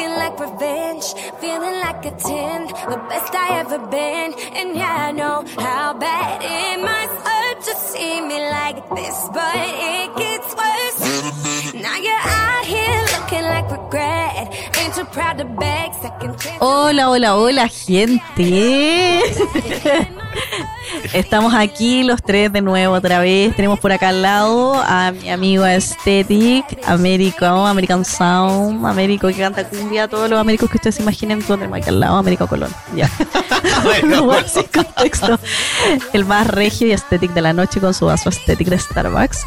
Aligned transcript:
looking 0.00 0.16
like 0.16 0.38
revenge, 0.40 1.14
feeling 1.40 1.80
like 1.80 2.04
a 2.06 2.10
10, 2.10 2.66
the 2.90 2.96
best 3.08 3.34
I 3.34 3.58
ever 3.60 3.78
been. 3.78 4.34
And 4.56 4.76
yeah, 4.76 5.08
I 5.08 5.12
know 5.12 5.44
how 5.58 5.94
bad 5.94 6.42
it 6.42 6.80
must 6.80 7.26
hurt 7.26 7.62
to 7.64 7.74
see 7.76 8.20
me 8.20 8.40
like 8.50 8.88
this, 8.94 9.28
but 9.32 9.54
it 9.56 10.16
gets 10.16 10.54
worse. 10.54 11.00
Now 11.74 11.96
you're 11.96 12.24
out 12.24 12.64
here 12.64 13.02
looking 13.14 13.42
like 13.42 13.70
regret, 13.70 14.52
ain't 14.78 14.94
too 14.94 15.04
proud 15.04 15.38
to 15.38 15.44
beg 15.44 15.94
second 15.94 16.38
chance. 16.38 16.58
Hola, 16.60 17.02
hola, 17.02 17.28
hola, 17.28 17.68
gente. 17.68 19.20
Estamos 21.12 21.54
aquí 21.54 22.04
los 22.04 22.22
tres 22.22 22.52
de 22.52 22.60
nuevo 22.60 22.94
otra 22.94 23.18
vez. 23.20 23.54
Tenemos 23.56 23.80
por 23.80 23.92
acá 23.92 24.08
al 24.10 24.22
lado 24.22 24.74
a 24.74 25.12
mi 25.12 25.30
amigo 25.30 25.64
Aesthetic, 25.64 26.64
Américo, 26.86 27.46
American 27.46 28.04
Sound, 28.04 28.84
Américo 28.86 29.28
que 29.28 29.34
canta 29.34 29.68
cumbia, 29.68 30.08
todos 30.08 30.30
los 30.30 30.38
américos 30.38 30.70
que 30.70 30.76
ustedes 30.76 30.96
se 30.96 31.02
imaginen, 31.02 31.42
todos 31.42 31.60
tenemos 31.60 31.78
aquí 31.78 31.88
al 31.88 32.00
lado, 32.00 32.16
Américo 32.16 32.46
Colón. 32.46 32.70
Ya. 32.94 33.10
Igual, 34.02 34.46
sin 34.48 34.64
contexto. 34.64 35.38
El 36.12 36.24
más 36.24 36.46
regio 36.46 36.86
y 36.86 36.92
Aesthetic 36.92 37.32
de 37.32 37.40
la 37.40 37.52
noche 37.52 37.80
con 37.80 37.94
su 37.94 38.06
vaso 38.06 38.28
Aesthetic 38.28 38.68
de 38.68 38.78
Starbucks. 38.78 39.44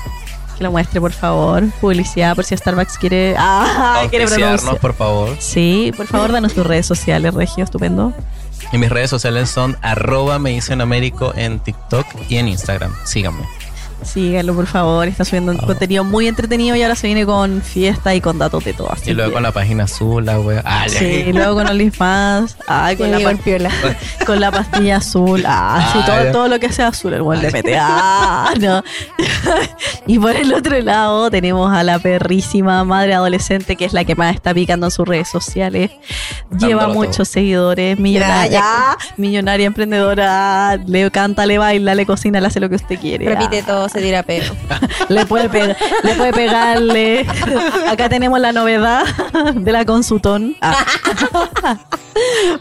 Que 0.58 0.64
lo 0.64 0.72
muestre, 0.72 1.02
por 1.02 1.12
favor. 1.12 1.64
Publicidad 1.82 2.36
por 2.36 2.46
si 2.46 2.56
Starbucks 2.56 2.98
quiere. 2.98 3.36
Ah, 3.38 4.04
quiere 4.10 4.28
por 4.80 4.94
favor. 4.94 5.36
Sí, 5.40 5.92
por 5.96 6.08
favor, 6.08 6.32
danos 6.32 6.54
tus 6.54 6.66
redes 6.66 6.86
sociales, 6.86 7.34
Regio, 7.34 7.64
estupendo. 7.64 8.14
Y 8.74 8.80
mis 8.80 8.90
redes 8.90 9.12
sociales 9.12 9.52
son 9.52 9.78
arroba 9.84 10.40
me 10.40 10.52
en 11.36 11.60
TikTok 11.60 12.08
y 12.28 12.38
en 12.38 12.48
Instagram. 12.48 12.92
Síganme. 13.06 13.44
Síganlo, 14.06 14.54
por 14.56 14.68
favor. 14.68 15.08
Está 15.08 15.26
subiendo 15.26 15.52
un 15.52 15.60
Oh. 15.62 15.66
contenido 15.68 16.04
muy 16.04 16.28
entretenido 16.28 16.76
y 16.76 16.82
ahora 16.84 16.96
se 16.96 17.08
viene 17.08 17.26
con 17.26 17.62
fiesta 17.62 18.14
y 18.16 18.22
con 18.22 18.38
datos 18.38 18.64
de 18.66 18.74
todo. 18.74 18.92
así 18.92 19.12
Y 19.12 19.14
luego 19.14 19.30
que- 19.30 19.34
con 19.36 19.44
la 19.44 19.52
página 19.52 19.84
azul, 19.86 20.26
la 20.26 20.40
wea. 20.40 20.62
Ah. 20.66 20.86
Sí, 20.88 21.06
y 21.28 21.34
luego 21.34 21.56
con 21.56 21.68
OnlyFans. 21.68 22.58
Ay, 22.68 22.96
con 22.98 23.12
la, 23.12 23.20
Igual 23.20 23.38
pa- 23.38 23.44
piola. 23.44 23.70
con 24.26 24.40
la 24.40 24.52
pastilla 24.52 24.98
azul. 24.98 25.44
Ah, 25.46 25.90
sí, 25.94 26.00
Ah, 26.02 26.06
todo, 26.06 26.24
ya. 26.24 26.32
todo 26.32 26.48
lo 26.48 26.60
que 26.60 26.72
sea 26.72 26.88
azul, 26.88 27.14
el 27.14 27.22
buen 27.22 27.42
le 27.42 27.52
mete. 27.52 27.76
Ah, 27.80 28.54
no. 28.60 28.84
y 30.08 30.20
por 30.20 30.36
el 30.36 30.54
otro 30.54 30.80
lado 30.82 31.30
tenemos 31.32 31.72
a 31.74 31.84
la 31.84 32.00
perrísima 32.00 32.84
madre 32.84 33.14
adolescente, 33.14 33.76
que 33.76 33.86
es 33.86 33.94
la 33.94 34.04
que 34.06 34.16
más 34.16 34.34
está 34.36 34.54
picando 34.54 34.88
en 34.88 34.92
sus 34.92 35.08
redes 35.08 35.30
sociales. 35.30 35.92
Lleva 36.58 36.84
Dándolo 36.84 36.94
muchos 36.94 37.16
todo. 37.18 37.26
seguidores, 37.26 37.98
millonaria, 38.00 38.64
millonaria 39.18 39.66
emprendedora, 39.68 40.78
le 40.86 41.10
canta, 41.12 41.46
le 41.46 41.58
baila, 41.58 41.96
le 41.96 42.06
cocina, 42.06 42.40
le 42.42 42.48
hace 42.48 42.60
lo 42.60 42.70
que 42.70 42.76
usted 42.76 43.00
quiere. 43.00 43.26
Repite 43.28 43.60
Ah. 43.62 43.66
todo, 43.66 43.90
se 43.94 44.02
tira 44.02 44.24
pelo. 44.24 44.54
Le 45.10 45.26
puede, 45.26 45.48
pegar, 45.50 45.78
le 46.04 46.14
puede 46.16 46.34
pegarle. 46.34 47.26
Acá 47.90 48.10
tenemos 48.10 48.40
la 48.40 48.52
novedad 48.52 49.04
de 49.54 49.72
la 49.72 49.86
consutón. 49.86 50.56
Ah. 50.62 50.76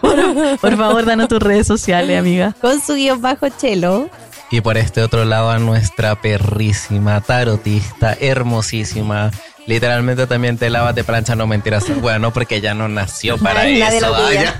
Por, 0.01 0.59
por 0.59 0.77
favor, 0.77 1.05
danos 1.05 1.29
tus 1.29 1.41
redes 1.41 1.67
sociales, 1.67 2.19
amiga. 2.19 2.55
Con 2.61 2.81
su 2.81 2.95
guion 2.95 3.21
bajo 3.21 3.49
chelo. 3.51 4.09
Y 4.51 4.61
por 4.61 4.77
este 4.77 5.03
otro 5.03 5.25
lado 5.25 5.51
a 5.51 5.59
nuestra 5.59 6.15
perrísima, 6.21 7.21
tarotista, 7.21 8.17
hermosísima. 8.21 9.31
Literalmente 9.67 10.27
también 10.27 10.59
te 10.59 10.69
lava, 10.71 10.93
te 10.95 11.05
plancha, 11.05 11.35
no 11.37 11.47
mentiras. 11.47 11.85
Bueno, 12.01 12.33
porque 12.33 12.57
ella 12.57 12.75
no 12.75 12.89
nació 12.89 13.39
para 13.39 13.61
Ay, 13.61 13.79
nadie 13.79 13.99
eso. 13.99 14.09
lo 14.09 14.15
Ay, 14.17 14.37
pilla. 14.39 14.55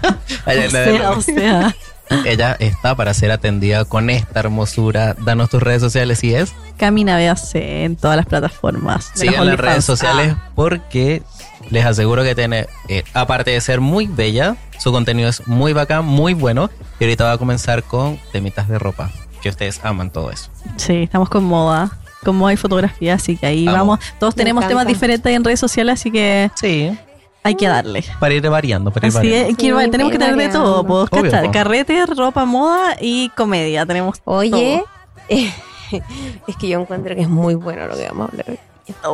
ay, 0.47 0.59
O 0.59 0.61
nadie 0.61 0.71
sea, 0.71 0.93
lo- 1.11 1.19
o 1.19 1.21
sea, 1.21 1.77
Ella 2.27 2.57
está 2.59 2.95
para 2.95 3.15
ser 3.15 3.31
atendida 3.31 3.85
con 3.85 4.11
esta 4.11 4.41
hermosura. 4.41 5.15
Danos 5.25 5.49
tus 5.51 5.63
redes 5.63 5.81
sociales 5.81 6.23
y 6.25 6.35
es. 6.35 6.53
Camina, 6.77 7.17
véase 7.17 7.85
en 7.85 7.97
todas 7.97 8.17
las 8.17 8.27
plataformas. 8.27 9.11
Sigan 9.15 9.37
los 9.39 9.47
las 9.47 9.61
redes 9.61 9.85
sociales 9.85 10.35
Ah, 10.37 10.51
porque 10.55 11.23
les 11.71 11.85
aseguro 11.87 12.23
que 12.23 12.35
tiene, 12.35 12.67
eh, 12.89 13.05
aparte 13.15 13.53
de 13.53 13.61
ser 13.61 13.81
muy 13.81 14.07
bella, 14.07 14.57
su 14.79 14.93
contenido 14.93 15.29
es 15.31 15.47
muy 15.47 15.73
bacán, 15.73 16.05
muy 16.05 16.35
bueno. 16.35 16.71
Y 17.01 17.05
ahorita 17.05 17.25
va 17.25 17.33
a 17.33 17.39
comenzar 17.39 17.83
con 17.83 18.19
temitas 18.33 18.69
de 18.69 18.79
ropa, 18.79 19.11
que 19.41 19.49
ustedes 19.49 19.81
aman 19.83 20.11
todo 20.11 20.31
eso. 20.31 20.51
sí, 20.77 21.05
estamos 21.05 21.29
con 21.29 21.45
moda. 21.45 21.91
Con 22.25 22.37
moda 22.37 22.53
y 22.53 22.57
fotografía, 22.57 23.15
así 23.15 23.37
que 23.37 23.47
ahí 23.47 23.65
Vamos. 23.65 23.79
vamos. 23.99 24.01
Todos 24.21 24.37
Me 24.37 24.43
tenemos 24.43 24.69
temas 24.69 24.87
diferentes 24.87 25.33
en 25.35 25.43
redes 25.43 25.59
sociales, 25.59 25.95
así 25.95 26.11
que 26.13 26.51
Sí, 26.55 26.97
hay 27.43 27.55
que 27.57 27.67
darle. 27.69 28.05
para 28.21 28.35
ir 28.35 28.49
variando, 28.49 28.91
para 28.91 29.07
ir 29.07 29.11
Así 29.11 29.17
variando. 29.19 29.51
es, 29.51 29.57
que 29.57 29.63
Sí, 29.85 29.91
tenemos 29.91 30.13
que 30.13 30.19
tener 30.19 30.37
de 30.37 30.49
todo, 30.49 30.85
pues, 30.87 31.09
Obvio, 31.11 31.31
¿cachai? 31.31 31.47
po. 31.47 31.53
Carrete, 31.53 32.07
ropa, 32.07 32.45
moda 32.45 32.97
y 33.01 33.29
comedia. 33.31 33.85
Tenemos 33.87 34.21
Oye, 34.25 34.85
es 35.29 36.57
que 36.59 36.69
yo 36.69 36.81
encuentro 36.81 37.15
que 37.15 37.23
es 37.23 37.29
muy 37.29 37.55
bueno 37.55 37.87
lo 37.87 37.97
que 37.97 38.07
vamos 38.09 38.29
a 38.29 38.31
hablar 38.33 38.47
hoy. 38.51 38.59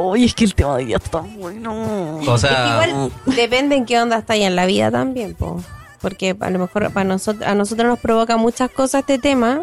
Uy, 0.01 0.25
es 0.25 0.35
que 0.35 0.45
el 0.45 0.55
tema 0.55 0.71
de 0.71 0.77
hoy 0.77 0.85
día 0.87 0.97
está 0.97 1.21
bueno. 1.21 1.73
O 1.73 2.21
Es 2.35 2.43
que 2.43 2.49
sea, 2.49 2.83
igual 2.85 3.13
depende 3.27 3.77
en 3.77 3.85
qué 3.85 4.01
onda 4.01 4.17
está 4.19 4.33
ahí 4.33 4.43
en 4.43 4.57
la 4.57 4.67
vida 4.67 4.91
también, 4.91 5.35
po. 5.35 5.63
Porque 6.01 6.37
a 6.39 6.51
lo 6.51 6.59
mejor 6.59 6.91
para 6.93 7.05
nosotros, 7.05 7.47
a 7.49 7.55
nosotros 7.55 7.87
nos 7.89 7.99
provoca 7.99 8.37
muchas 8.37 8.71
cosas 8.71 9.01
este 9.01 9.19
tema, 9.19 9.63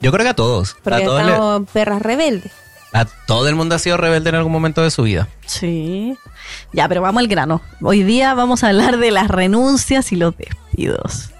yo 0.00 0.10
creo 0.10 0.24
que 0.24 0.30
a 0.30 0.34
todos. 0.34 0.72
A, 0.72 0.76
porque 0.82 1.04
todos 1.04 1.22
le- 1.24 1.32
estamos 1.32 1.70
perras 1.70 2.02
rebeldes. 2.02 2.52
A 2.92 3.04
todo 3.04 3.48
el 3.48 3.54
mundo 3.54 3.74
ha 3.74 3.78
sido 3.78 3.96
rebelde 3.96 4.30
en 4.30 4.36
algún 4.36 4.52
momento 4.52 4.82
de 4.82 4.90
su 4.90 5.02
vida. 5.04 5.28
Sí. 5.46 6.16
Ya, 6.72 6.88
pero 6.88 7.00
vamos 7.02 7.20
al 7.20 7.28
grano. 7.28 7.60
Hoy 7.80 8.02
día 8.02 8.34
vamos 8.34 8.64
a 8.64 8.68
hablar 8.68 8.98
de 8.98 9.10
las 9.10 9.28
renuncias 9.28 10.12
y 10.12 10.16
los 10.16 10.34
despidos. 10.36 11.30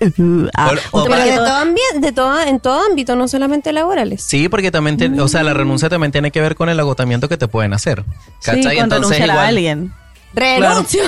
Uh, 0.00 0.46
ah, 0.54 0.70
O- 0.92 1.00
o 1.00 1.04
Pero 1.04 1.16
de 1.24 1.36
todo- 1.36 2.00
de 2.00 2.12
todo, 2.12 2.40
en 2.42 2.60
todo 2.60 2.80
ámbito, 2.88 3.16
no 3.16 3.26
solamente 3.26 3.72
laborales. 3.72 4.22
Sí, 4.22 4.48
porque 4.48 4.70
también, 4.70 4.96
tiene- 4.96 5.20
o 5.20 5.26
sea, 5.26 5.42
la 5.42 5.54
renuncia 5.54 5.88
también 5.88 6.12
tiene 6.12 6.30
que 6.30 6.40
ver 6.40 6.54
con 6.54 6.68
el 6.68 6.78
agotamiento 6.78 7.28
que 7.28 7.36
te 7.36 7.48
pueden 7.48 7.72
hacer. 7.72 8.04
sí, 8.38 8.50
¿Cachai? 8.50 8.78
con 8.78 8.90
renunciar 8.90 9.22
a 9.22 9.32
igual, 9.32 9.46
alguien. 9.48 9.92
Renuncio. 10.34 11.02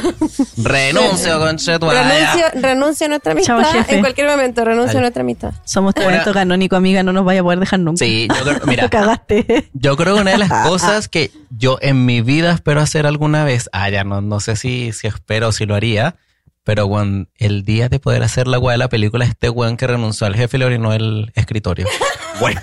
renuncio, 0.57 1.39
conchetumare. 1.39 2.03
renuncio, 2.03 2.45
renuncio 2.63 3.07
a 3.07 3.09
nuestra 3.09 3.33
amistad. 3.33 3.63
Chao, 3.63 3.73
jefe. 3.73 3.95
en 3.95 4.01
cualquier 4.01 4.29
momento, 4.29 4.65
renuncio 4.65 4.99
a 4.99 5.01
nuestra 5.03 5.23
amistad. 5.23 5.53
Somos 5.65 5.95
evento 5.97 6.33
canónico, 6.33 6.77
amiga, 6.77 7.03
no 7.03 7.13
nos 7.13 7.25
vaya 7.25 7.41
a 7.41 7.43
poder 7.43 7.61
dejar 7.61 7.81
nunca. 7.81 8.05
Sí, 8.05 8.29
yo 8.29 8.45
creo, 8.45 8.67
mira, 8.67 8.89
cagaste. 8.91 9.69
Yo 9.75 9.97
creo 9.97 10.17
que 10.17 10.23
una 10.23 10.31
de 10.33 10.39
las 10.39 10.51
cosas 10.69 11.09
que 11.09 11.31
yo 11.51 11.79
en 11.83 12.07
mi 12.07 12.23
vida 12.23 12.53
espero 12.53 12.81
hacer 12.81 13.07
alguna 13.07 13.45
vez, 13.45 13.69
ah, 13.73 13.89
ya 13.91 14.05
no, 14.05 14.21
no 14.21 14.41
sé 14.41 14.57
si, 14.57 14.93
si 14.93 15.07
espero 15.07 15.49
o 15.49 15.53
si 15.53 15.67
lo 15.67 15.75
haría, 15.75 16.17
pero 16.65 16.87
weón, 16.87 17.29
el 17.37 17.65
día 17.65 17.89
de 17.89 18.01
poder 18.01 18.23
hacer 18.23 18.47
la 18.47 18.59
weá 18.59 18.73
de 18.73 18.79
la 18.79 18.89
película, 18.89 19.25
este 19.25 19.51
weón 19.51 19.77
que 19.77 19.87
renunció 19.87 20.27
al 20.27 20.35
jefe 20.35 20.57
y 20.57 20.61
le 20.61 20.67
orinó 20.67 20.93
el 20.93 21.33
escritorio. 21.35 21.87
Bueno. 22.41 22.63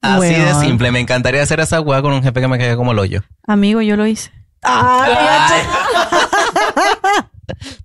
Así 0.00 0.32
de 0.32 0.54
simple, 0.54 0.92
me 0.92 1.00
encantaría 1.00 1.42
hacer 1.42 1.58
esa 1.58 1.80
weá 1.80 2.00
con 2.02 2.12
un 2.12 2.22
jefe 2.22 2.40
que 2.40 2.46
me 2.46 2.56
quede 2.56 2.76
como 2.76 2.92
el 2.92 3.00
hoyo. 3.00 3.22
Amigo, 3.48 3.82
yo 3.82 3.96
lo 3.96 4.06
hice. 4.06 4.30
Ay. 4.62 5.12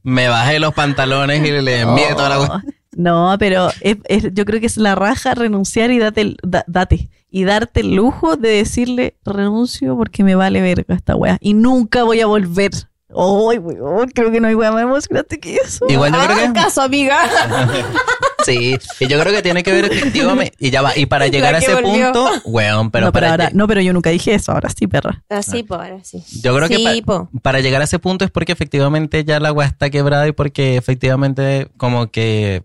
me 0.04 0.28
bajé 0.30 0.60
los 0.60 0.74
pantalones 0.74 1.46
y 1.46 1.52
le 1.52 1.82
envié 1.82 2.14
toda 2.16 2.30
la 2.30 2.40
weá. 2.40 2.64
No, 2.96 3.36
pero 3.38 3.70
es- 3.82 3.98
es- 4.06 4.34
yo 4.34 4.46
creo 4.46 4.60
que 4.60 4.66
es 4.66 4.78
la 4.78 4.96
raja 4.96 5.36
renunciar 5.36 5.92
y 5.92 6.00
date, 6.00 6.22
el- 6.22 6.38
da- 6.44 6.64
date 6.68 7.10
y 7.30 7.44
darte 7.44 7.82
el 7.82 7.94
lujo 7.96 8.38
de 8.38 8.50
decirle 8.50 9.16
renuncio 9.26 9.96
porque 9.96 10.24
me 10.24 10.36
vale 10.36 10.62
verga 10.62 10.96
esta 10.96 11.16
wea 11.16 11.38
y 11.40 11.54
nunca 11.54 12.04
voy 12.04 12.22
a 12.22 12.26
volver. 12.28 12.72
Ay, 13.10 13.58
weón, 13.60 14.10
creo 14.10 14.32
que 14.32 14.40
no 14.40 14.48
hay 14.48 14.56
wea 14.56 14.72
más 14.72 14.84
emocionante 14.84 15.40
que 15.40 15.56
eso. 15.58 15.86
Igual 15.90 16.12
yo 16.14 16.20
creo 16.20 16.32
Hagan 16.38 16.54
que... 16.54 16.60
caso, 16.62 16.82
amiga. 16.82 17.20
Sí, 18.54 18.78
y 19.00 19.08
yo 19.08 19.20
creo 19.20 19.34
que 19.34 19.42
tiene 19.42 19.62
que 19.64 19.72
ver 19.72 19.86
efectivamente, 19.92 20.54
y 20.60 20.70
ya 20.72 20.82
va, 20.82 20.98
y 20.98 21.06
para 21.06 21.28
llegar 21.28 21.54
a 21.56 21.58
ese 21.60 21.74
volvió. 21.74 22.12
punto, 22.12 22.32
weón, 22.46 22.92
pero 22.92 23.06
no, 23.08 23.12
pero 23.12 23.24
para 23.26 23.30
ahora, 23.32 23.50
no, 23.54 23.68
pero 23.68 23.82
yo 23.82 23.94
nunca 23.94 24.10
dije 24.10 24.34
eso, 24.34 24.52
ahora 24.52 24.70
sí, 24.70 24.88
perra. 24.88 25.24
Así, 25.30 25.64
po, 25.64 25.76
ahora 25.76 26.04
sí. 26.04 26.24
Yo 26.42 26.56
creo 26.56 26.68
que 26.70 26.78
Sí, 26.78 27.02
pa- 27.02 27.20
po. 27.26 27.30
para 27.42 27.60
llegar 27.60 27.82
a 27.82 27.86
ese 27.86 28.00
punto 28.00 28.26
es 28.26 28.32
porque 28.32 28.52
efectivamente 28.52 29.24
ya 29.24 29.40
la 29.40 29.52
weá 29.52 29.68
está 29.68 29.90
quebrada 29.90 30.28
y 30.28 30.32
porque 30.32 30.78
efectivamente 30.78 31.70
como 31.78 32.10
que 32.12 32.64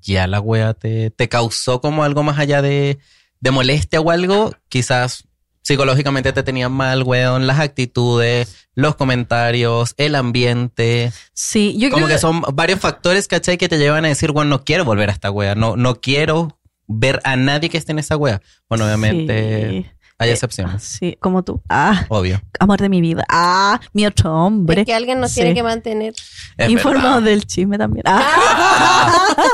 ya 0.00 0.26
la 0.26 0.40
weá 0.40 0.74
te, 0.74 1.10
te 1.10 1.28
causó 1.28 1.80
como 1.80 2.04
algo 2.04 2.22
más 2.22 2.38
allá 2.38 2.62
de, 2.62 2.98
de 3.40 3.50
molestia 3.50 4.00
o 4.00 4.10
algo, 4.10 4.52
quizás 4.68 5.24
psicológicamente 5.62 6.32
te 6.32 6.42
tenían 6.42 6.72
mal, 6.72 7.02
weón, 7.04 7.46
las 7.46 7.60
actitudes, 7.60 8.61
los 8.74 8.96
comentarios, 8.96 9.94
el 9.98 10.14
ambiente, 10.14 11.12
Sí, 11.34 11.76
yo 11.78 11.90
como 11.90 12.06
creo 12.06 12.16
que 12.16 12.20
son 12.20 12.42
varios 12.54 12.80
factores, 12.80 13.28
¿cachai? 13.28 13.58
Que 13.58 13.68
te 13.68 13.78
llevan 13.78 14.04
a 14.04 14.08
decir, 14.08 14.32
bueno, 14.32 14.48
no 14.50 14.64
quiero 14.64 14.84
volver 14.84 15.10
a 15.10 15.12
esta 15.12 15.30
weá, 15.30 15.54
no, 15.54 15.76
no 15.76 16.00
quiero 16.00 16.58
ver 16.86 17.20
a 17.24 17.36
nadie 17.36 17.68
que 17.68 17.78
esté 17.78 17.92
en 17.92 17.98
esa 17.98 18.16
weá. 18.16 18.40
Bueno, 18.68 18.84
obviamente 18.86 19.70
Sí. 19.70 19.86
hay 20.18 20.28
Eh, 20.28 20.32
excepciones, 20.32 20.82
Sí, 20.82 21.16
como 21.20 21.42
tú. 21.42 21.62
Ah, 21.68 22.06
obvio. 22.08 22.40
amor 22.60 22.80
de 22.80 22.88
mi 22.88 23.00
vida. 23.00 23.24
Ah, 23.28 23.80
mi 23.92 24.06
otro 24.06 24.32
hombre. 24.34 24.80
Es 24.80 24.86
que 24.86 24.94
alguien 24.94 25.20
nos 25.20 25.30
Sí. 25.32 25.40
tiene 25.40 25.54
que 25.54 25.62
mantener. 25.62 26.14
Es 26.56 26.70
Informado 26.70 27.16
verdad, 27.16 27.22
del 27.22 27.46
chisme 27.46 27.76
también. 27.78 28.04
Ah. 28.06 29.36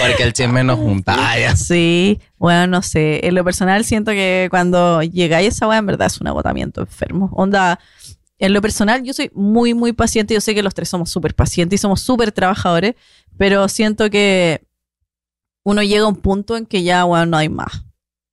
Porque 0.00 0.22
el 0.22 0.32
chisme 0.32 0.62
nos 0.64 0.78
junta. 0.78 1.14
Ay, 1.18 1.44
Sí, 1.56 2.20
bueno, 2.36 2.66
no 2.66 2.82
sé. 2.82 3.26
En 3.26 3.34
lo 3.34 3.44
personal 3.44 3.84
siento 3.84 4.10
que 4.12 4.48
cuando 4.50 5.02
llegáis 5.02 5.46
a 5.46 5.48
esa 5.48 5.68
weá, 5.68 5.78
en 5.78 5.86
verdad 5.86 6.06
es 6.08 6.20
un 6.20 6.26
agotamiento 6.26 6.80
enfermo. 6.82 7.30
Onda, 7.34 7.78
en 8.38 8.52
lo 8.52 8.62
personal 8.62 9.02
yo 9.02 9.12
soy 9.12 9.30
muy, 9.34 9.74
muy 9.74 9.92
paciente. 9.92 10.34
Yo 10.34 10.40
sé 10.40 10.54
que 10.54 10.62
los 10.62 10.74
tres 10.74 10.88
somos 10.88 11.10
súper 11.10 11.34
pacientes 11.34 11.80
y 11.80 11.82
somos 11.82 12.00
súper 12.00 12.32
trabajadores, 12.32 12.94
pero 13.36 13.68
siento 13.68 14.08
que 14.10 14.62
uno 15.64 15.82
llega 15.82 16.04
a 16.04 16.08
un 16.08 16.16
punto 16.16 16.56
en 16.56 16.66
que 16.66 16.82
ya, 16.82 17.04
weón, 17.04 17.30
no 17.30 17.36
hay 17.36 17.48
más. 17.48 17.84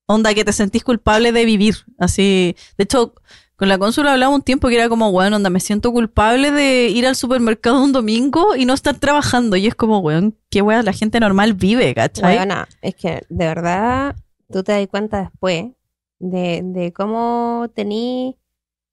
Onda 0.08 0.34
que 0.34 0.46
te 0.46 0.54
sentís 0.54 0.84
culpable 0.84 1.32
de 1.32 1.46
vivir. 1.46 1.76
Así. 1.98 2.56
De 2.78 2.84
hecho, 2.84 3.16
con 3.56 3.68
la 3.68 3.78
cónsula 3.78 4.14
hablaba 4.14 4.34
un 4.34 4.44
tiempo 4.44 4.68
que 4.68 4.76
era 4.76 4.90
como, 4.90 5.10
weón, 5.10 5.34
onda, 5.34 5.50
me 5.50 5.60
siento 5.60 5.92
culpable 5.92 6.52
de 6.52 6.90
ir 6.90 7.08
al 7.08 7.16
supermercado 7.16 7.84
un 7.84 7.92
domingo 7.92 8.56
y 8.56 8.66
no 8.66 8.74
estar 8.74 8.96
trabajando. 8.98 9.56
Y 9.56 9.66
es 9.66 9.76
como, 9.76 10.00
weón, 10.00 10.38
qué 10.50 10.62
weón, 10.62 10.86
la 10.86 10.94
gente 10.94 11.20
normal 11.20 11.54
vive, 11.56 11.94
¿cachai? 11.96 12.38
Weona, 12.38 12.68
es 12.82 12.96
que 12.96 13.24
de 13.30 13.46
verdad 13.46 14.16
tú 14.52 14.64
te 14.64 14.74
das 14.74 14.88
cuenta 14.88 15.22
después 15.22 15.72
de, 16.20 16.62
de 16.64 16.94
cómo 16.94 17.70
tení 17.74 18.38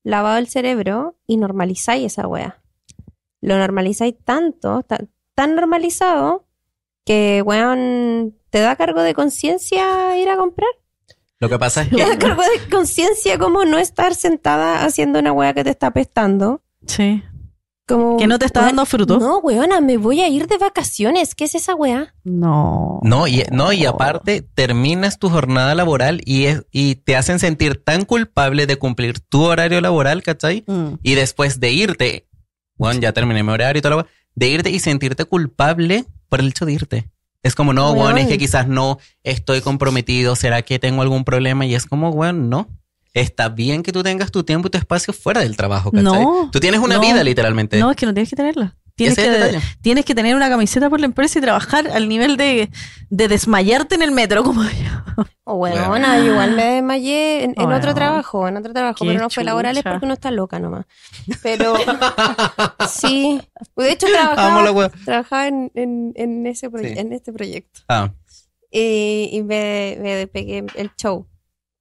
lavado 0.05 0.39
el 0.39 0.49
cerebro 0.49 1.17
y 1.27 1.37
normalizáis 1.37 2.07
esa 2.13 2.27
wea. 2.27 2.61
Lo 3.41 3.57
normalizáis 3.59 4.15
tanto, 4.25 4.83
ta- 4.83 5.05
tan 5.35 5.55
normalizado, 5.55 6.47
que 7.05 7.43
weón, 7.45 8.37
te 8.51 8.61
da 8.61 8.77
cargo 8.77 9.03
de 9.03 9.15
conciencia 9.15 10.17
ir 10.19 10.29
a 10.29 10.37
comprar. 10.37 10.71
Lo 11.41 11.49
que 11.49 11.59
pasa 11.59 11.83
es 11.83 11.91
Te 11.91 11.97
da 11.97 12.11
que 12.11 12.19
cargo 12.19 12.43
de 12.43 12.71
conciencia 12.71 13.37
como 13.39 13.65
no 13.65 13.79
estar 13.79 14.15
sentada 14.15 14.85
haciendo 14.85 15.19
una 15.19 15.33
wea 15.33 15.55
que 15.55 15.65
te 15.65 15.71
está 15.71 15.89
apestando. 15.89 16.63
Sí. 16.87 17.23
Como, 17.87 18.17
Que 18.17 18.27
no 18.29 18.39
te 18.39 18.47
está 18.47 18.61
weón, 18.61 18.69
dando 18.71 18.87
fruto. 18.87 19.19
No, 19.19 19.39
weona, 19.39 19.81
me 19.81 19.97
voy 19.97 20.21
a 20.21 20.29
ir 20.29 20.47
de 20.47 20.57
vacaciones. 20.57 21.35
¿Qué 21.35 21.45
es 21.45 21.55
esa 21.55 21.75
wea? 21.75 22.15
No. 22.23 23.01
No, 23.03 23.27
y, 23.27 23.43
no, 23.51 23.73
y 23.73 23.85
aparte 23.87 24.43
terminas 24.43 25.19
tu 25.19 25.29
jornada 25.29 25.75
laboral 25.75 26.21
y, 26.25 26.45
es, 26.45 26.65
y 26.71 26.95
te 26.95 27.17
hacen 27.17 27.39
sentir 27.41 27.83
tan 27.83 28.05
culpable 28.05 28.67
de 28.67 28.77
cumplir 28.77 29.19
tu 29.19 29.43
horario 29.43 29.81
laboral, 29.81 30.23
¿cachai? 30.23 30.65
Mm. 30.67 30.95
Y 31.03 31.15
después 31.15 31.59
de 31.59 31.73
irte, 31.73 32.29
bueno, 32.77 33.01
ya 33.01 33.13
terminé 33.13 33.43
mi 33.43 33.51
horario 33.51 33.79
y 33.81 33.83
todo 33.83 33.97
lo 33.97 34.07
de 34.35 34.49
irte 34.49 34.71
y 34.71 34.79
sentirte 34.79 35.25
culpable 35.25 36.05
por 36.29 36.41
el 36.41 36.49
hecho 36.49 36.65
de 36.65 36.73
irte. 36.73 37.11
Es 37.43 37.57
como, 37.57 37.73
no, 37.73 37.95
bueno, 37.95 38.19
es 38.19 38.25
que 38.27 38.31
Weón. 38.31 38.39
quizás 38.39 38.69
no 38.69 38.99
estoy 39.25 39.61
comprometido, 39.61 40.37
¿será 40.37 40.63
que 40.63 40.79
tengo 40.79 41.03
algún 41.03 41.25
problema? 41.25 41.67
Y 41.67 41.75
es 41.75 41.87
como, 41.87 42.13
bueno, 42.13 42.39
no. 42.45 42.69
Está 43.15 43.49
bien 43.51 43.83
que 43.83 43.93
tú 43.93 44.03
tengas 44.03 44.31
tu 44.31 44.43
tiempo 44.43 44.69
y 44.69 44.71
tu 44.71 44.79
espacio 44.79 45.13
fuera 45.13 45.41
del 45.43 45.57
trabajo, 45.57 45.91
¿cachai? 45.91 46.05
No, 46.05 46.49
Tú 46.51 46.61
tienes 46.61 46.81
una 46.81 46.95
no. 46.97 47.01
vida 47.01 47.23
literalmente. 47.23 47.79
No, 47.79 47.91
es 47.91 47.97
que 47.97 48.07
no 48.07 48.15
tienes 48.15 48.31
que 48.31 48.37
tenerla. 48.37 48.77
Tienes 48.95 49.17
que, 49.17 49.29
detalle. 49.31 49.61
tienes 49.81 50.05
que 50.05 50.15
tener 50.15 50.37
una 50.37 50.51
camiseta 50.51 50.91
por 50.91 51.01
la 51.01 51.07
empresa 51.07 51.39
y 51.39 51.43
trabajar 51.43 51.89
al 51.89 52.09
nivel 52.11 52.37
de, 52.37 52.71
de 53.09 53.29
desmayarte 53.29 53.95
en 53.95 54.03
el 54.03 54.13
metro, 54.13 54.45
como 54.45 54.63
yo. 54.65 54.69
Oh, 55.45 55.55
weona, 55.55 55.89
Weona. 55.91 56.19
yo 56.19 56.33
igual 56.33 56.53
me 56.55 56.65
desmayé 56.75 57.45
en, 57.45 57.55
otro 57.59 57.95
trabajo, 57.95 58.47
en 58.49 58.57
otro 58.59 58.73
trabajo, 58.75 58.99
Qué 59.05 59.07
pero 59.11 59.21
no 59.21 59.31
fue 59.31 59.45
laboral, 59.45 59.77
es 59.79 59.83
porque 59.83 60.05
uno 60.05 60.15
está 60.15 60.31
loca 60.31 60.59
nomás. 60.59 60.85
Pero 61.43 61.75
sí, 62.89 63.41
de 63.77 63.93
hecho 63.93 64.07
trabajaba, 64.09 64.91
trabajaba 65.05 65.49
en, 65.49 65.71
en, 65.75 66.13
en 66.15 66.47
ese 66.47 66.69
Sí. 66.69 66.99
en 66.99 67.13
este 67.13 67.33
proyecto 67.33 67.81
Ah, 67.89 68.13
y, 68.71 69.31
y 69.33 69.43
me, 69.43 69.99
me 70.01 70.27
pegué 70.27 70.65
el 70.77 70.91
show. 70.97 71.27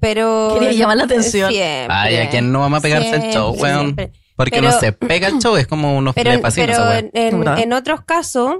Pero 0.02 0.58
Quería 0.60 0.72
llamar 0.74 0.98
la 0.98 1.04
atención. 1.06 1.52
Siempre, 1.52 1.88
Ay, 1.96 2.18
¿a 2.18 2.30
quién 2.30 2.52
no 2.52 2.60
vamos 2.60 2.80
a 2.80 2.82
pegarse 2.82 3.16
el 3.16 3.32
show, 3.34 3.52
weón? 3.56 3.80
siempre. 3.96 4.12
porque 4.36 4.60
Pero- 4.60 4.72
no 4.72 4.80
se 4.80 4.92
pega 4.92 5.28
el 5.28 5.40
show, 5.40 5.56
es 5.56 5.68
como 5.68 5.96
unos 5.96 6.16
Pero, 6.16 6.40
fascina 6.42 6.66
pero 7.14 7.58
en 7.58 7.74
otros 7.74 8.02
casos, 8.02 8.56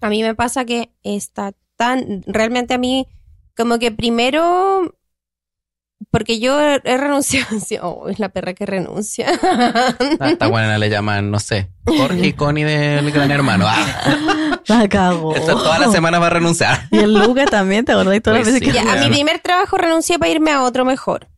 a 0.00 0.08
mí 0.10 0.22
me 0.22 0.34
pasa 0.34 0.64
que 0.64 0.90
está 1.04 1.52
tan, 1.76 2.22
realmente 2.26 2.74
a 2.74 2.78
mí, 2.78 3.06
como 3.56 3.78
que 3.78 3.92
primero, 3.92 4.96
porque 6.10 6.38
yo 6.40 6.60
he, 6.60 6.80
he 6.84 6.96
renunciado, 6.96 7.58
sí, 7.64 7.76
oh, 7.82 8.08
es 8.08 8.18
la 8.18 8.28
perra 8.28 8.54
que 8.54 8.66
renuncia. 8.66 9.26
Ah, 10.20 10.30
Esta 10.30 10.46
buena 10.48 10.78
le 10.78 10.90
llaman, 10.90 11.30
no 11.30 11.40
sé, 11.40 11.70
Jorge 11.86 12.26
y 12.28 12.32
Connie 12.32 12.64
del 12.64 13.10
Gran 13.10 13.30
Hermano. 13.30 13.64
Ah, 13.68 14.60
La 14.66 14.88
cago. 14.88 15.34
esta 15.34 15.52
todas 15.52 15.80
las 15.80 15.92
semanas 15.92 16.20
va 16.20 16.26
a 16.26 16.30
renunciar. 16.30 16.88
Y 16.90 16.98
el 16.98 17.14
Luca 17.14 17.46
también, 17.46 17.84
¿te 17.84 17.92
acordás? 17.92 18.20
Todas 18.22 18.40
las 18.40 18.48
Pues 18.48 18.60
veces 18.60 18.68
sí. 18.72 18.78
que... 18.78 18.84
Ya, 18.84 18.92
a 18.92 18.96
mi 19.04 19.10
primer 19.10 19.38
trabajo 19.40 19.76
renuncié 19.76 20.18
para 20.18 20.30
irme 20.30 20.50
a 20.52 20.62
otro 20.62 20.84
mejor. 20.84 21.28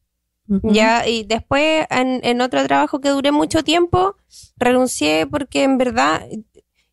Ya, 0.63 1.09
y 1.09 1.25
después 1.25 1.87
en, 1.91 2.21
en 2.23 2.41
otro 2.41 2.63
trabajo 2.65 3.01
que 3.01 3.09
duré 3.09 3.33
mucho 3.33 3.65
tiempo, 3.65 4.15
renuncié 4.57 5.27
porque 5.27 5.65
en 5.65 5.77
verdad 5.77 6.23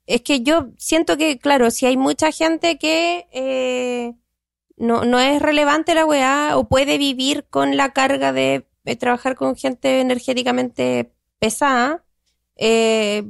es 0.07 0.21
que 0.21 0.42
yo 0.42 0.69
siento 0.80 1.18
que, 1.18 1.38
claro, 1.38 1.69
si 1.69 1.86
hay 1.86 1.95
mucha 1.95 2.31
gente 2.31 2.80
que 2.80 3.27
eh, 3.31 4.13
no, 4.83 5.03
no 5.06 5.19
es 5.19 5.41
relevante 5.41 5.95
la 5.95 6.06
weá 6.06 6.57
o 6.57 6.68
puede 6.68 6.97
vivir 6.97 7.45
con 7.50 7.75
la 7.77 7.91
carga 7.94 8.31
de, 8.33 8.68
eh, 8.85 8.95
trabajar 8.95 9.35
con 9.35 9.56
gente 9.56 10.01
energéticamente 10.01 11.13
pesada, 11.39 12.03
eh, 12.56 13.24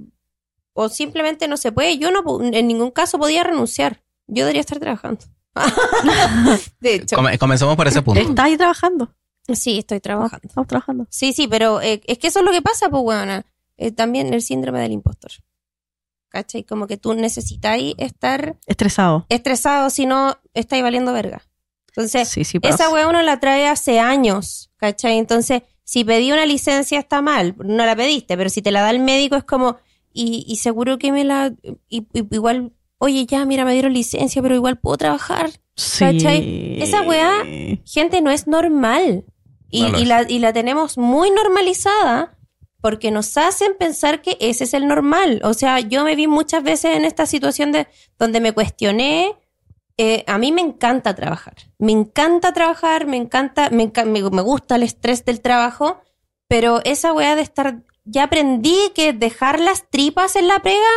o 0.74 0.90
simplemente 0.90 1.48
no 1.48 1.56
se 1.58 1.72
puede, 1.72 1.98
yo 1.98 2.12
no 2.12 2.24
en 2.42 2.68
ningún 2.68 2.92
caso 2.92 3.18
podía 3.20 3.44
renunciar. 3.44 4.02
Yo 4.28 4.44
debería 4.46 4.62
estar 4.62 4.80
trabajando. 4.80 5.22
de 6.80 6.96
hecho, 6.96 7.16
Come- 7.16 7.38
comenzamos 7.38 7.76
por 7.76 7.88
ese 7.88 8.02
punto. 8.02 8.20
¿Estás 8.22 8.46
ahí 8.46 8.58
trabajando? 8.58 9.14
sí, 9.54 9.80
estoy 9.80 10.00
trabajando. 10.00 10.48
Estamos 10.48 10.68
trabajando. 10.68 11.06
Sí, 11.10 11.34
sí, 11.34 11.48
pero 11.48 11.82
eh, 11.82 12.02
es 12.06 12.18
que 12.18 12.28
eso 12.28 12.40
es 12.40 12.46
lo 12.46 12.52
que 12.52 12.62
pasa, 12.62 12.90
pues, 12.90 13.04
weona. 13.04 13.46
Eh, 13.78 13.92
también 13.92 14.34
el 14.34 14.42
síndrome 14.42 14.80
del 14.80 14.94
impostor. 14.94 15.32
¿Cachai? 16.34 16.64
Como 16.64 16.88
que 16.88 16.98
tú 16.98 17.14
necesitáis 17.14 17.94
estar 18.00 18.58
Estresado. 18.66 19.28
estresado, 19.30 19.92
si 19.92 20.08
no, 20.08 20.36
estáis 20.56 20.82
valiendo 20.82 21.14
verga. 21.14 21.44
Entonces, 21.90 22.28
Sí, 22.28 22.44
sí, 22.44 22.60
pasa. 22.60 22.74
esa 22.74 22.90
weá 22.92 23.08
uno 23.08 23.22
la 23.22 23.40
trae 23.40 23.68
hace 23.68 24.00
años, 24.00 24.72
¿cachai? 24.78 25.20
Entonces, 25.20 25.62
si 25.84 26.04
pedí 26.04 26.32
una 26.32 26.48
licencia 26.48 26.98
está 26.98 27.22
mal, 27.22 27.54
no 27.64 27.86
la 27.86 27.96
pediste, 27.96 28.36
pero 28.36 28.50
si 28.50 28.64
te 28.64 28.72
la 28.72 28.82
da 28.82 28.90
el 28.90 28.98
médico 28.98 29.36
es 29.36 29.44
como, 29.44 29.78
y, 30.12 30.44
y 30.48 30.56
seguro 30.56 30.98
que 30.98 31.12
me 31.12 31.24
la, 31.24 31.54
y- 31.88 32.08
y- 32.12 32.36
igual, 32.36 32.74
oye, 32.98 33.28
ya, 33.28 33.46
mira, 33.46 33.64
me 33.64 33.74
dieron 33.74 33.94
licencia, 33.94 34.42
pero 34.42 34.56
igual 34.56 34.80
puedo 34.80 34.98
trabajar. 34.98 35.52
Sí. 35.76 36.00
¿cachai? 36.00 36.82
Esa 36.82 37.04
weá- 37.04 37.80
Gente, 37.86 38.22
no 38.22 38.32
es 38.32 38.48
normal. 38.48 39.24
Y, 39.70 39.84
No 39.84 40.00
y 40.00 40.06
la, 40.06 40.26
y 40.28 40.40
la 40.40 40.52
tenemos 40.52 40.98
muy 40.98 41.30
normalizada 41.30 42.36
porque 42.84 43.12
nos 43.12 43.38
hacen 43.38 43.72
pensar 43.80 44.22
que 44.22 44.36
ese 44.42 44.66
es 44.66 44.74
el 44.74 44.88
normal. 44.90 45.40
O 45.46 45.54
sea, 45.54 45.80
yo 45.80 46.04
me 46.04 46.18
vi 46.18 46.28
muchas 46.28 46.64
veces 46.64 46.98
en 46.98 47.06
esta 47.06 47.26
situación 47.26 47.72
de 47.72 47.88
donde 48.20 48.42
me 48.42 48.52
cuestioné. 48.52 49.34
eh, 49.98 50.24
a 50.28 50.38
mí 50.38 50.52
me 50.52 50.60
encanta 50.62 51.14
trabajar. 51.16 51.54
Me 51.80 51.92
encanta 51.94 52.52
trabajar, 52.52 53.06
me 53.06 53.16
encanta, 53.16 53.70
me, 53.70 53.84
enca- 53.92 54.06
me, 54.06 54.22
me 54.30 54.42
gusta 54.42 54.76
el 54.76 54.84
estrés 54.84 55.24
del 55.24 55.40
trabajo, 55.40 56.02
pero 56.50 56.82
esa 56.84 57.14
weá 57.14 57.36
de 57.38 57.44
estar. 57.44 57.84
Ya 58.04 58.24
aprendí 58.24 58.76
que 58.96 59.14
dejar 59.14 59.60
las 59.62 59.90
tripas 59.90 60.36
en 60.36 60.48
la 60.50 60.60
pega 60.60 60.94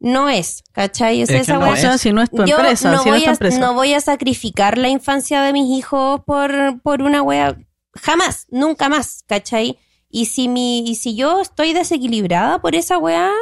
no 0.00 0.28
es, 0.28 0.64
¿cachai? 0.72 1.22
O 1.22 1.26
sea, 1.26 1.36
Es 1.36 1.46
que 1.46 1.52
esa 1.52 1.58
no 1.60 1.66
weá- 1.66 1.72
O 1.72 1.76
sea, 1.76 1.96
si 1.98 2.12
no 2.12 2.20
es 2.20 2.30
tu 2.30 2.44
yo 2.44 2.56
empresa, 2.58 2.90
no 2.92 2.98
si 3.04 3.08
no 3.08 3.12
voy, 3.14 3.18
es 3.20 3.24
tu 3.24 3.30
a, 3.30 3.32
empresa. 3.32 3.58
no 3.58 3.74
voy 3.74 3.94
a 3.94 4.00
sacrificar 4.02 4.76
la 4.76 4.88
infancia 4.90 5.40
de 5.40 5.52
mis 5.54 5.70
hijos 5.78 6.20
por, 6.26 6.50
por 6.82 7.00
una 7.00 7.22
wea. 7.22 7.56
Jamás, 7.94 8.46
nunca 8.50 8.88
más, 8.90 9.22
¿cachai? 9.26 9.78
Y 10.14 10.26
si, 10.26 10.46
mi, 10.46 10.86
y 10.86 10.94
si 10.94 11.16
yo 11.16 11.40
estoy 11.40 11.72
desequilibrada 11.72 12.60
por 12.60 12.74
esa 12.74 12.98
wea, 12.98 13.32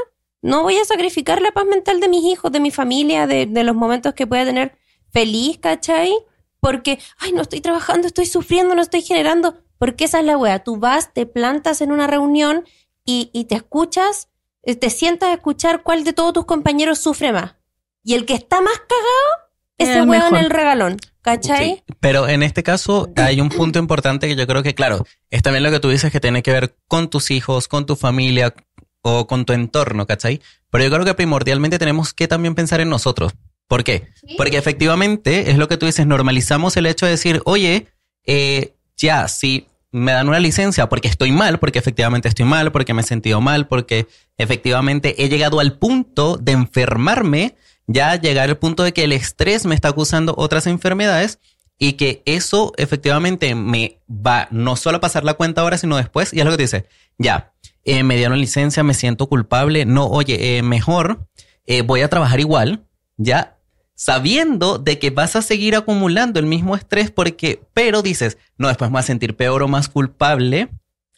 no 0.40 0.62
voy 0.62 0.76
a 0.78 0.84
sacrificar 0.84 1.42
la 1.42 1.50
paz 1.50 1.66
mental 1.66 1.98
de 1.98 2.08
mis 2.08 2.24
hijos, 2.24 2.52
de 2.52 2.60
mi 2.60 2.70
familia, 2.70 3.26
de, 3.26 3.46
de 3.46 3.64
los 3.64 3.74
momentos 3.74 4.14
que 4.14 4.28
pueda 4.28 4.44
tener 4.44 4.78
feliz, 5.12 5.58
¿cachai? 5.58 6.14
Porque, 6.60 7.00
ay, 7.18 7.32
no 7.32 7.42
estoy 7.42 7.60
trabajando, 7.60 8.06
estoy 8.06 8.26
sufriendo, 8.26 8.76
no 8.76 8.82
estoy 8.82 9.02
generando. 9.02 9.56
Porque 9.78 10.04
esa 10.04 10.20
es 10.20 10.26
la 10.26 10.38
wea. 10.38 10.62
Tú 10.62 10.76
vas, 10.76 11.12
te 11.12 11.26
plantas 11.26 11.80
en 11.80 11.90
una 11.90 12.06
reunión 12.06 12.64
y, 13.04 13.30
y 13.32 13.46
te 13.46 13.56
escuchas, 13.56 14.28
eh, 14.62 14.76
te 14.76 14.90
sientas 14.90 15.30
a 15.30 15.34
escuchar 15.34 15.82
cuál 15.82 16.04
de 16.04 16.12
todos 16.12 16.32
tus 16.32 16.44
compañeros 16.44 17.00
sufre 17.00 17.32
más. 17.32 17.56
Y 18.04 18.14
el 18.14 18.26
que 18.26 18.34
está 18.34 18.60
más 18.60 18.78
cagado 18.78 19.49
es 19.82 19.88
El 19.88 19.96
el 20.02 20.08
weón 20.08 20.22
mejor. 20.24 20.38
en 20.38 20.44
el 20.44 20.50
regalón. 20.50 20.96
¿Cachai? 21.22 21.82
Sí, 21.86 21.94
Pero 22.00 22.28
en 22.28 22.42
este 22.42 22.62
caso 22.62 23.10
hay 23.16 23.40
un 23.42 23.50
punto 23.50 23.78
importante 23.78 24.26
que 24.26 24.36
yo 24.36 24.46
creo 24.46 24.62
que, 24.62 24.74
claro, 24.74 25.06
es 25.28 25.42
también 25.42 25.62
lo 25.62 25.70
que 25.70 25.78
tú 25.80 25.90
dices 25.90 26.10
que 26.10 26.20
tiene 26.20 26.42
que 26.42 26.50
ver 26.50 26.76
con 26.88 27.10
tus 27.10 27.30
hijos, 27.30 27.68
con 27.68 27.84
tu 27.84 27.94
familia 27.94 28.54
o 29.02 29.26
con 29.26 29.44
tu 29.44 29.52
entorno, 29.52 30.06
¿cachai? 30.06 30.40
Pero 30.70 30.84
yo 30.84 30.90
creo 30.90 31.04
que 31.04 31.14
primordialmente 31.14 31.78
tenemos 31.78 32.14
que 32.14 32.26
también 32.26 32.54
pensar 32.54 32.80
en 32.80 32.88
nosotros. 32.88 33.32
¿Por 33.68 33.84
qué? 33.84 34.08
Porque 34.36 34.56
efectivamente 34.56 35.50
es 35.50 35.58
lo 35.58 35.68
que 35.68 35.76
tú 35.76 35.86
dices, 35.86 36.06
normalizamos 36.06 36.76
el 36.76 36.86
hecho 36.86 37.04
de 37.06 37.12
decir, 37.12 37.42
oye, 37.44 37.86
eh, 38.24 38.74
ya, 38.96 39.28
si 39.28 39.66
me 39.92 40.12
dan 40.12 40.28
una 40.28 40.40
licencia 40.40 40.88
porque 40.88 41.08
estoy 41.08 41.32
mal, 41.32 41.58
porque 41.58 41.78
efectivamente 41.78 42.28
estoy 42.28 42.46
mal, 42.46 42.72
porque 42.72 42.94
me 42.94 43.02
he 43.02 43.04
sentido 43.04 43.40
mal, 43.40 43.68
porque 43.68 44.06
efectivamente 44.38 45.22
he 45.22 45.28
llegado 45.28 45.60
al 45.60 45.78
punto 45.78 46.36
de 46.36 46.52
enfermarme, 46.52 47.56
ya 47.92 48.14
llegar 48.14 48.48
al 48.48 48.56
punto 48.56 48.84
de 48.84 48.92
que 48.92 49.04
el 49.04 49.12
estrés 49.12 49.66
me 49.66 49.74
está 49.74 49.88
acusando 49.88 50.34
otras 50.36 50.68
enfermedades 50.68 51.40
y 51.76 51.94
que 51.94 52.22
eso 52.24 52.72
efectivamente 52.76 53.54
me 53.54 53.98
va 54.08 54.46
no 54.50 54.76
solo 54.76 54.98
a 54.98 55.00
pasar 55.00 55.24
la 55.24 55.34
cuenta 55.34 55.62
ahora, 55.62 55.76
sino 55.76 55.96
después, 55.96 56.32
y 56.32 56.38
es 56.38 56.44
lo 56.44 56.52
que 56.52 56.62
dice, 56.62 56.86
ya, 57.18 57.52
eh, 57.84 58.04
me 58.04 58.16
dieron 58.16 58.38
licencia, 58.38 58.84
me 58.84 58.94
siento 58.94 59.28
culpable, 59.28 59.86
no, 59.86 60.06
oye, 60.06 60.58
eh, 60.58 60.62
mejor 60.62 61.26
eh, 61.66 61.82
voy 61.82 62.02
a 62.02 62.08
trabajar 62.08 62.38
igual, 62.38 62.86
ya, 63.16 63.58
sabiendo 63.94 64.78
de 64.78 64.98
que 64.98 65.10
vas 65.10 65.34
a 65.34 65.42
seguir 65.42 65.74
acumulando 65.74 66.38
el 66.38 66.46
mismo 66.46 66.76
estrés 66.76 67.10
porque, 67.10 67.62
pero 67.74 68.02
dices, 68.02 68.38
no, 68.56 68.68
después 68.68 68.90
me 68.90 68.94
voy 68.94 69.00
a 69.00 69.04
sentir 69.04 69.34
peor 69.34 69.62
o 69.62 69.68
más 69.68 69.88
culpable 69.88 70.68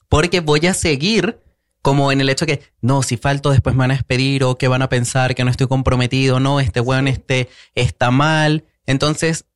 porque 0.08 0.40
voy 0.40 0.66
a 0.66 0.74
seguir 0.74 1.38
como 1.82 2.12
en 2.12 2.20
el 2.20 2.28
hecho 2.28 2.46
que, 2.46 2.62
no, 2.80 3.02
si 3.02 3.16
falto 3.16 3.50
después 3.50 3.74
me 3.74 3.80
van 3.80 3.90
a 3.90 3.94
despedir 3.94 4.44
o 4.44 4.56
que 4.56 4.68
van 4.68 4.82
a 4.82 4.88
pensar 4.88 5.34
que 5.34 5.44
no 5.44 5.50
estoy 5.50 5.66
comprometido, 5.66 6.40
no, 6.40 6.60
este 6.60 6.80
weón 6.80 7.08
este, 7.08 7.48
está 7.74 8.12
mal. 8.12 8.64
Entonces, 8.86 9.46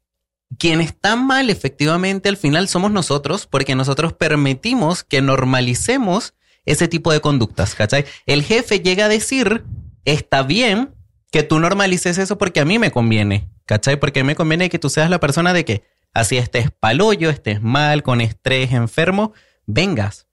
quien 0.59 0.80
está 0.80 1.16
mal 1.16 1.50
efectivamente 1.50 2.28
al 2.28 2.37
final 2.37 2.68
somos 2.68 2.90
nosotros 2.90 3.47
porque 3.47 3.75
nosotros 3.75 4.12
permitimos 4.12 5.04
que 5.04 5.21
normalicemos 5.21 6.35
ese 6.64 6.88
tipo 6.88 7.12
de 7.12 7.21
conductas, 7.21 7.75
¿cachai? 7.75 8.04
El 8.26 8.42
jefe 8.42 8.80
llega 8.80 9.06
a 9.06 9.09
decir, 9.09 9.64
está 10.04 10.42
bien 10.42 10.95
que 11.30 11.45
tú 11.45 11.61
normalices 11.61 12.18
eso 12.18 12.38
porque 12.38 12.61
a 12.61 12.64
mí 12.64 12.78
me 12.78 12.90
conviene, 12.90 13.49
¿cachai? 13.66 13.99
Porque 13.99 14.21
a 14.21 14.25
mí 14.25 14.28
me 14.28 14.35
conviene 14.35 14.68
que 14.68 14.80
tú 14.80 14.90
seas 14.90 15.11
la 15.11 15.21
persona 15.21 15.52
de 15.52 15.64
que 15.64 15.85
así 16.12 16.37
estés 16.37 16.71
palollo, 16.71 17.30
estés 17.30 17.62
mal, 17.62 18.02
con 18.02 18.21
estrés, 18.21 18.73
enfermo, 18.73 19.33
vengas. 19.66 20.25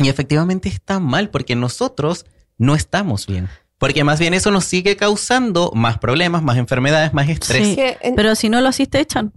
Y 0.00 0.08
efectivamente 0.08 0.68
está 0.68 1.00
mal 1.00 1.30
porque 1.30 1.56
nosotros 1.56 2.26
no 2.58 2.74
estamos 2.74 3.26
bien. 3.26 3.48
Porque 3.78 4.04
más 4.04 4.18
bien 4.18 4.32
eso 4.34 4.50
nos 4.50 4.64
sigue 4.64 4.96
causando 4.96 5.70
más 5.74 5.98
problemas, 5.98 6.42
más 6.42 6.56
enfermedades, 6.56 7.12
más 7.12 7.28
estrés. 7.28 7.74
Sí, 7.74 8.12
pero 8.14 8.34
si 8.34 8.48
no 8.48 8.60
lo 8.60 8.70
hiciste, 8.70 9.00
echan. 9.00 9.32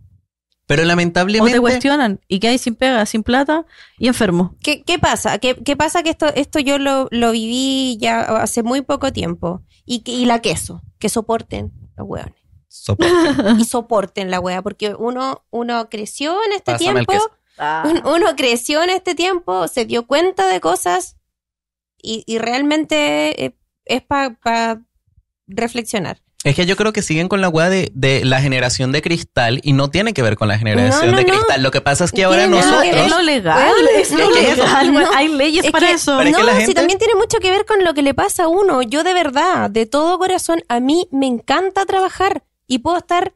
Pero 0.65 0.83
O 0.83 0.85
lamentablemente... 0.85 1.53
te 1.53 1.59
cuestionan. 1.59 2.21
Y 2.27 2.39
que 2.39 2.47
hay 2.47 2.57
sin 2.59 2.75
pega, 2.75 3.05
sin 3.07 3.23
plata 3.23 3.65
y 3.97 4.07
enfermo. 4.07 4.55
¿Qué, 4.61 4.83
qué 4.83 4.99
pasa? 4.99 5.39
¿Qué, 5.39 5.55
qué 5.55 5.75
pasa? 5.75 6.03
Que 6.03 6.11
esto, 6.11 6.27
esto 6.27 6.59
yo 6.59 6.77
lo, 6.77 7.07
lo 7.09 7.31
viví 7.31 7.97
ya 7.99 8.21
hace 8.41 8.61
muy 8.61 8.81
poco 8.81 9.11
tiempo. 9.11 9.63
Y, 9.85 10.03
y 10.05 10.25
la 10.25 10.39
queso, 10.41 10.83
que 10.99 11.09
soporten 11.09 11.73
los 11.97 12.07
hueones. 12.07 12.35
Soporte. 12.67 13.13
Y 13.57 13.65
soporten 13.65 14.29
la 14.29 14.39
hueá, 14.39 14.61
porque 14.61 14.93
uno, 14.93 15.43
uno 15.49 15.89
creció 15.89 16.37
en 16.45 16.51
este 16.53 16.73
Pásame 16.73 16.99
el 16.99 17.07
tiempo, 17.07 17.31
un- 17.85 18.05
uno 18.05 18.35
creció 18.35 18.81
en 18.83 18.89
este 18.89 19.15
tiempo, 19.15 19.67
se 19.67 19.85
dio 19.85 20.07
cuenta 20.07 20.47
de 20.47 20.59
cosas 20.59 21.17
y, 22.01 22.23
y 22.25 22.37
realmente 22.37 23.45
eh, 23.45 23.55
es 23.85 24.01
para 24.01 24.81
reflexionar. 25.47 26.21
Es 26.45 26.55
que 26.55 26.65
yo 26.65 26.77
creo 26.77 26.93
que 26.93 27.01
siguen 27.01 27.27
con 27.27 27.41
la 27.41 27.49
weá 27.49 27.69
de, 27.69 27.91
de 27.93 28.23
la 28.23 28.39
generación 28.39 28.93
de 28.93 29.01
cristal 29.01 29.59
y 29.61 29.73
no 29.73 29.89
tiene 29.89 30.13
que 30.13 30.21
ver 30.21 30.37
con 30.37 30.47
la 30.47 30.57
generación 30.57 31.07
No, 31.07 31.11
no, 31.11 31.17
de 31.17 31.25
no. 31.25 31.33
cristal. 31.33 31.61
Lo 31.61 31.69
que 31.71 31.81
pasa 31.81 32.05
es 32.05 32.13
que 32.13 32.23
ahora 32.23 32.47
nada 32.47 32.81
que. 32.81 32.89
Es 32.91 32.95
nosotros... 32.95 33.09
lo 33.09 33.23
legal. 33.23 33.73
Es 33.97 34.11
lo 34.11 34.17
no, 34.19 34.31
legal. 34.31 35.07
hay 35.17 35.27
leyes 35.27 35.65
Es 35.65 35.71
para 35.71 35.87
que- 35.87 35.93
eso. 35.95 36.23
No, 36.23 36.37
que 36.37 36.43
la 36.43 36.61
si 36.65 36.73
también 36.73 36.97
tiene 36.97 37.15
mucho 37.15 37.39
que 37.39 37.51
ver 37.51 37.65
con 37.65 37.83
lo 37.83 37.93
que 37.93 38.03
le 38.03 38.13
pasa 38.13 38.43
a 38.43 38.47
uno. 38.47 38.81
Yo 38.83 39.03
de 39.03 39.13
verdad, 39.13 39.69
de 39.69 39.85
todo 39.85 40.17
corazón, 40.17 40.63
a 40.69 40.79
mí 40.79 41.09
me 41.11 41.27
encanta 41.27 41.85
trabajar 41.85 42.43
y 42.67 42.77
puedo 42.79 42.97
estar 42.97 43.33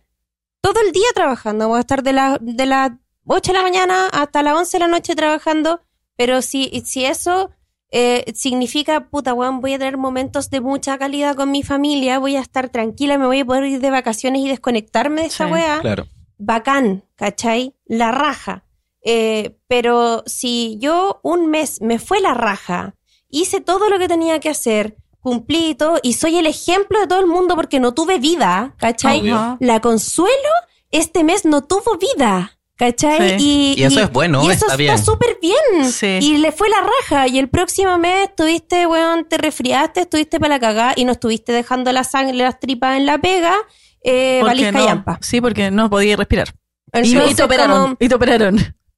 todo 0.62 0.80
el 0.80 0.94
día 0.94 1.08
trabajando. 1.14 1.68
Puedo 1.68 1.82
estar 1.82 2.04
de, 2.04 2.14
la, 2.14 2.38
de 2.40 2.66
las 2.66 2.92
8 3.26 3.52
de 3.52 3.58
la 3.58 3.64
mañana 3.64 4.08
hasta 4.12 4.44
las 4.44 4.56
11 4.56 4.78
de 4.78 4.80
la 4.80 4.88
noche 4.88 5.16
trabajando, 5.16 5.82
pero 6.18 6.42
si, 6.42 6.84
si 6.86 7.06
eso 7.06 7.52
eh, 7.92 8.26
significa, 8.36 9.10
puta, 9.10 9.34
weón, 9.34 9.62
voy 9.62 9.74
a 9.74 9.80
tener 9.80 9.98
momentos 9.98 10.50
de 10.50 10.62
mucha 10.62 10.98
calidad 10.98 11.36
con 11.36 11.52
mi 11.52 11.64
familia, 11.64 12.20
voy 12.20 12.36
a 12.36 12.42
estar 12.42 12.70
tranquila, 12.70 13.18
me 13.18 13.26
voy 13.28 13.40
a 13.42 13.46
poder 13.46 13.66
ir 13.66 13.80
de 13.80 13.90
vacaciones 13.92 14.42
y 14.42 14.50
desconectarme 14.50 15.22
de 15.22 15.28
esa 15.28 15.46
Sí, 15.48 15.52
weá 15.54 15.80
Claro. 15.82 16.08
bacán, 16.38 17.06
¿cachai? 17.16 17.76
La 17.86 18.12
raja. 18.12 18.66
Eh, 19.06 19.58
pero 19.68 20.24
si 20.26 20.78
yo 20.80 21.20
un 21.24 21.48
mes 21.50 21.82
me 21.82 22.00
fue 22.00 22.20
la 22.22 22.34
raja, 22.34 22.96
hice 23.30 23.62
todo 23.62 23.90
lo 23.90 24.00
que 24.00 24.08
tenía 24.08 24.40
que 24.40 24.50
hacer, 24.50 24.98
cumplí 25.20 25.76
todo, 25.76 26.00
y 26.04 26.14
soy 26.14 26.38
el 26.38 26.48
ejemplo 26.48 27.00
de 27.00 27.08
todo 27.08 27.20
el 27.20 27.28
mundo 27.28 27.56
porque 27.56 27.80
no 27.80 27.94
tuve 27.94 28.18
vida, 28.20 28.76
¿cachai? 28.78 29.22
Obvio. 29.22 29.58
La 29.60 29.80
consuelo 29.82 30.50
este 30.92 31.24
mes 31.24 31.44
no 31.46 31.64
tuvo 31.64 31.98
vida, 31.98 32.58
¿cachai? 32.78 33.40
Sí. 33.40 33.76
Y, 33.78 33.82
Y 33.82 33.84
eso 33.84 34.00
es 34.02 34.12
bueno, 34.12 34.44
y 34.44 34.52
eso 34.52 34.66
está 34.66 34.76
bien. 34.76 34.98
súper 34.98 35.38
bien. 35.42 35.92
Sí. 35.92 36.20
Y 36.22 36.38
le 36.38 36.52
fue 36.52 36.70
la 36.70 36.78
raja. 36.82 37.28
Y 37.28 37.40
el 37.40 37.50
próximo 37.50 37.98
mes 37.98 38.30
estuviste, 38.30 38.86
weón, 38.88 39.28
te 39.28 39.38
resfriaste, 39.38 40.02
estuviste 40.02 40.40
para 40.40 40.56
la 40.56 40.60
cagada 40.60 40.94
y 40.96 41.06
no 41.06 41.12
estuviste 41.14 41.52
dejando 41.52 41.92
la 41.92 42.04
sangre, 42.04 42.36
las 42.38 42.60
tripas 42.60 42.98
en 42.98 43.06
la 43.06 43.18
pega, 43.18 43.56
eh, 44.04 44.42
valija 44.44 44.72
no, 44.72 44.84
y 44.86 44.88
ampa. 44.88 45.20
Sí, 45.22 45.40
porque 45.42 45.72
no 45.72 45.90
podía 45.90 46.16
respirar. 46.16 46.54
Y, 47.02 47.16
te 47.34 47.44
operaron. 47.44 47.82
como- 47.82 47.98
Y 48.00 48.08
te 48.10 48.16
operaron. 48.16 48.58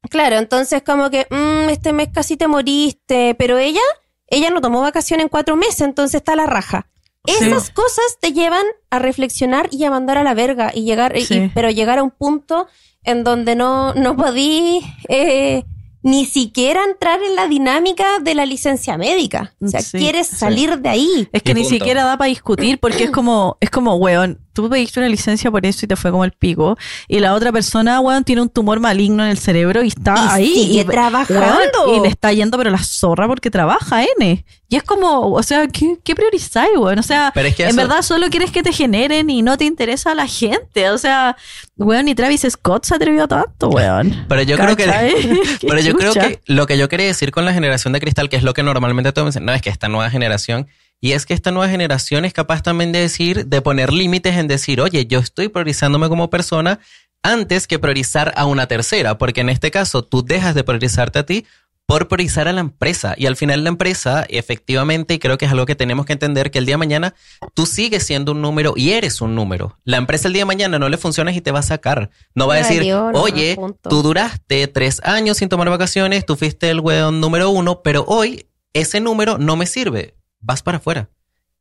Claro, 0.09 0.37
entonces 0.37 0.83
como 0.83 1.09
que, 1.09 1.25
mm, 1.29 1.69
este 1.69 1.93
mes 1.93 2.09
casi 2.13 2.37
te 2.37 2.47
moriste, 2.47 3.35
pero 3.39 3.57
ella, 3.57 3.81
ella 4.27 4.49
no 4.51 4.61
tomó 4.61 4.81
vacaciones 4.81 5.23
en 5.23 5.29
cuatro 5.29 5.55
meses, 5.55 5.81
entonces 5.81 6.15
está 6.15 6.35
la 6.35 6.45
raja. 6.45 6.87
Sí. 7.25 7.33
Esas 7.45 7.71
cosas 7.71 8.05
te 8.21 8.33
llevan 8.33 8.65
a 8.91 8.99
reflexionar 8.99 9.67
y 9.71 9.83
a 9.83 9.89
mandar 9.89 10.17
a 10.19 10.23
la 10.23 10.33
verga 10.35 10.71
y 10.73 10.83
llegar, 10.83 11.17
Sí. 11.21 11.35
y- 11.35 11.49
pero 11.55 11.71
llegar 11.71 11.97
a 11.97 12.03
un 12.03 12.11
punto 12.11 12.67
en 13.05 13.23
donde 13.23 13.55
no, 13.55 13.93
no 13.93 14.15
podí 14.17 14.81
eh, 15.09 15.63
ni 16.01 16.25
siquiera 16.25 16.83
entrar 16.83 17.19
en 17.23 17.35
la 17.35 17.47
dinámica 17.47 18.19
de 18.21 18.35
la 18.35 18.45
licencia 18.45 18.97
médica. 18.97 19.53
O 19.61 19.67
sea, 19.67 19.81
Sí, 19.81 19.97
quieres 19.97 20.27
sí. 20.27 20.35
salir 20.35 20.77
de 20.79 20.89
ahí. 20.89 21.27
Es 21.31 21.41
que 21.41 21.53
ni 21.53 21.61
punto. 21.61 21.75
siquiera 21.75 22.03
da 22.03 22.17
para 22.17 22.29
discutir 22.29 22.79
porque 22.79 23.05
es 23.05 23.11
como, 23.11 23.57
es 23.59 23.69
como, 23.69 23.95
weón, 23.95 24.39
tú 24.55 24.67
pediste 24.69 24.99
una 24.99 25.09
licencia 25.09 25.51
por 25.51 25.63
eso 25.65 25.85
y 25.85 25.87
te 25.87 25.95
fue 25.95 26.09
como 26.09 26.25
el 26.25 26.31
pico. 26.31 26.77
Y 27.07 27.19
la 27.19 27.35
otra 27.35 27.51
persona, 27.51 27.99
weón, 27.99 28.23
tiene 28.23 28.41
un 28.41 28.49
tumor 28.49 28.79
maligno 28.79 29.23
en 29.23 29.29
el 29.29 29.37
cerebro 29.37 29.83
y 29.83 29.89
está 29.89 30.15
Y 30.15 30.27
ahí. 30.31 30.53
sigue 30.53 30.81
y, 30.81 30.85
trabajando. 30.85 31.85
weón, 31.85 31.99
y 31.99 31.99
le 32.01 32.07
está 32.07 32.33
yendo, 32.33 32.57
pero 32.57 32.71
la 32.71 32.79
zorra 32.83 33.27
porque 33.27 33.51
trabaja, 33.51 34.03
N. 34.19 34.43
Y 34.67 34.75
es 34.77 34.83
como, 34.83 35.31
o 35.31 35.43
sea, 35.43 35.67
¿qué, 35.67 35.97
qué 36.03 36.15
priorizáis, 36.15 36.75
weón? 36.75 36.97
O 36.97 37.03
sea, 37.03 37.31
Pero 37.35 37.49
es 37.49 37.55
que 37.55 37.63
en 37.63 37.69
eso- 37.69 37.77
verdad 37.77 38.01
solo 38.01 38.27
quieres 38.31 38.49
que 38.49 38.63
te 38.63 38.73
generen 38.73 39.29
y 39.29 39.43
no 39.43 39.57
te 39.57 39.65
interesa 39.65 40.11
a 40.13 40.15
la 40.15 40.25
gente. 40.25 40.89
O 40.89 40.97
sea, 40.97 41.37
weón, 41.77 42.05
ni 42.05 42.15
Travis 42.15 42.47
Scott 42.49 42.85
se 42.85 42.95
atrevió 42.95 43.25
a 43.25 43.27
tanto, 43.27 43.69
weón. 43.69 44.25
Pero 44.27 44.41
yo 44.41 44.57
creo 44.57 44.75
que... 44.75 44.85
Pero 45.61 45.79
yo 45.81 45.95
creo 45.95 46.13
que 46.13 46.39
lo 46.47 46.65
que 46.65 46.77
yo 46.77 46.89
quería 46.89 47.05
decir 47.05 47.31
con 47.31 47.45
la 47.45 47.53
generación 47.53 47.93
de 47.93 47.99
cristal, 47.99 48.29
que 48.29 48.37
es 48.37 48.43
lo 48.43 48.53
que 48.53 48.63
normalmente 48.63 49.11
todos 49.11 49.27
dicen, 49.29 49.45
no, 49.45 49.53
es 49.53 49.61
que 49.61 49.69
esta 49.69 49.87
nueva 49.87 50.09
generación, 50.09 50.67
y 51.01 51.11
es 51.11 51.25
que 51.25 51.33
esta 51.33 51.51
nueva 51.51 51.69
generación 51.69 52.25
es 52.25 52.33
capaz 52.33 52.61
también 52.61 52.91
de 52.91 52.99
decir, 52.99 53.45
de 53.45 53.61
poner 53.61 53.93
límites 53.93 54.35
en 54.35 54.47
decir, 54.47 54.81
oye, 54.81 55.05
yo 55.05 55.19
estoy 55.19 55.49
priorizándome 55.49 56.09
como 56.09 56.29
persona 56.29 56.79
antes 57.21 57.67
que 57.67 57.79
priorizar 57.79 58.33
a 58.35 58.45
una 58.45 58.67
tercera, 58.67 59.17
porque 59.17 59.41
en 59.41 59.49
este 59.49 59.71
caso 59.71 60.03
tú 60.03 60.23
dejas 60.23 60.55
de 60.55 60.63
priorizarte 60.63 61.19
a 61.19 61.25
ti 61.25 61.45
por 61.85 62.07
priorizar 62.07 62.47
a 62.47 62.53
la 62.53 62.61
empresa. 62.61 63.13
Y 63.17 63.25
al 63.25 63.35
final 63.35 63.63
la 63.63 63.69
empresa, 63.69 64.25
efectivamente, 64.29 65.13
y 65.13 65.19
creo 65.19 65.37
que 65.37 65.45
es 65.45 65.51
algo 65.51 65.65
que 65.65 65.75
tenemos 65.75 66.05
que 66.05 66.13
entender, 66.13 66.51
que 66.51 66.59
el 66.59 66.65
día 66.65 66.73
de 66.73 66.79
mañana 66.79 67.15
tú 67.53 67.65
sigues 67.65 68.03
siendo 68.03 68.31
un 68.31 68.41
número 68.41 68.73
y 68.75 68.91
eres 68.91 69.21
un 69.21 69.35
número. 69.35 69.77
La 69.83 69.97
empresa 69.97 70.27
el 70.27 70.33
día 70.33 70.41
de 70.41 70.47
mañana 70.47 70.79
no 70.79 70.89
le 70.89 70.97
funciona 70.97 71.31
y 71.31 71.41
te 71.41 71.51
va 71.51 71.59
a 71.59 71.63
sacar. 71.63 72.09
No 72.33 72.47
va 72.47 72.55
a 72.55 72.57
decir, 72.57 72.85
no, 72.87 73.11
oye, 73.11 73.55
punto. 73.55 73.89
tú 73.89 74.01
duraste 74.01 74.67
tres 74.67 75.01
años 75.03 75.37
sin 75.37 75.49
tomar 75.49 75.69
vacaciones, 75.69 76.25
tú 76.25 76.35
fuiste 76.35 76.69
el 76.69 76.79
weón 76.79 77.19
número 77.19 77.49
uno, 77.49 77.81
pero 77.83 78.03
hoy 78.07 78.47
ese 78.73 78.99
número 78.99 79.37
no 79.37 79.55
me 79.55 79.65
sirve. 79.65 80.15
Vas 80.45 80.61
para 80.61 80.77
afuera. 80.77 81.09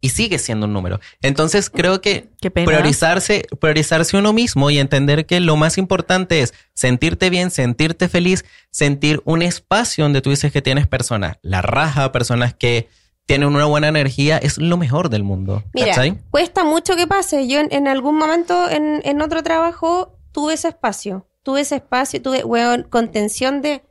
Y 0.00 0.11
sigue 0.11 0.38
siendo 0.38 0.67
un 0.67 0.75
número. 0.75 1.00
Entonces 1.23 1.71
creo 1.71 2.03
que 2.03 2.29
priorizarse, 2.53 3.47
priorizarse 3.59 4.17
uno 4.19 4.35
mismo 4.35 4.71
y 4.71 4.79
entender 4.79 5.25
que 5.25 5.41
lo 5.41 5.57
más 5.57 5.79
importante 5.79 6.43
es 6.43 6.53
sentirte 6.75 7.31
bien, 7.31 7.50
sentirte 7.50 8.09
feliz, 8.09 8.45
sentir 8.71 9.23
un 9.25 9.41
espacio 9.41 10.05
donde 10.05 10.21
tú 10.21 10.31
dices 10.31 10.53
que 10.53 10.61
tienes 10.61 10.87
personas, 10.87 11.38
la 11.41 11.62
raja, 11.62 12.12
personas 12.12 12.53
que 12.53 12.88
tienen 13.26 13.49
una 13.49 13.64
buena 13.64 13.88
energía, 13.88 14.37
es 14.37 14.59
lo 14.59 14.76
mejor 14.76 15.09
del 15.09 15.23
mundo. 15.23 15.64
Mira, 15.73 15.88
¿cachai? 15.88 16.19
cuesta 16.31 16.64
mucho 16.64 16.97
que 16.97 17.07
pase. 17.07 17.49
Yo 17.49 17.61
en, 17.61 17.69
en 17.71 17.88
algún 17.88 18.19
momento 18.19 18.69
en, 18.69 19.00
en 19.05 19.23
otro 19.23 19.43
trabajo 19.43 20.19
tuve 20.33 20.55
ese 20.55 20.69
espacio. 20.69 21.26
Tuve 21.43 21.62
ese 21.62 21.76
espacio, 21.76 22.21
tuve, 22.21 22.45
weón, 22.45 22.83
contención 22.85 23.62
de, 23.62 23.83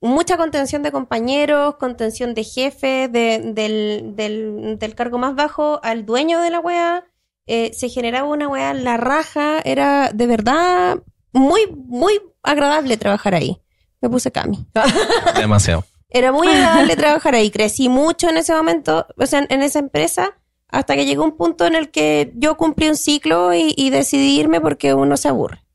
mucha 0.00 0.36
contención 0.36 0.82
de 0.82 0.92
compañeros, 0.92 1.76
contención 1.76 2.34
de 2.34 2.44
jefe, 2.44 3.08
de, 3.08 3.40
del, 3.54 4.14
del, 4.16 4.78
del 4.78 4.94
cargo 4.94 5.18
más 5.18 5.34
bajo 5.34 5.80
al 5.82 6.04
dueño 6.06 6.40
de 6.40 6.50
la 6.50 6.60
wea. 6.60 7.04
Eh, 7.46 7.72
se 7.74 7.88
generaba 7.88 8.28
una 8.28 8.48
wea, 8.48 8.74
la 8.74 8.96
raja, 8.96 9.60
era 9.64 10.10
de 10.12 10.26
verdad 10.26 10.98
muy, 11.32 11.66
muy 11.70 12.20
agradable 12.42 12.96
trabajar 12.96 13.34
ahí. 13.34 13.60
Me 14.00 14.08
puse 14.08 14.30
cami. 14.32 14.66
Demasiado. 15.36 15.84
Era 16.08 16.32
muy 16.32 16.48
agradable 16.48 16.96
trabajar 16.96 17.34
ahí. 17.34 17.50
Crecí 17.50 17.88
mucho 17.88 18.28
en 18.28 18.36
ese 18.36 18.54
momento, 18.54 19.06
o 19.16 19.26
sea, 19.26 19.46
en 19.48 19.62
esa 19.62 19.78
empresa, 19.78 20.38
hasta 20.68 20.94
que 20.94 21.06
llegó 21.06 21.24
un 21.24 21.36
punto 21.36 21.66
en 21.66 21.74
el 21.74 21.90
que 21.90 22.32
yo 22.34 22.56
cumplí 22.56 22.88
un 22.88 22.96
ciclo 22.96 23.54
y, 23.54 23.74
y 23.76 23.90
decidí 23.90 24.38
irme 24.38 24.60
porque 24.60 24.94
uno 24.94 25.16
se 25.16 25.28
aburre. 25.28 25.65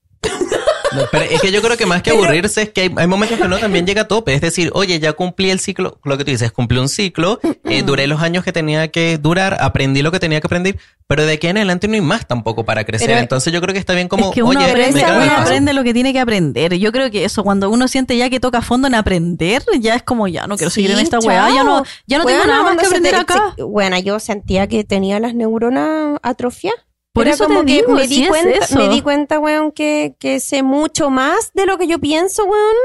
No, 0.94 1.04
pero 1.12 1.26
es 1.26 1.40
que 1.42 1.52
yo 1.52 1.62
creo 1.62 1.78
que 1.78 1.86
más 1.86 2.02
que 2.02 2.12
aburrirse 2.12 2.64
es 2.64 2.70
que 2.70 2.82
hay, 2.82 2.92
hay 2.98 3.08
momentos 3.08 3.38
que 3.38 3.46
uno 3.46 3.58
también 3.58 3.86
llega 3.86 4.02
a 4.04 4.08
tope. 4.08 4.34
Es 4.34 4.42
decir, 4.42 4.72
oye, 4.74 5.00
ya 5.00 5.14
cumplí 5.14 5.50
el 5.50 5.60
ciclo, 5.60 6.00
lo 6.04 6.18
que 6.18 6.26
tú 6.26 6.32
dices, 6.32 6.52
cumplí 6.52 6.78
un 6.80 6.90
ciclo, 6.90 7.40
eh, 7.66 7.84
duré 7.84 8.08
los 8.08 8.22
años 8.22 8.44
que 8.44 8.52
tenía 8.52 8.90
que 8.90 9.18
durar, 9.18 9.58
aprendí 9.62 10.02
lo 10.02 10.12
que 10.12 10.20
tenía 10.20 10.42
que 10.42 10.48
aprender, 10.48 10.78
pero 11.08 11.26
de 11.26 11.34
aquí 11.34 11.48
en 11.48 11.58
adelante 11.58 11.88
no 11.88 11.94
hay 11.96 12.02
más 12.02 12.28
tampoco 12.28 12.66
para 12.66 12.84
crecer. 12.84 13.08
Pero- 13.08 13.20
Entonces 13.20 13.52
yo 13.54 13.62
creo 13.62 13.74
que 13.74 13.80
está 13.80 13.94
bien 13.94 14.08
como, 14.08 14.30
es 14.30 14.36
que 14.36 14.44
uno 14.44 14.60
oye, 14.60 14.70
aprende, 14.70 15.04
me 15.06 15.12
uno 15.24 15.32
aprende 15.38 15.74
lo 15.74 15.84
que 15.84 15.94
tiene 15.94 16.12
que 16.14 16.20
aprender. 16.20 16.74
Yo 16.78 16.92
creo 16.92 17.10
que 17.12 17.24
eso, 17.26 17.44
cuando 17.44 17.70
uno 17.70 17.88
siente 17.88 18.18
ya 18.18 18.30
que 18.30 18.40
toca 18.40 18.62
fondo 18.62 18.88
en 18.88 18.96
aprender, 18.96 19.64
ya 19.80 19.96
es 19.96 20.04
como 20.04 20.28
ya 20.28 20.48
no 20.48 20.58
quiero 20.58 20.70
seguir 20.72 20.92
en 20.92 21.00
esta 21.00 21.20
chao. 21.20 21.28
weá, 21.30 21.50
ya 21.54 21.64
no, 21.64 21.84
ya 22.08 22.18
no 22.18 22.26
tengo 22.26 22.46
nada 22.46 22.64
más 22.64 22.78
que 22.78 22.86
aprender 22.88 23.14
te- 23.14 23.20
acá. 23.22 23.54
se- 23.56 23.64
bueno, 23.64 23.98
yo 24.00 24.20
sentía 24.20 24.68
que 24.68 24.84
tenía 24.84 25.20
las 25.20 25.34
neuronas 25.36 26.18
atrofiadas. 26.22 26.80
Por 27.14 27.26
Era 27.28 27.36
eso 27.36 27.46
como 27.46 27.60
te 27.62 27.66
que 27.66 27.74
digo, 27.74 27.94
me 27.94 28.08
di 28.08 28.24
es 28.24 28.30
cuenta, 28.30 28.66
eso. 28.66 28.76
me 28.78 28.90
di 28.90 29.02
cuenta, 29.02 29.40
weón, 29.40 29.72
que, 29.72 30.16
que 30.18 30.40
sé 30.40 30.64
mucho 30.64 31.10
más 31.10 31.52
de 31.54 31.66
lo 31.66 31.78
que 31.78 31.88
yo 31.88 32.00
pienso, 32.00 32.46
weón, 32.46 32.76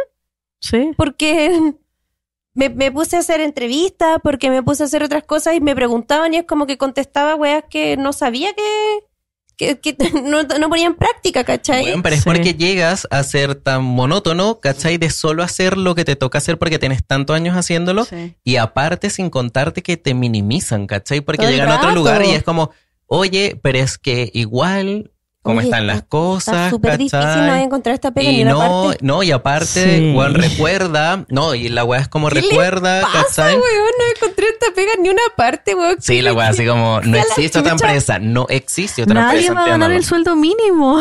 Sí. 0.61 0.91
porque 0.97 1.61
me, 2.55 2.69
me 2.71 2.91
puse 2.91 3.17
a 3.17 3.21
hacer 3.21 3.41
entrevistas, 3.41 4.19
porque 4.23 4.51
me 4.51 4.63
puse 4.63 4.83
a 4.83 4.87
hacer 4.87 5.03
otras 5.03 5.23
cosas 5.25 5.55
y 5.55 5.61
me 5.61 5.75
preguntaban 5.77 6.35
y 6.35 6.39
es 6.39 6.45
como 6.45 6.67
que 6.67 6.77
contestaba 6.79 7.35
weas 7.37 7.65
que 7.71 7.97
no 7.97 8.13
sabía 8.13 8.53
que, 8.55 9.79
que, 9.79 9.79
que 9.95 9.97
no, 10.25 10.43
no 10.43 10.69
ponía 10.69 10.87
en 10.87 10.95
práctica, 10.97 11.45
¿cachai? 11.45 11.83
Bueno, 11.83 12.03
pero 12.03 12.15
es 12.17 12.23
Sí. 12.23 12.29
porque 12.29 12.55
llegas 12.55 13.07
a 13.13 13.23
ser 13.23 13.55
tan 13.55 13.85
monótono, 13.85 14.59
¿cachai? 14.59 14.99
De 14.99 15.11
solo 15.11 15.43
hacer 15.45 15.77
lo 15.79 15.95
que 15.95 16.05
te 16.05 16.17
toca 16.17 16.39
hacer 16.39 16.59
porque 16.59 16.79
tienes 16.81 17.07
tantos 17.07 17.37
años 17.37 17.55
haciéndolo. 17.57 18.05
Sí. 18.05 18.35
Y 18.43 18.57
aparte, 18.57 19.09
sin 19.11 19.31
contarte 19.31 19.83
que 19.83 19.97
te 19.97 20.15
minimizan, 20.15 20.87
¿cachai? 20.89 21.21
Porque 21.21 21.43
Todo 21.43 21.51
llegan 21.53 21.71
a 21.71 21.77
otro 21.77 21.93
lugar 21.93 22.25
y 22.25 22.31
es 22.31 22.43
como, 22.43 22.71
oye, 23.07 23.59
pero 23.63 23.79
es 23.79 23.99
que 23.99 24.31
igual, 24.35 25.13
¿cómo 25.47 25.59
Oye, 25.61 25.69
están 25.69 25.85
está- 25.85 25.95
las 25.95 26.03
cosas? 26.03 26.55
Está 26.55 26.71
súper 26.71 26.99
difícil 26.99 27.21
no 27.47 27.55
encontrar 27.57 27.95
esta 27.95 28.11
pega 28.11 28.31
ni 28.31 28.39
Y 28.41 28.43
una 28.43 28.51
no, 28.53 28.59
parte. 28.89 28.99
no, 29.01 29.23
y 29.23 29.31
aparte, 29.31 29.99
Sí. 29.99 30.13
weón, 30.15 30.35
recuerda, 30.35 31.25
no, 31.29 31.55
y 31.55 31.69
la 31.69 31.85
weá 31.85 32.01
es 32.01 32.09
como 32.09 32.29
¿Qué 32.29 32.37
le 32.37 32.41
recuerda, 32.43 33.01
pasa, 33.03 33.23
¿cachai? 33.45 33.55
weón? 33.55 33.65
No 33.99 34.05
encontré 34.17 34.47
esta 34.49 34.67
pega 34.75 34.93
ni 35.01 35.09
una 35.09 35.23
parte, 35.37 35.75
weón. 35.75 35.97
Sí, 36.01 36.21
la 36.23 36.33
weá 36.35 36.49
así 36.49 36.67
como, 36.67 37.01
no 37.01 37.17
existe 37.17 37.59
otra 37.61 37.73
empresa, 37.73 38.19
no 38.19 38.47
existe 38.51 39.03
otra 39.05 39.15
Nadie 39.15 39.39
empresa. 39.47 39.55
va 39.55 39.65
a 39.65 39.69
ganar 39.69 39.93
el 39.93 40.05
sueldo 40.05 40.37
mínimo. 40.37 41.01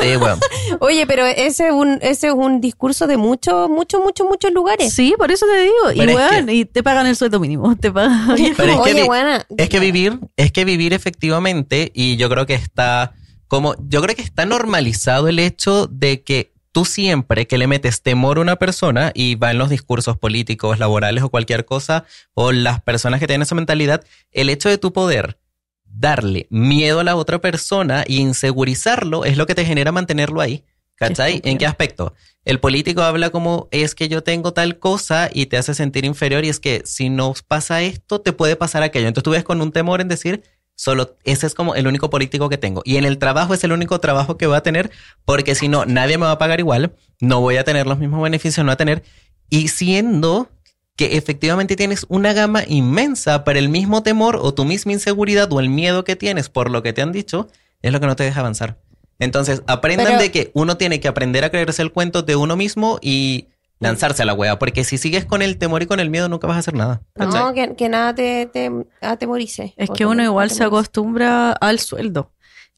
Sí, 0.00 0.16
weón. 0.16 0.38
Oye, 0.80 1.06
pero 1.06 1.26
ese 1.26 1.66
es 1.68 1.72
un, 1.72 1.98
ese 2.02 2.28
es 2.28 2.32
un 2.34 2.60
discurso 2.60 3.06
de 3.06 3.16
muchos, 3.16 3.68
muchos, 3.68 4.00
muchos, 4.02 4.26
muchos 4.26 4.52
lugares. 4.52 4.92
Sí, 4.94 5.14
por 5.18 5.30
eso 5.30 5.46
te 5.46 5.60
digo. 5.62 5.92
Y, 5.94 5.98
Pero 5.98 6.14
weón, 6.14 6.46
que- 6.46 6.52
y 6.54 6.64
te 6.64 6.82
pagan 6.82 7.06
el 7.06 7.16
sueldo 7.16 7.40
mínimo. 7.40 7.76
Te 7.76 7.90
pagan. 7.90 8.36
Pero 8.56 8.72
es 8.72 8.80
que 8.84 8.92
Oye, 8.92 9.04
buena. 9.04 9.44
Es 9.56 9.68
que 9.68 9.80
vivir, 9.80 10.18
es 10.36 10.52
que 10.52 10.64
vivir 10.64 10.92
efectivamente, 10.92 11.90
y 11.94 12.16
yo 12.16 12.28
creo 12.28 12.46
que 12.46 12.54
está 12.54 13.12
como, 13.50 13.74
yo 13.88 14.00
creo 14.00 14.14
que 14.14 14.22
está 14.22 14.46
normalizado 14.46 15.26
el 15.26 15.40
hecho 15.40 15.88
de 15.88 16.22
que 16.22 16.52
tú 16.70 16.84
siempre 16.84 17.48
que 17.48 17.58
le 17.58 17.66
metes 17.66 18.00
temor 18.00 18.38
a 18.38 18.42
una 18.42 18.54
persona 18.54 19.10
y 19.12 19.34
va 19.34 19.50
en 19.50 19.58
los 19.58 19.70
discursos 19.70 20.16
políticos, 20.16 20.78
laborales 20.78 21.24
o 21.24 21.30
cualquier 21.30 21.64
cosa, 21.64 22.04
o 22.32 22.52
las 22.52 22.80
personas 22.80 23.18
que 23.18 23.26
tienen 23.26 23.42
esa 23.42 23.56
mentalidad, 23.56 24.04
el 24.30 24.50
hecho 24.50 24.68
de 24.68 24.78
tu 24.78 24.92
poder 24.92 25.40
darle 25.82 26.46
miedo 26.48 27.00
a 27.00 27.04
la 27.04 27.16
otra 27.16 27.40
persona 27.40 28.04
y 28.06 28.18
insegurizarlo 28.18 29.24
es 29.24 29.36
lo 29.36 29.48
que 29.48 29.56
te 29.56 29.64
genera 29.64 29.90
mantenerlo 29.90 30.40
ahí. 30.40 30.64
¿Cachai? 30.94 31.40
¿En 31.44 31.58
qué 31.58 31.66
aspecto? 31.66 32.14
El 32.44 32.60
político 32.60 33.02
habla 33.02 33.30
como 33.30 33.68
es 33.72 33.96
que 33.96 34.08
yo 34.08 34.22
tengo 34.22 34.52
tal 34.52 34.78
cosa 34.78 35.28
y 35.32 35.46
te 35.46 35.56
hace 35.56 35.74
sentir 35.74 36.04
inferior 36.04 36.44
y 36.44 36.50
es 36.50 36.60
que 36.60 36.82
si 36.84 37.08
no 37.08 37.34
pasa 37.48 37.82
esto, 37.82 38.20
te 38.20 38.32
puede 38.32 38.54
pasar 38.54 38.84
aquello. 38.84 39.08
Entonces 39.08 39.24
tú 39.24 39.30
ves 39.30 39.42
con 39.42 39.60
un 39.60 39.72
temor 39.72 40.00
en 40.00 40.06
decir, 40.06 40.44
solo 40.80 41.18
ese 41.24 41.46
es 41.46 41.54
como 41.54 41.74
el 41.74 41.86
único 41.86 42.08
político 42.08 42.48
que 42.48 42.56
tengo. 42.56 42.80
Y 42.86 42.96
en 42.96 43.04
el 43.04 43.18
trabajo 43.18 43.52
es 43.52 43.62
el 43.64 43.72
único 43.72 44.00
trabajo 44.00 44.38
que 44.38 44.46
voy 44.46 44.56
a 44.56 44.62
tener 44.62 44.90
porque 45.26 45.54
si 45.54 45.68
no, 45.68 45.84
nadie 45.84 46.16
me 46.16 46.24
va 46.24 46.32
a 46.32 46.38
pagar 46.38 46.58
igual, 46.58 46.94
no 47.20 47.42
voy 47.42 47.58
a 47.58 47.64
tener 47.64 47.86
los 47.86 47.98
mismos 47.98 48.22
beneficios, 48.22 48.64
no 48.64 48.70
voy 48.70 48.72
a 48.72 48.76
tener. 48.78 49.02
Y 49.50 49.68
siendo 49.68 50.48
que 50.96 51.18
efectivamente 51.18 51.76
tienes 51.76 52.06
una 52.08 52.32
gama 52.32 52.62
inmensa, 52.66 53.44
pero 53.44 53.58
el 53.58 53.68
mismo 53.68 54.02
temor 54.02 54.38
o 54.40 54.54
tu 54.54 54.64
misma 54.64 54.92
inseguridad 54.92 55.52
o 55.52 55.60
el 55.60 55.68
miedo 55.68 56.02
que 56.02 56.16
tienes 56.16 56.48
por 56.48 56.70
lo 56.70 56.82
que 56.82 56.94
te 56.94 57.02
han 57.02 57.12
dicho 57.12 57.48
es 57.82 57.92
lo 57.92 58.00
que 58.00 58.06
no 58.06 58.16
te 58.16 58.24
deja 58.24 58.40
avanzar. 58.40 58.78
Entonces, 59.18 59.62
aprendan 59.66 60.06
Pero- 60.06 60.18
de 60.18 60.30
que 60.30 60.50
uno 60.54 60.78
tiene 60.78 60.98
que 60.98 61.08
aprender 61.08 61.44
a 61.44 61.50
creerse 61.50 61.82
el 61.82 61.92
cuento 61.92 62.22
de 62.22 62.36
uno 62.36 62.56
mismo 62.56 62.98
y 63.02 63.48
lanzarse 63.80 64.22
a 64.22 64.26
la 64.26 64.34
wea, 64.34 64.58
porque 64.58 64.84
si 64.84 64.98
sigues 64.98 65.24
con 65.24 65.42
el 65.42 65.58
temor 65.58 65.82
y 65.82 65.86
con 65.86 65.98
el 66.00 66.10
miedo 66.10 66.28
nunca 66.28 66.46
vas 66.46 66.56
a 66.56 66.60
hacer 66.60 66.74
nada. 66.74 67.02
No, 67.16 67.52
que, 67.54 67.74
que 67.74 67.88
nada 67.88 68.14
te, 68.14 68.46
te 68.46 68.70
atemorice. 69.00 69.74
Es 69.76 69.90
que 69.90 70.06
uno 70.06 70.22
igual 70.22 70.50
se 70.50 70.62
acostumbra 70.64 71.52
al 71.52 71.78
sueldo. 71.80 72.32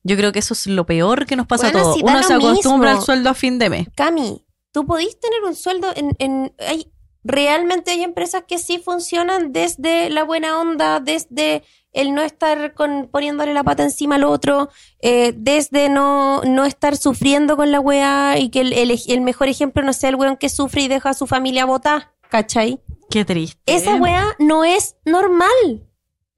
Yo 0.04 0.16
creo 0.16 0.32
que 0.32 0.38
eso 0.38 0.54
es 0.54 0.66
lo 0.66 0.86
peor 0.86 1.26
que 1.26 1.36
nos 1.36 1.46
pasa 1.46 1.64
Bueno, 1.70 1.78
a 1.78 1.82
todos. 1.82 1.96
si 1.96 2.02
Uno 2.02 2.22
se 2.22 2.34
acostumbra 2.34 2.90
mismo. 2.90 3.00
al 3.00 3.04
sueldo 3.04 3.30
a 3.30 3.34
fin 3.34 3.58
de 3.58 3.70
mes. 3.70 3.88
Cami, 3.94 4.44
tú 4.72 4.86
podís 4.86 5.18
tener 5.20 5.42
un 5.44 5.54
sueldo 5.54 5.88
en... 5.94 6.14
en 6.18 6.54
hay, 6.58 6.88
realmente 7.24 7.92
hay 7.92 8.02
empresas 8.02 8.42
que 8.48 8.58
sí 8.58 8.78
funcionan 8.78 9.52
desde 9.52 10.10
la 10.10 10.24
buena 10.24 10.58
onda, 10.60 10.98
desde 10.98 11.62
el 11.92 12.14
no 12.14 12.22
estar 12.22 12.74
con, 12.74 13.08
poniéndole 13.10 13.52
la 13.52 13.64
pata 13.64 13.82
encima 13.82 14.14
al 14.16 14.24
otro, 14.24 14.70
eh, 15.00 15.34
desde 15.36 15.88
no, 15.88 16.42
no 16.42 16.64
estar 16.64 16.96
sufriendo 16.96 17.56
con 17.56 17.70
la 17.70 17.80
weá 17.80 18.38
y 18.38 18.48
que 18.48 18.60
el, 18.60 18.72
el, 18.72 18.98
el 19.08 19.20
mejor 19.20 19.48
ejemplo 19.48 19.82
no 19.82 19.92
sea 19.92 20.08
el 20.10 20.16
weón 20.16 20.36
que 20.36 20.48
sufre 20.48 20.82
y 20.82 20.88
deja 20.88 21.10
a 21.10 21.14
su 21.14 21.26
familia 21.26 21.66
botar, 21.66 22.12
¿cachai? 22.30 22.80
Qué 23.10 23.24
triste. 23.24 23.60
Esa 23.66 23.96
weá 23.96 24.34
no 24.38 24.64
es 24.64 24.96
normal. 25.04 25.86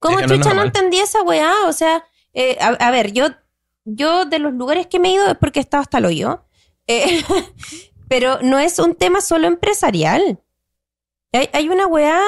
¿Cómo 0.01 0.19
Es 0.19 0.23
que 0.23 0.27
no 0.29 0.35
es 0.35 0.41
chucha 0.41 0.51
no, 0.51 0.57
normal. 0.57 0.67
entendí 0.75 0.99
esa 0.99 1.23
weá? 1.23 1.53
O 1.67 1.73
sea, 1.73 2.05
eh, 2.33 2.59
a, 2.61 2.69
a 2.69 2.91
ver, 2.91 3.13
yo, 3.13 3.29
yo 3.85 4.25
de 4.25 4.41
los 4.41 4.53
lugares 4.53 4.89
que 4.89 4.99
me 4.99 5.09
he 5.11 5.13
ido 5.13 5.27
es 5.29 5.39
porque 5.39 5.61
he 5.61 5.63
estado 5.63 5.83
hasta 5.83 5.99
el 5.99 6.07
hoyo. 6.07 6.45
Eh, 6.89 7.23
pero 8.09 8.41
no 8.43 8.59
es 8.59 8.79
un 8.81 8.95
tema 8.95 9.21
solo 9.21 9.47
empresarial. 9.47 10.43
Hay, 11.33 11.49
hay 11.53 11.69
una 11.69 11.87
weá, 11.87 12.21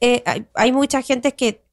eh, 0.00 0.22
hay, 0.26 0.46
hay 0.54 0.72
mucha 0.72 1.00
gente 1.02 1.34
que 1.34 1.65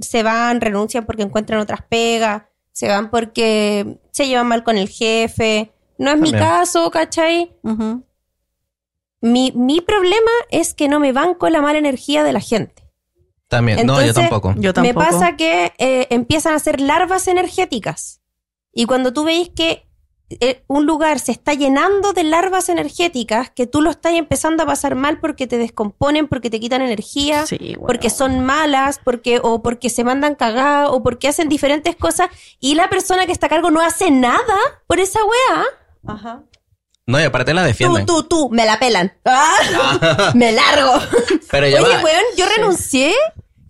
se 0.00 0.22
van, 0.22 0.60
renuncian 0.60 1.04
porque 1.04 1.22
encuentran 1.22 1.60
otras 1.60 1.82
pegas, 1.88 2.42
se 2.72 2.88
van 2.88 3.10
porque 3.10 3.98
se 4.10 4.26
llevan 4.26 4.48
mal 4.48 4.64
con 4.64 4.78
el 4.78 4.88
jefe. 4.88 5.72
No 5.98 6.10
es 6.10 6.18
mi 6.18 6.32
caso, 6.32 6.90
¿cachai? 6.90 7.54
Mi, 9.20 9.52
mi 9.52 9.80
problema 9.80 10.30
es 10.50 10.74
que 10.74 10.88
no 10.88 10.98
me 10.98 11.12
banco 11.12 11.48
la 11.48 11.62
mala 11.62 11.78
energía 11.78 12.24
de 12.24 12.32
la 12.32 12.40
gente. 12.40 12.82
También, 13.48 13.86
no, 13.86 13.96
yo 13.96 14.00
Entonces, 14.00 14.14
tampoco. 14.30 14.54
Yo 14.56 14.72
Me 14.80 14.94
pasa 14.94 15.36
que 15.36 15.74
eh, 15.78 16.06
empiezan 16.10 16.54
a 16.54 16.58
ser 16.58 16.80
larvas 16.80 17.28
energéticas. 17.28 18.22
Y 18.72 18.86
cuando 18.86 19.12
tú 19.12 19.24
veis 19.24 19.50
que 19.54 19.86
un 20.66 20.86
lugar 20.86 21.18
se 21.20 21.32
está 21.32 21.54
llenando 21.54 22.12
de 22.12 22.24
larvas 22.24 22.68
energéticas, 22.68 23.50
que 23.50 23.66
tú 23.66 23.80
lo 23.80 23.90
estás 23.90 24.12
empezando 24.14 24.62
a 24.62 24.66
pasar 24.66 24.94
mal 24.94 25.18
porque 25.20 25.46
te 25.46 25.58
descomponen, 25.58 26.28
porque 26.28 26.50
te 26.50 26.60
quitan 26.60 26.82
energía, 26.82 27.46
Sí, 27.46 27.76
porque 27.86 28.10
son 28.10 28.40
malas, 28.44 29.00
porque 29.04 29.40
o 29.42 29.62
porque 29.62 29.90
se 29.90 30.04
mandan 30.04 30.34
cagadas, 30.34 30.90
o 30.90 31.02
porque 31.02 31.28
hacen 31.28 31.48
diferentes 31.48 31.96
cosas, 31.96 32.28
y 32.60 32.74
la 32.74 32.88
persona 32.90 33.26
que 33.26 33.32
está 33.32 33.46
a 33.46 33.50
cargo 33.50 33.70
no 33.70 33.80
hace 33.80 34.10
nada 34.10 34.56
por 34.86 35.00
esa 35.00 35.20
weá. 35.24 35.64
Ajá. 36.14 36.42
No, 37.06 37.20
y 37.20 37.24
aparte 37.24 37.52
la 37.52 37.62
Tú, 37.62 37.66
defienden. 37.66 38.06
tú, 38.06 38.22
tú, 38.22 38.48
me 38.50 38.64
la 38.64 38.78
pelan. 38.78 39.12
¡Ah! 39.24 40.30
me 40.34 40.52
largo. 40.52 40.92
Pero 41.50 41.66
ya 41.68 41.82
Oye, 41.82 41.96
va. 41.96 42.02
weón, 42.04 42.22
yo 42.36 42.46
renuncié. 42.56 43.12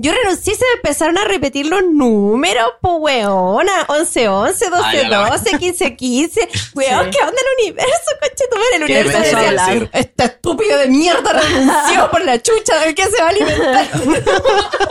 Yo 0.02 0.12
renuncié 0.12 0.52
y 0.52 0.56
se 0.56 0.64
me 0.64 0.72
empezaron 0.76 1.16
a 1.16 1.24
repetir 1.24 1.66
los 1.66 1.82
números, 1.84 2.72
po, 2.80 2.96
weona. 2.96 3.72
11, 3.86 4.28
11, 4.28 4.68
12, 4.70 4.82
Ay, 4.84 4.98
a 5.00 5.08
la 5.08 5.30
12, 5.30 5.58
15, 5.58 5.96
15. 5.96 6.48
Weón, 6.74 7.04
Sí. 7.04 7.10
¿qué 7.10 7.18
onda 7.24 7.40
el 7.40 7.64
universo, 7.64 8.10
coche? 8.20 8.44
Madre, 8.50 8.64
el 8.72 8.86
¿Qué 8.86 8.92
universo 8.94 9.16
empezó 9.18 9.36
a 9.36 9.40
decía, 9.40 9.48
hablar? 9.64 9.90
Este 9.92 10.24
estúpido 10.24 10.78
de 10.78 10.86
mierda 10.88 11.32
renunció 11.32 12.10
por 12.10 12.24
la 12.24 12.42
chucha 12.42 12.78
del 12.80 12.94
que 12.96 13.04
se 13.04 13.22
va 13.22 13.26
a 13.26 13.30
alimentar. 13.30 13.88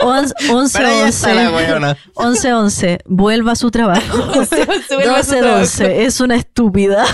11, 0.00 0.34
11, 0.50 0.78
Pero 0.78 0.90
ahí 0.90 1.00
está 1.08 1.34
la 1.34 1.50
11. 1.50 1.56
weona. 1.56 1.96
11, 2.14 2.52
11. 2.54 2.98
Vuelva 3.04 3.52
a 3.52 3.56
su 3.56 3.70
trabajo. 3.70 4.44
Se 4.46 4.64
vuelve 4.64 5.10
a 5.14 5.22
su 5.22 5.34
12, 5.34 5.36
trabajo. 5.40 5.58
12. 5.60 6.04
Es 6.04 6.20
una 6.20 6.36
estúpida. 6.36 7.04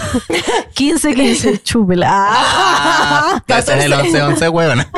15, 0.75 1.15
15. 1.15 1.59
Chúpela. 1.63 2.07
Ah, 2.11 3.43
Ese 3.47 3.79
es 3.79 3.85
el 3.85 3.93
11-11, 3.93 4.51
weona. 4.53 4.91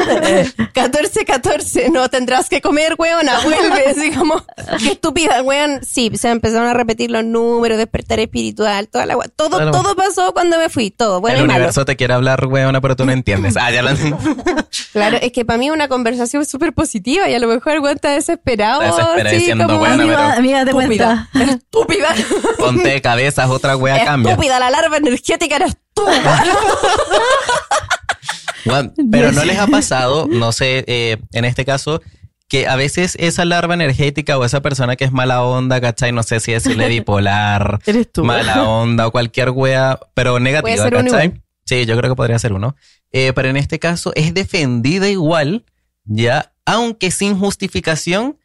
14, 0.74 1.24
14, 1.24 1.90
no 1.90 2.08
tendrás 2.10 2.48
que 2.48 2.60
comer, 2.60 2.89
weona, 2.98 3.40
vuelve, 3.40 3.84
así 3.90 4.10
como, 4.12 4.44
qué 4.78 4.92
estúpida, 4.92 5.42
weón. 5.42 5.80
Sí, 5.84 6.10
se 6.14 6.30
empezaron 6.30 6.68
a 6.68 6.74
repetir 6.74 7.10
los 7.10 7.24
números, 7.24 7.78
despertar 7.78 8.20
espiritual, 8.20 8.88
toda 8.88 9.06
la. 9.06 9.16
Todo, 9.36 9.56
Claro. 9.56 9.70
todo 9.72 9.94
pasó 9.96 10.32
cuando 10.32 10.58
me 10.58 10.68
fui, 10.68 10.90
todo, 10.90 11.20
bueno 11.20 11.38
el 11.38 11.44
y 11.44 11.46
malo. 11.46 11.56
universo 11.58 11.84
te 11.84 11.96
quiere 11.96 12.14
hablar, 12.14 12.46
weona, 12.46 12.80
pero 12.80 12.96
tú 12.96 13.04
no 13.04 13.12
entiendes. 13.12 13.56
Ah, 13.56 13.70
ya 13.70 13.82
lo 13.82 13.90
Claro, 14.92 15.18
es 15.20 15.32
que 15.32 15.44
para 15.44 15.58
mí 15.58 15.70
una 15.70 15.88
conversación 15.88 16.44
súper 16.46 16.72
positiva 16.72 17.28
y 17.28 17.34
a 17.34 17.38
lo 17.38 17.46
mejor 17.48 17.72
el 17.74 17.80
weón 17.80 17.96
está 17.96 18.10
desesperado. 18.10 18.80
Desesperado 18.80 19.28
así 19.28 19.36
diciendo, 19.36 19.66
como, 19.66 19.80
weona, 19.82 19.94
Amiga, 19.94 20.16
pero- 20.16 20.38
amiga, 20.38 20.64
te 20.64 20.72
cuenta. 20.72 21.28
estúpida, 21.34 22.08
estúpida. 22.14 22.56
Ponte 22.58 22.88
de 22.88 23.00
cabezas, 23.02 23.48
otra 23.50 23.76
wea 23.76 24.04
cambia. 24.04 24.32
Estúpida, 24.32 24.58
la 24.58 24.70
larva 24.70 24.96
energética 24.96 25.56
eres 25.56 25.76
tú. 25.94 26.02
Weón, 28.66 28.92
pero 29.10 29.32
no 29.32 29.44
les 29.44 29.58
ha 29.58 29.66
pasado, 29.66 30.26
no 30.28 30.52
sé, 30.52 30.84
eh, 30.86 31.16
en 31.32 31.44
este 31.46 31.64
caso, 31.64 32.02
que 32.50 32.66
a 32.66 32.74
veces 32.74 33.16
esa 33.20 33.44
larva 33.44 33.74
energética 33.74 34.36
o 34.36 34.44
esa 34.44 34.60
persona 34.60 34.96
que 34.96 35.04
es 35.04 35.12
mala 35.12 35.42
onda, 35.42 35.80
¿cachai? 35.80 36.10
No 36.10 36.24
sé 36.24 36.40
si 36.40 36.52
decirle 36.52 36.88
bipolar, 36.88 37.78
Eres 37.86 38.10
tú. 38.12 38.24
mala 38.24 38.64
onda 38.64 39.06
o 39.06 39.12
cualquier 39.12 39.50
wea, 39.50 39.98
pero 40.14 40.40
negativa, 40.40 40.82
ser 40.82 40.92
¿cachai? 40.92 41.40
Sí, 41.64 41.86
yo 41.86 41.96
creo 41.96 42.10
que 42.10 42.16
podría 42.16 42.38
ser 42.40 42.52
uno. 42.52 42.74
Eh, 43.12 43.32
pero 43.34 43.48
en 43.48 43.56
este 43.56 43.78
caso 43.78 44.12
es 44.16 44.34
defendida 44.34 45.08
igual, 45.08 45.64
ya, 46.04 46.52
aunque 46.66 47.12
sin 47.12 47.38
justificación 47.38 48.36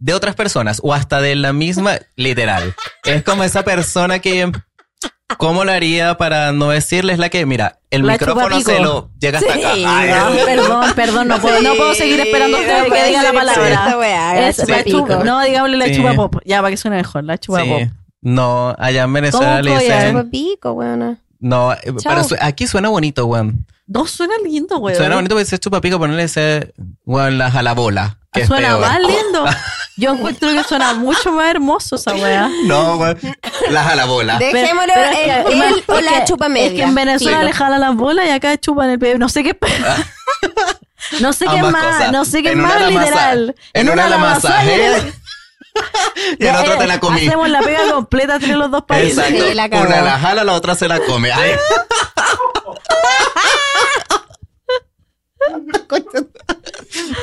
de 0.00 0.14
otras 0.14 0.34
personas 0.34 0.80
o 0.82 0.92
hasta 0.92 1.20
de 1.20 1.36
la 1.36 1.52
misma, 1.52 2.00
literal. 2.16 2.74
Es 3.04 3.22
como 3.22 3.44
esa 3.44 3.62
persona 3.62 4.18
que, 4.18 4.50
¿cómo 5.38 5.64
lo 5.64 5.72
haría 5.72 6.16
para 6.16 6.52
no 6.52 6.70
decirles 6.70 7.18
la 7.18 7.28
que, 7.28 7.46
mira, 7.46 7.78
el 7.90 8.06
La 8.06 8.12
micrófono 8.12 8.60
se 8.60 8.80
lo 8.80 9.10
llega 9.18 9.38
hasta 9.38 9.54
Sí. 9.54 9.60
acá. 9.84 10.26
Ay, 10.26 10.38
perdón, 10.44 10.92
perdón, 10.94 11.28
no 11.28 11.40
puedo, 11.40 11.60
no 11.62 11.74
puedo 11.74 11.94
seguir 11.94 12.20
esperando 12.20 12.58
Sí, 12.58 12.64
que, 12.64 12.72
no 12.78 12.84
que 12.84 12.88
puede 12.90 13.06
diga 13.08 13.22
la 13.22 13.32
palabra. 13.32 14.48
Es 14.48 14.68
la 14.68 14.84
chupa- 14.84 15.24
no, 15.24 15.40
digámosle 15.42 15.76
la 15.76 15.86
Sí. 15.86 15.96
chupa 15.96 16.14
pop. 16.14 16.36
Ya, 16.44 16.58
para 16.58 16.70
que 16.70 16.76
suene 16.76 16.96
mejor, 16.98 17.24
la 17.24 17.38
chupa 17.38 17.62
Sí. 17.62 17.68
pop. 17.68 17.82
No, 18.24 18.74
allá 18.78 19.02
en 19.02 19.12
Venezuela 19.12 19.60
¿Cómo 19.62 19.74
le 19.76 19.82
dicen. 19.82 20.10
Chupa 20.12 20.30
pico, 20.30 20.72
weona. 20.72 21.18
No, 21.42 21.72
eh, 21.72 21.78
Chao. 21.84 21.94
pero 22.04 22.24
su- 22.24 22.36
aquí 22.40 22.66
suena 22.66 22.88
bonito, 22.88 23.26
weón. 23.26 23.66
No 23.86 24.06
suena 24.06 24.34
lindo, 24.44 24.78
güey. 24.78 24.94
Suena 24.96 25.16
bonito 25.16 25.34
porque 25.34 25.44
dice 25.44 25.58
chupapico, 25.58 25.98
pero 25.98 26.10
no 26.12 26.16
le 26.16 26.22
dice, 26.22 26.72
weón, 27.04 27.36
la 27.36 27.50
jalabola. 27.50 28.16
Que 28.32 28.42
es 28.42 28.46
suena 28.48 28.68
peor. 28.68 28.80
más 28.80 28.98
lindo. 29.00 29.44
Yo 29.98 30.12
encuentro 30.14 30.48
que 30.52 30.64
suena 30.64 30.94
mucho 30.94 31.32
más 31.32 31.50
hermoso 31.50 31.96
esa 31.96 32.14
weá. 32.14 32.48
No, 32.64 32.96
weón. 32.96 33.18
Las 33.70 33.86
a 33.88 33.94
la 33.96 34.04
bola. 34.06 34.38
Dejémoslo 34.38 34.92
Pero 34.94 35.10
es 35.10 35.16
que- 35.16 35.52
en 35.52 35.62
él 35.62 35.74
es 35.80 35.84
o 35.88 36.00
la 36.00 36.12
que- 36.20 36.24
chupa 36.24 36.48
media. 36.48 36.68
Es 36.68 36.72
que 36.74 36.82
en 36.82 36.94
Venezuela 36.94 37.38
Filo. 37.38 37.48
le 37.50 37.54
jala 37.54 37.78
las 37.78 37.94
bolas 37.96 38.24
y 38.26 38.30
acá 38.30 38.56
chupan 38.58 38.88
el 38.88 38.96
bebé. 38.98 39.18
No 39.18 39.28
sé 39.28 39.42
qué 39.42 39.50
es 39.50 39.56
peor. 39.60 39.72
No 41.20 41.32
sé 41.32 41.46
qué 41.46 41.60
más, 41.62 41.84
cosas. 41.96 42.12
no 42.12 42.24
sé 42.24 42.42
qué 42.42 42.48
es 42.50 42.54
En 42.54 42.60
una 42.60 42.68
más 42.68 42.80
la 42.80 42.90
masa- 42.90 43.00
literal. 43.04 43.54
En 43.74 43.90
una 43.90 44.08
la 44.08 44.18
masajea 44.18 45.12
y 46.38 46.46
en 46.46 46.54
otra 46.54 46.78
te 46.78 46.86
la 46.86 47.00
comí. 47.00 47.26
Hacemos 47.26 47.48
la 47.48 47.60
pega 47.60 47.90
completa 47.90 48.36
entre 48.36 48.56
los 48.56 48.70
dos 48.70 48.84
países. 48.84 49.18
Exacto. 49.18 49.54
La. 49.54 49.66
Una 49.66 50.02
la 50.02 50.18
jala, 50.18 50.44
la 50.44 50.52
otra 50.52 50.74
se 50.74 50.88
la 50.88 51.00
come. 51.00 51.32
Ay. 51.32 51.52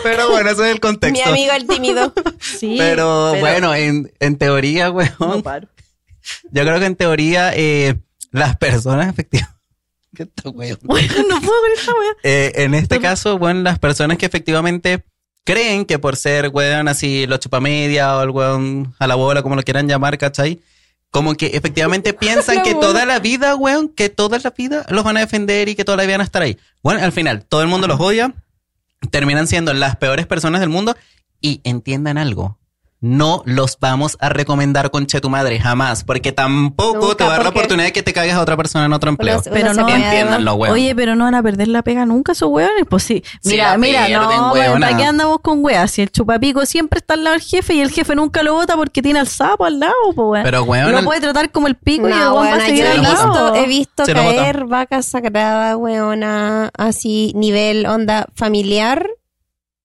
Pero 0.04 0.30
bueno, 0.30 0.50
ese 0.50 0.64
es 0.64 0.72
el 0.74 0.80
contexto. 0.80 1.24
Mi 1.24 1.30
amigo 1.30 1.54
el 1.54 1.68
tímido. 1.68 2.14
Sí, 2.40 2.76
pero, 2.78 3.36
bueno, 3.36 3.74
en, 3.76 4.12
en 4.20 4.38
teoría, 4.38 4.92
weón. 4.92 5.14
no 5.20 5.44
paro. 5.44 5.68
Yo 6.52 6.64
creo 6.64 6.80
que 6.80 6.86
en 6.86 6.96
teoría, 6.96 7.52
eh, 7.56 8.00
las 8.32 8.58
personas 8.58 9.10
efectivamente. 9.10 9.60
¿Qué 10.16 10.24
está, 10.24 10.50
weón? 10.50 10.80
Bueno, 10.82 11.14
no 11.30 11.40
puedo 11.42 11.62
con 11.62 11.72
esta. 11.72 11.92
Eh, 12.24 12.52
en 12.56 12.74
este 12.74 13.00
caso, 13.00 13.38
bueno, 13.38 13.62
las 13.62 13.80
personas 13.80 14.18
que 14.18 14.26
efectivamente 14.26 15.06
creen 15.43 15.86
que 15.86 15.99
por 15.99 16.15
ser, 16.15 16.49
weón, 16.49 16.88
así, 16.88 17.25
los 17.28 17.39
chupamedia 17.39 18.15
o 18.17 18.23
el 18.23 18.30
weón 18.30 18.93
a 18.99 19.08
la 19.08 19.15
bola, 19.15 19.41
como 19.41 19.56
lo 19.56 19.63
quieran 19.63 19.88
llamar, 19.88 20.17
¿cachai? 20.17 20.60
Como 21.12 21.34
que 21.36 21.47
efectivamente 21.47 22.13
piensan 22.19 22.62
que 22.62 22.75
toda 22.75 23.06
la 23.06 23.19
vida, 23.19 23.56
weón, 23.56 23.89
que 23.89 24.10
toda 24.10 24.38
la 24.39 24.52
vida 24.52 24.86
los 24.89 25.04
van 25.04 25.17
a 25.17 25.21
defender 25.21 25.69
y 25.69 25.75
que 25.75 25.86
toda 25.86 25.97
la 25.97 26.04
vida 26.04 26.13
van 26.13 26.21
a 26.21 26.25
estar 26.25 26.41
ahí. 26.41 26.58
Bueno, 26.84 27.04
al 27.04 27.12
final, 27.12 27.45
todo 27.45 27.62
el 27.62 27.67
mundo 27.67 27.88
los 27.88 27.99
odia, 27.99 28.34
terminan 29.10 29.47
siendo 29.47 29.73
las 29.73 29.95
peores 29.95 30.28
personas 30.28 30.62
del 30.62 30.69
mundo 30.69 30.95
y 31.41 31.62
entiendan 31.63 32.17
algo. 32.17 32.59
No 33.02 33.44
los 33.46 33.78
vamos 33.80 34.18
a 34.20 34.28
recomendar 34.28 34.92
con 34.92 35.06
che 35.06 35.22
tu 35.22 35.30
madre, 35.30 35.58
jamás, 35.58 36.04
porque 36.04 36.34
tampoco 36.34 37.00
Nunca, 37.00 37.16
te 37.16 37.24
va 37.24 37.30
a 37.30 37.34
dar 37.36 37.44
la 37.44 37.50
oportunidad 37.52 37.86
de 37.86 37.94
que 37.94 38.04
te 38.04 38.12
cagues 38.12 38.34
a 38.34 38.42
otra 38.42 38.58
persona 38.58 38.84
en 38.86 38.92
otro 38.92 39.10
empleo. 39.10 39.42
Pero 39.50 39.74
se 39.74 39.80
no- 39.82 39.88
Entiéndanlo, 39.88 40.56
weón. 40.56 40.74
Oye, 40.74 40.94
pero 40.96 41.16
no 41.16 41.24
van 41.24 41.36
a 41.36 41.42
perder 41.42 41.70
la 41.70 41.82
pega 41.82 42.06
nunca 42.06 42.34
esos 42.34 42.50
weones. 42.50 42.84
Pues 42.90 43.04
sí. 43.04 43.24
Mira, 43.46 43.78
mira, 43.78 44.06
pierden, 44.06 44.38
no, 44.38 44.52
weón, 44.52 44.82
¿para 44.82 44.98
qué 44.98 45.06
andamos 45.06 45.40
con 45.42 45.64
weas? 45.64 45.92
Si 45.92 46.02
el 46.02 46.12
chupapico 46.12 46.66
siempre 46.66 46.98
está 47.00 47.14
al 47.14 47.24
lado 47.24 47.36
del 47.38 47.42
jefe 47.46 47.74
y 47.76 47.80
el 47.80 47.90
jefe 47.90 48.16
nunca 48.16 48.44
lo 48.44 48.56
vota 48.56 48.76
porque 48.76 49.02
tiene 49.02 49.20
al 49.20 49.28
sapo 49.30 49.64
al 49.64 49.80
lado, 49.80 49.94
pues 50.14 50.28
weón. 50.28 50.44
Pero, 50.44 50.64
weón, 50.64 50.92
Lo 50.92 51.00
el- 51.00 51.06
puede 51.06 51.22
tratar 51.22 51.52
como 51.52 51.68
el 51.68 51.76
pico 51.76 52.10
y 52.10 52.12
el 52.12 52.18
No, 52.20 52.34
weón 52.34 52.36
va 52.36 52.42
a 52.42 52.52
weona, 52.52 52.66
seguir 52.66 52.84
yo 52.84 52.90
he 52.90 52.94
al 52.96 53.02
lado. 53.02 53.16
visto, 53.32 53.56
he 53.56 53.66
visto 53.68 54.06
Se 54.06 54.14
lo 54.14 54.20
caer 54.24 54.66
vaca 54.66 55.02
sagrada, 55.04 55.78
weona, 55.78 56.70
así, 56.78 57.32
nivel, 57.34 57.86
onda, 57.86 58.28
familiar 58.36 59.08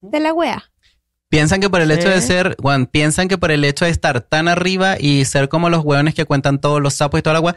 de 0.00 0.18
la 0.18 0.32
wea. 0.32 0.64
Piensan 1.34 1.60
que 1.60 1.68
por 1.70 1.80
el 1.80 1.90
hecho 1.90 2.08
de 2.08 2.20
Sí. 2.20 2.28
ser, 2.28 2.56
Juan, 2.60 2.86
piensan 2.86 3.28
que 3.28 3.38
por 3.38 3.50
el 3.50 3.64
hecho 3.64 3.84
de 3.84 3.90
estar 3.90 4.20
tan 4.20 4.46
arriba 4.48 4.96
y 4.98 5.24
ser 5.24 5.48
como 5.48 5.68
los 5.68 5.84
hueones 5.84 6.14
que 6.14 6.24
cuentan 6.24 6.60
todos 6.60 6.80
los 6.80 6.94
sapos 6.94 7.18
y 7.18 7.22
toda 7.22 7.34
la 7.34 7.38
agua, 7.38 7.56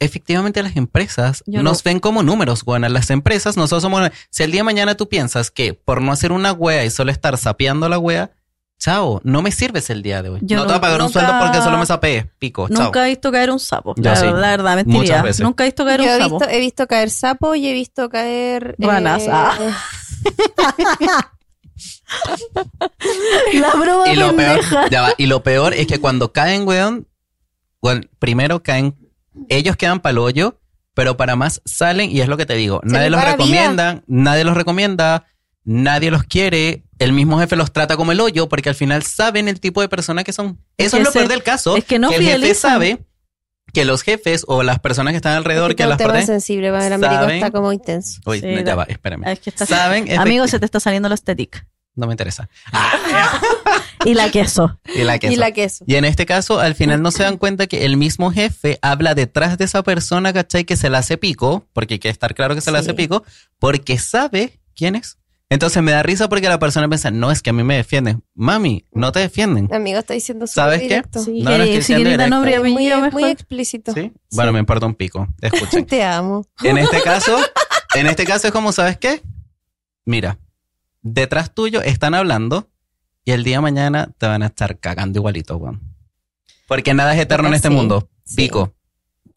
efectivamente 0.00 0.62
las 0.62 0.76
empresas 0.76 1.42
Yo 1.46 1.62
nos 1.62 1.78
no- 1.78 1.82
ven 1.90 2.00
como 2.00 2.22
números, 2.22 2.62
Juan. 2.62 2.82
Las 2.92 3.10
empresas, 3.10 3.56
nosotros 3.56 3.82
somos... 3.82 4.10
Si 4.30 4.42
el 4.42 4.50
día 4.52 4.60
de 4.60 4.64
mañana 4.64 4.94
tú 4.94 5.08
piensas 5.08 5.50
que 5.50 5.74
por 5.74 6.02
no 6.02 6.12
hacer 6.12 6.32
una 6.32 6.52
wea 6.52 6.84
y 6.84 6.90
solo 6.90 7.10
estar 7.10 7.36
sapeando 7.38 7.88
la 7.88 7.98
wea, 7.98 8.30
chao, 8.78 9.20
no 9.24 9.42
me 9.42 9.50
sirves 9.50 9.90
el 9.90 10.02
día 10.02 10.22
de 10.22 10.28
hoy. 10.28 10.38
Yo 10.42 10.56
no 10.58 10.62
te 10.62 10.68
voy 10.68 10.76
a 10.76 10.80
pagar 10.80 11.00
un 11.00 11.06
nunca- 11.06 11.20
sueldo 11.20 11.38
porque 11.44 11.62
solo 11.62 11.78
me 11.78 11.86
sapeé. 11.86 12.30
Pico, 12.38 12.68
chao. 12.68 12.84
Nunca 12.84 13.06
he 13.06 13.08
visto 13.08 13.32
caer 13.32 13.50
un 13.50 13.58
sapo. 13.58 13.94
Yo 13.96 14.02
la, 14.10 14.16
sí. 14.16 14.26
la 14.26 14.32
verdad, 14.50 14.74
Muchas 14.76 14.86
mentiría. 14.86 15.22
veces. 15.22 15.40
Nunca 15.42 15.64
he 15.64 15.66
visto 15.68 15.84
caer 15.84 16.00
Yo 16.02 16.06
un 16.06 16.12
he 16.12 16.18
sapo. 16.18 16.38
visto, 16.38 16.54
he 16.54 16.60
visto 16.60 16.86
caer 16.86 17.10
sapo 17.10 17.54
y 17.54 17.66
he 17.68 17.72
visto 17.72 18.08
caer... 18.08 18.76
Ranas, 18.78 19.22
eh, 19.22 19.30
ah. 19.32 19.58
La 23.54 23.74
broma 23.74 24.12
Y 24.12 24.16
lo 24.16 24.34
peor, 24.36 24.56
pendeja. 24.56 24.88
ya 24.88 25.02
va, 25.02 25.14
y 25.16 25.26
lo 25.26 25.42
peor 25.42 25.74
es 25.74 25.86
que 25.86 25.98
cuando 25.98 26.32
caen, 26.32 26.66
weón, 26.66 27.08
weón, 27.82 28.10
primero 28.18 28.62
caen, 28.62 28.96
ellos 29.48 29.76
quedan 29.76 30.00
pa'l 30.00 30.18
hoyo, 30.18 30.60
pero 30.94 31.16
para 31.16 31.36
más 31.36 31.62
salen, 31.64 32.10
y 32.10 32.20
es 32.20 32.28
lo 32.28 32.36
que 32.36 32.46
te 32.46 32.54
digo, 32.54 32.80
Se 32.84 32.92
nadie 32.92 33.10
los 33.10 33.24
recomienda, 33.24 34.02
nadie 34.06 34.44
los 34.44 34.56
recomienda, 34.56 35.26
nadie 35.64 36.10
los 36.10 36.24
quiere, 36.24 36.84
el 36.98 37.12
mismo 37.12 37.38
jefe 37.38 37.56
los 37.56 37.72
trata 37.72 37.96
como 37.96 38.12
el 38.12 38.20
hoyo, 38.20 38.48
porque 38.48 38.68
al 38.68 38.74
final 38.74 39.02
saben 39.04 39.48
el 39.48 39.60
tipo 39.60 39.80
de 39.80 39.88
persona 39.88 40.24
que 40.24 40.32
son. 40.32 40.58
Es 40.76 40.88
Eso 40.88 40.96
es 40.98 41.04
lo 41.04 41.12
peor 41.12 41.28
del 41.28 41.42
caso, 41.42 41.76
es 41.76 41.84
que 41.84 41.98
no 41.98 42.10
el 42.10 42.22
jefe 42.22 42.54
sabe 42.54 43.07
que 43.78 43.84
los 43.84 44.02
jefes 44.02 44.44
o 44.46 44.62
las 44.62 44.78
personas 44.78 45.12
que 45.12 45.16
están 45.16 45.34
alrededor, 45.36 45.70
Este 45.70 45.76
que 45.76 45.82
es 45.84 45.86
un 45.86 45.90
las 45.98 46.02
partes... 46.02 46.26
sensible, 46.26 46.68
el 46.68 46.74
Américo 46.74 47.22
saben- 47.22 47.34
está 47.36 47.50
como 47.50 47.72
intenso. 47.72 48.20
Uy, 48.26 48.40
Sí, 48.40 48.46
ya 48.46 48.62
la- 48.62 48.74
va, 48.74 48.84
espérame. 48.84 49.24
Es 49.26 49.40
que 49.40 49.50
está- 49.50 49.66
Saben, 49.66 50.18
Amigo, 50.18 50.46
se 50.48 50.58
te 50.58 50.64
está 50.64 50.80
saliendo 50.80 51.08
la 51.08 51.14
estética. 51.14 51.66
no 51.94 52.06
me 52.06 52.12
interesa. 52.12 52.48
Y 54.04 54.14
la 54.14 54.30
queso. 54.30 54.78
Y 54.94 55.02
la 55.02 55.18
queso. 55.18 55.32
Y 55.32 55.36
la 55.36 55.50
queso. 55.50 55.84
Y 55.86 55.96
en 55.96 56.04
este 56.04 56.24
caso, 56.24 56.60
al 56.60 56.74
final 56.76 57.02
no 57.02 57.10
se 57.10 57.24
dan 57.24 57.36
cuenta 57.36 57.66
que 57.66 57.84
el 57.84 57.96
mismo 57.96 58.30
jefe 58.30 58.78
habla 58.80 59.14
detrás 59.16 59.58
de 59.58 59.64
esa 59.64 59.82
persona, 59.82 60.32
¿cachai? 60.32 60.64
Que 60.64 60.76
se 60.76 60.88
la 60.88 60.98
hace 60.98 61.18
pico, 61.18 61.66
porque 61.72 61.94
hay 61.94 61.98
que 61.98 62.08
estar 62.08 62.34
claro 62.34 62.54
que 62.54 62.60
se 62.60 62.70
la 62.70 62.78
Sí. 62.78 62.84
hace 62.90 62.94
pico, 62.94 63.24
porque 63.58 63.98
sabe 63.98 64.60
quién 64.76 64.94
es. 64.94 65.18
Entonces 65.50 65.82
me 65.82 65.92
da 65.92 66.02
risa 66.02 66.28
porque 66.28 66.46
la 66.48 66.58
persona 66.58 66.88
piensa, 66.88 67.10
no, 67.10 67.30
es 67.30 67.40
que 67.40 67.50
a 67.50 67.52
mí 67.54 67.62
me 67.64 67.76
defienden. 67.76 68.22
Mami, 68.34 68.84
no 68.92 69.12
te 69.12 69.20
defienden. 69.20 69.72
Amigo, 69.72 69.98
está 70.00 70.12
diciendo 70.12 70.46
súper 70.46 70.62
¿Sabes 70.64 70.80
qué? 70.80 70.88
directo. 70.88 71.20
Sí, 71.20 71.42
No, 71.42 71.56
no, 71.56 71.64
es 71.64 71.70
que 71.70 71.76
que, 71.76 71.82
si 71.82 71.94
directo. 71.94 72.28
nombre 72.28 72.60
muy, 72.60 73.24
explícito. 73.30 73.92
¿Sí? 73.94 74.12
Bueno, 74.32 74.52
me 74.52 74.58
importa 74.58 74.84
un 74.84 74.94
pico. 74.94 75.26
Escuchen. 75.40 75.86
Te 75.86 76.02
amo. 76.04 76.44
En 76.62 76.76
este 76.76 77.00
caso, 77.00 77.38
en 77.94 78.06
este 78.06 78.24
caso 78.24 78.46
es 78.48 78.52
como, 78.52 78.72
¿sabes 78.72 78.98
qué? 78.98 79.22
Mira, 80.04 80.38
detrás 81.00 81.54
tuyo 81.54 81.80
están 81.80 82.14
hablando 82.14 82.68
y 83.24 83.30
el 83.32 83.42
día 83.42 83.56
de 83.56 83.62
mañana 83.62 84.10
te 84.18 84.26
van 84.26 84.42
a 84.42 84.46
estar 84.46 84.78
cagando 84.78 85.18
igualito, 85.18 85.56
weón. 85.56 85.80
Porque 86.66 86.92
nada 86.92 87.14
es 87.14 87.20
eterno 87.20 87.48
en 87.48 87.54
este 87.54 87.68
Sí, 87.68 87.74
mundo. 87.74 88.10
sí. 88.24 88.36
Pico. 88.36 88.74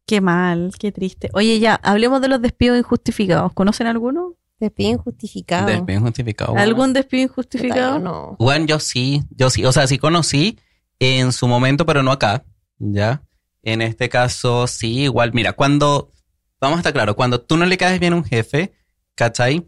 Qué 0.06 0.20
mal, 0.20 0.74
qué 0.78 0.92
triste. 0.92 1.30
Oye, 1.34 1.58
ya, 1.60 1.76
hablemos 1.76 2.20
de 2.22 2.28
los 2.28 2.42
despidos 2.42 2.78
injustificados. 2.78 3.54
¿Conocen 3.54 3.88
alguno? 3.88 4.36
Despido 4.62 4.92
injustificado. 4.92 5.66
Despido 5.66 6.00
injustificado. 6.00 6.54
weón. 6.54 6.62
¿Algún 6.62 6.94
despido 6.94 7.24
injustificado? 7.24 7.98
no. 7.98 8.36
Bueno, 8.38 8.68
yo 8.68 8.80
sí, 8.80 9.24
yo 9.32 9.50
sí, 9.50 9.66
o 9.66 9.72
sea, 9.72 9.88
sí 9.88 9.98
conocí 9.98 10.60
en 11.00 11.32
su 11.32 11.48
momento, 11.48 11.84
pero 11.88 12.04
no 12.04 12.12
acá, 12.12 12.46
¿ya? 12.78 13.24
En 13.64 13.82
este 13.82 14.08
caso, 14.08 14.68
sí, 14.68 15.00
igual, 15.00 15.34
mira, 15.34 15.54
cuando, 15.54 16.14
vamos 16.60 16.78
a 16.78 16.82
estar 16.82 16.94
claro, 16.94 17.16
cuando 17.16 17.42
tú 17.42 17.58
no 17.58 17.66
le 17.66 17.76
caes 17.76 18.00
bien 18.00 18.14
a 18.14 18.18
un 18.18 18.24
jefe, 18.24 18.72
¿cachai? 19.16 19.68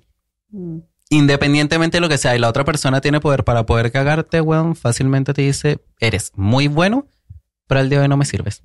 Mm. 0.50 0.82
Independientemente 1.10 1.98
de 1.98 2.02
lo 2.02 2.10
que 2.10 2.20
sea, 2.20 2.36
y 2.36 2.40
la 2.40 2.50
otra 2.50 2.64
persona 2.64 3.02
tiene 3.02 3.20
poder 3.20 3.44
para 3.44 3.66
poder 3.66 3.92
cagarte, 3.92 4.42
weón, 4.42 4.76
fácilmente 4.76 5.34
te 5.34 5.42
dice, 5.42 5.84
eres 6.00 6.32
muy 6.36 6.68
bueno, 6.68 7.08
pero 7.68 7.80
al 7.80 7.90
día 7.90 7.98
de 7.98 8.04
hoy 8.04 8.10
no 8.10 8.18
me 8.18 8.26
sirves. 8.26 8.62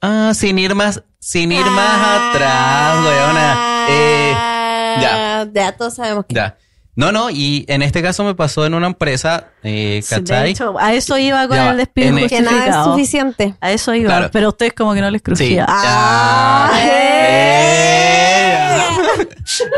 Ah, 0.00 0.32
sin 0.34 0.58
ir 0.58 0.74
más, 0.74 1.04
sin 1.18 1.52
ir 1.52 1.66
más 1.66 2.32
atrás, 2.32 3.04
weona. 3.04 3.86
Eh, 3.90 4.55
ya. 5.00 5.48
Ya, 5.52 5.72
todos 5.76 5.94
sabemos 5.94 6.24
que. 6.28 6.34
ya. 6.34 6.56
No, 6.98 7.12
no, 7.12 7.28
y 7.28 7.66
en 7.68 7.82
este 7.82 8.02
caso 8.02 8.24
me 8.24 8.34
pasó 8.34 8.64
en 8.64 8.72
una 8.72 8.86
empresa, 8.86 9.48
eh, 9.62 10.00
Sí, 10.02 10.14
De 10.14 10.20
¿cachai? 10.22 10.50
hecho, 10.52 10.76
a 10.78 10.94
eso 10.94 11.18
iba 11.18 11.46
con 11.46 11.58
Ya 11.58 11.70
el 11.72 11.76
despido 11.76 12.16
en- 12.16 12.26
Que 12.26 12.40
nada 12.40 12.66
es 12.68 12.84
suficiente. 12.84 13.54
A 13.60 13.70
eso 13.70 13.92
iba, 13.94 14.08
Claro. 14.08 14.30
pero 14.32 14.46
a 14.46 14.48
ustedes 14.48 14.72
como 14.72 14.94
que 14.94 15.02
no 15.02 15.10
les 15.10 15.18
Sí. 15.20 15.22
crujía. 15.24 15.66
Ah, 15.68 16.70
eh. 16.82 18.78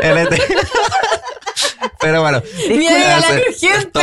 En 0.01 0.17
este- 0.17 0.41
Pero 2.01 2.21
bueno. 2.21 2.41
Mira, 2.69 3.19
la 3.19 3.27
crujiente. 3.41 3.99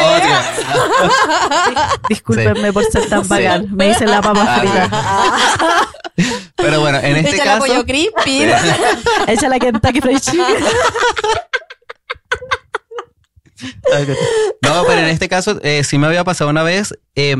Discúlpenme 2.11 2.70
por 2.72 2.85
ser 2.85 3.09
tan 3.09 3.22
Sí. 3.24 3.31
bacán. 3.31 3.68
Me 3.74 3.88
dicen 3.88 4.11
la 4.11 4.20
papa 4.20 4.44
Ah, 4.46 4.61
frita. 4.61 6.46
Pero 6.57 6.81
bueno, 6.81 6.99
en 6.99 7.16
este 7.16 7.37
Échale 7.37 7.45
caso. 7.45 7.66
pollo 7.66 7.85
crispy. 7.85 8.45
Echa 9.27 9.49
la 9.49 9.59
Kentucky 9.59 10.01
Fried 10.01 10.19
Chicken. 10.19 10.64
No, 14.62 14.85
pero 14.87 15.01
en 15.01 15.07
este 15.07 15.29
caso 15.29 15.59
eh, 15.62 15.85
sí 15.85 15.99
me 15.99 16.07
había 16.07 16.25
pasado 16.25 16.51
una 16.51 16.62
vez. 16.62 16.95
Eh, 17.14 17.37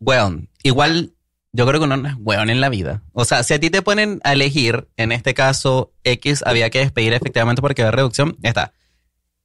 weón, 0.00 0.48
igual 0.62 1.12
yo 1.52 1.66
creo 1.66 1.80
que 1.80 1.84
uno 1.86 1.96
no 1.96 2.08
es 2.08 2.14
weón 2.18 2.50
en 2.50 2.60
la 2.60 2.68
vida. 2.68 3.02
O 3.12 3.24
sea, 3.24 3.42
si 3.42 3.54
a 3.54 3.60
ti 3.60 3.70
te 3.70 3.82
ponen 3.82 4.20
a 4.24 4.32
elegir, 4.32 4.88
en 4.96 5.12
este 5.12 5.32
caso 5.34 5.92
X 6.04 6.42
había 6.46 6.70
que 6.70 6.80
despedir 6.80 7.12
efectivamente 7.14 7.62
porque 7.62 7.82
había 7.82 7.92
reducción, 7.92 8.36
está. 8.42 8.72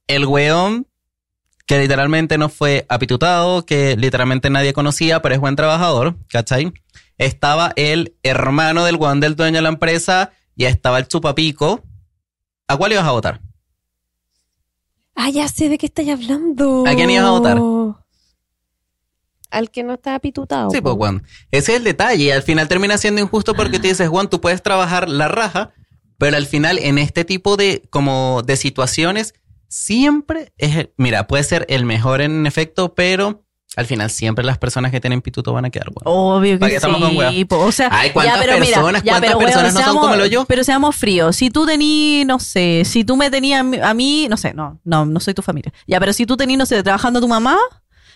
El 0.06 0.26
weón 0.26 0.86
que 1.66 1.78
literalmente 1.78 2.38
no 2.38 2.48
fue 2.48 2.84
apitutado, 2.88 3.64
que 3.64 3.96
literalmente 3.96 4.50
nadie 4.50 4.72
conocía, 4.72 5.22
pero 5.22 5.34
es 5.34 5.40
buen 5.40 5.56
trabajador, 5.56 6.16
¿cachai? 6.28 6.72
Estaba 7.18 7.72
el 7.76 8.16
hermano 8.22 8.84
del 8.84 8.96
weón 8.96 9.20
del 9.20 9.36
dueño 9.36 9.56
de 9.56 9.62
la 9.62 9.68
empresa 9.68 10.32
y 10.56 10.64
estaba 10.64 10.98
el 10.98 11.08
chupapico. 11.08 11.82
¿A 12.68 12.76
cuál 12.76 12.92
ibas 12.92 13.04
a 13.06 13.10
votar? 13.12 13.40
Ah, 15.14 15.28
ya 15.30 15.46
sé 15.48 15.68
de 15.68 15.78
qué 15.78 15.86
estáis 15.86 16.08
hablando. 16.10 16.84
¿A 16.86 16.94
quién 16.94 17.10
ibas 17.10 17.26
a 17.26 17.30
votar? 17.30 17.58
Al 19.50 19.70
que 19.70 19.82
no 19.82 19.92
está 19.94 20.14
apitutado. 20.14 20.70
Sí, 20.70 20.80
pues, 20.80 20.94
Juan. 20.94 21.22
Ese 21.50 21.72
es 21.72 21.78
el 21.78 21.84
detalle. 21.84 22.32
Al 22.32 22.42
final 22.42 22.68
termina 22.68 22.96
siendo 22.96 23.20
injusto 23.20 23.52
porque 23.54 23.78
te 23.78 23.88
dices, 23.88 24.08
Juan, 24.08 24.30
tú 24.30 24.40
puedes 24.40 24.62
trabajar 24.62 25.10
la 25.10 25.28
raja, 25.28 25.72
pero 26.16 26.38
al 26.38 26.46
final 26.46 26.78
en 26.78 26.96
este 26.96 27.24
tipo 27.26 27.56
de, 27.58 27.82
como 27.90 28.42
de 28.46 28.56
situaciones, 28.56 29.34
siempre 29.68 30.52
es, 30.56 30.76
el- 30.76 30.92
mira, 30.96 31.26
puede 31.26 31.44
ser 31.44 31.66
el 31.68 31.84
mejor 31.84 32.22
en 32.22 32.46
efecto, 32.46 32.94
pero 32.94 33.41
al 33.76 33.86
final 33.86 34.10
siempre 34.10 34.44
las 34.44 34.58
personas 34.58 34.90
que 34.90 35.00
tienen 35.00 35.22
pituto 35.22 35.52
van 35.52 35.64
a 35.64 35.70
quedar 35.70 35.90
buenas. 35.90 36.02
Obvio 36.04 36.58
¿Para 36.58 36.72
que 36.72 36.80
con 36.80 37.10
sí. 37.10 37.16
weas? 37.16 37.34
po. 37.46 37.58
O 37.58 37.72
sea, 37.72 37.88
Ay, 37.90 38.10
¿cuántas 38.10 38.34
ya, 38.36 38.40
pero 38.40 38.52
mira, 38.60 38.66
personas, 38.74 39.02
ya, 39.02 39.12
cuántas 39.12 39.30
pero, 39.30 39.38
personas 39.38 39.74
weón, 39.74 39.86
no 39.86 39.92
son 39.92 40.00
como 40.02 40.16
lo 40.16 40.26
yo? 40.26 40.44
Pero 40.44 40.64
seamos 40.64 40.94
fríos. 40.96 41.36
Si 41.36 41.50
tú 41.50 41.64
tenías, 41.66 42.26
no 42.26 42.38
sé, 42.38 42.82
si 42.84 43.04
tú 43.04 43.16
me 43.16 43.30
tenías 43.30 43.64
a 43.82 43.94
mí- 43.94 44.26
no 44.28 44.36
sé, 44.36 44.52
no, 44.54 44.78
no, 44.84 45.06
no 45.06 45.20
soy 45.20 45.34
tu 45.34 45.42
familia. 45.42 45.72
Ya, 45.86 45.98
pero 46.00 46.12
si 46.12 46.26
tú 46.26 46.36
tenías, 46.36 46.58
no 46.58 46.66
sé, 46.66 46.82
trabajando 46.82 47.18
a 47.18 47.22
tu 47.22 47.28
mamá 47.28 47.56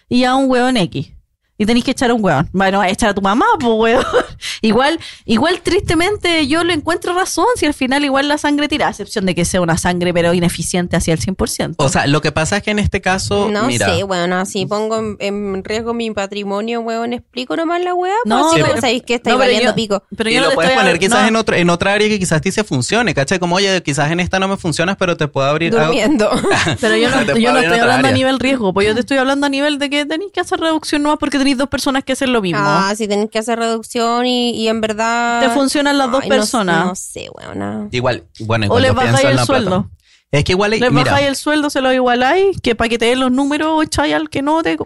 y 0.09 0.25
a 0.25 0.35
un 0.35 0.51
weón 0.51 0.77
X. 0.77 1.13
Y 1.59 1.65
tenés 1.67 1.85
que 1.85 1.93
echar 1.93 2.11
a 2.11 2.15
un 2.15 2.23
weón. 2.23 2.49
Bueno, 2.53 2.85
echar 2.85 3.11
a 3.11 3.15
tu 3.15 3.23
mamá, 3.23 3.47
pues 3.59 3.73
weón. 3.75 4.05
igual, 4.63 4.99
igual 5.25 5.61
tristemente 5.63 6.47
yo 6.47 6.65
lo 6.65 6.73
encuentro 6.73 7.15
razón 7.15 7.47
si 7.57 7.65
al 7.67 7.75
final 7.75 8.05
igual 8.05 8.29
la 8.29 8.39
sangre 8.39 8.69
tira, 8.69 8.89
a 8.89 8.91
excepción 8.91 9.25
de 9.27 9.35
que 9.35 9.45
sea 9.45 9.61
una 9.61 9.79
sangre 9.79 10.13
pero 10.13 10.35
ineficiente 10.35 10.97
hacia 10.97 11.15
el 11.15 11.21
100%. 11.21 11.75
O 11.79 11.89
sea, 11.89 12.07
lo 12.07 12.21
que 12.21 12.33
pasa 12.33 12.59
es 12.59 12.63
que 12.63 12.71
en 12.73 12.79
este 12.79 13.01
caso, 13.01 13.49
No 13.51 13.65
mira, 13.65 13.87
sé, 13.95 14.05
weón, 14.05 14.45
si 14.47 14.67
pongo 14.67 14.99
en, 14.99 15.17
en 15.21 15.65
riesgo 15.65 15.95
mi 15.95 16.11
patrimonio, 16.11 16.81
weón, 16.81 17.13
explico 17.15 17.57
nomás 17.57 17.83
la 17.83 17.95
weá. 17.95 18.15
No, 18.25 18.51
sí, 18.51 18.57
pero- 18.57 18.67
pero 18.69 18.81
sabéis 18.81 19.03
que 19.05 19.15
estáis 19.15 19.35
no, 19.35 19.39
pero 19.39 19.51
valiendo 19.53 19.71
yo- 19.71 19.75
pico. 19.75 20.03
pero 20.17 20.31
y 20.31 20.35
yo 20.35 20.41
no 20.41 20.49
lo 20.49 20.55
puedes 20.55 20.71
estoy 20.73 20.83
poner 20.85 20.99
quizás 20.99 21.23
no. 21.23 21.29
en, 21.29 21.37
otro, 21.37 21.57
en 21.57 21.71
otra 21.71 21.93
área 21.95 22.09
que 22.09 22.19
quizás 22.19 22.39
a 22.39 22.41
ti 22.41 22.53
se 22.53 22.65
funcione, 22.65 23.15
¿cachai? 23.15 23.39
Como, 23.39 23.57
oye, 23.57 23.83
quizás 23.83 24.11
en 24.11 24.21
esta 24.21 24.39
no 24.39 24.49
me 24.49 24.57
funcionas, 24.57 24.97
pero 24.99 25.17
te 25.17 25.27
puedo 25.29 25.47
abrir... 25.49 25.73
Durmiendo. 25.73 26.31
Pero 26.81 26.97
yo 26.97 27.09
no, 27.11 27.23
yo 27.39 27.53
no 27.53 27.59
estoy 27.61 27.79
hablando 27.79 28.09
a 28.09 28.13
nivel 28.13 28.39
riesgo, 28.39 28.73
pues 28.75 28.87
yo 28.89 28.95
te 28.95 29.01
estoy 29.01 29.17
hablando 29.19 29.47
a 29.47 29.49
nivel 29.51 29.79
de 29.79 29.89
que 29.91 30.05
tenéis 30.05 30.33
que 30.33 30.41
hacer 30.41 30.59
reducción 30.61 31.03
nomás 31.03 31.19
porque 31.19 31.39
tenéis 31.47 31.59
dos 31.59 31.69
personas 31.69 32.03
que 32.03 32.13
hacen 32.13 32.33
lo 32.33 32.43
mismo. 32.43 32.59
Ah, 32.61 32.93
si 32.97 33.07
tenés 33.07 33.31
que 33.31 33.39
hacer 33.39 33.57
reducción 33.59 34.27
y, 34.27 34.51
y 34.51 34.67
en 34.69 34.81
verdad. 34.81 35.41
Te 35.41 35.51
funcionan 35.51 35.97
las 35.97 36.11
dos 36.11 36.23
Ay, 36.25 36.29
no- 36.29 36.35
personas. 36.35 36.85
No, 36.87 36.95
sé, 36.97 37.29
weón. 37.33 37.89
Igual, 37.93 38.25
bueno, 38.41 38.65
o 38.65 38.67
igual 38.67 38.83
les 38.83 38.91
yo 38.91 38.95
pienso 38.97 39.13
bajáis 39.13 39.25
en 39.25 39.31
el 39.31 39.37
la 39.37 39.47
plata. 39.47 39.47
sueldo. 39.47 39.91
Es 40.33 40.45
que 40.45 40.53
igual, 40.53 40.71
Les 40.73 40.81
mira, 40.93 41.05
bajáis 41.13 41.29
el 41.29 41.37
sueldo, 41.37 41.71
se 41.71 41.81
lo 41.81 41.93
igualáis, 41.93 42.61
que 42.61 42.75
para 42.75 42.89
que 42.89 42.99
te 42.99 43.05
den 43.07 43.21
los 43.21 43.31
números 43.31 43.85
echáis 43.85 44.13
al 44.13 44.29
que 44.29 44.43
no 44.43 44.61
te... 44.65 44.77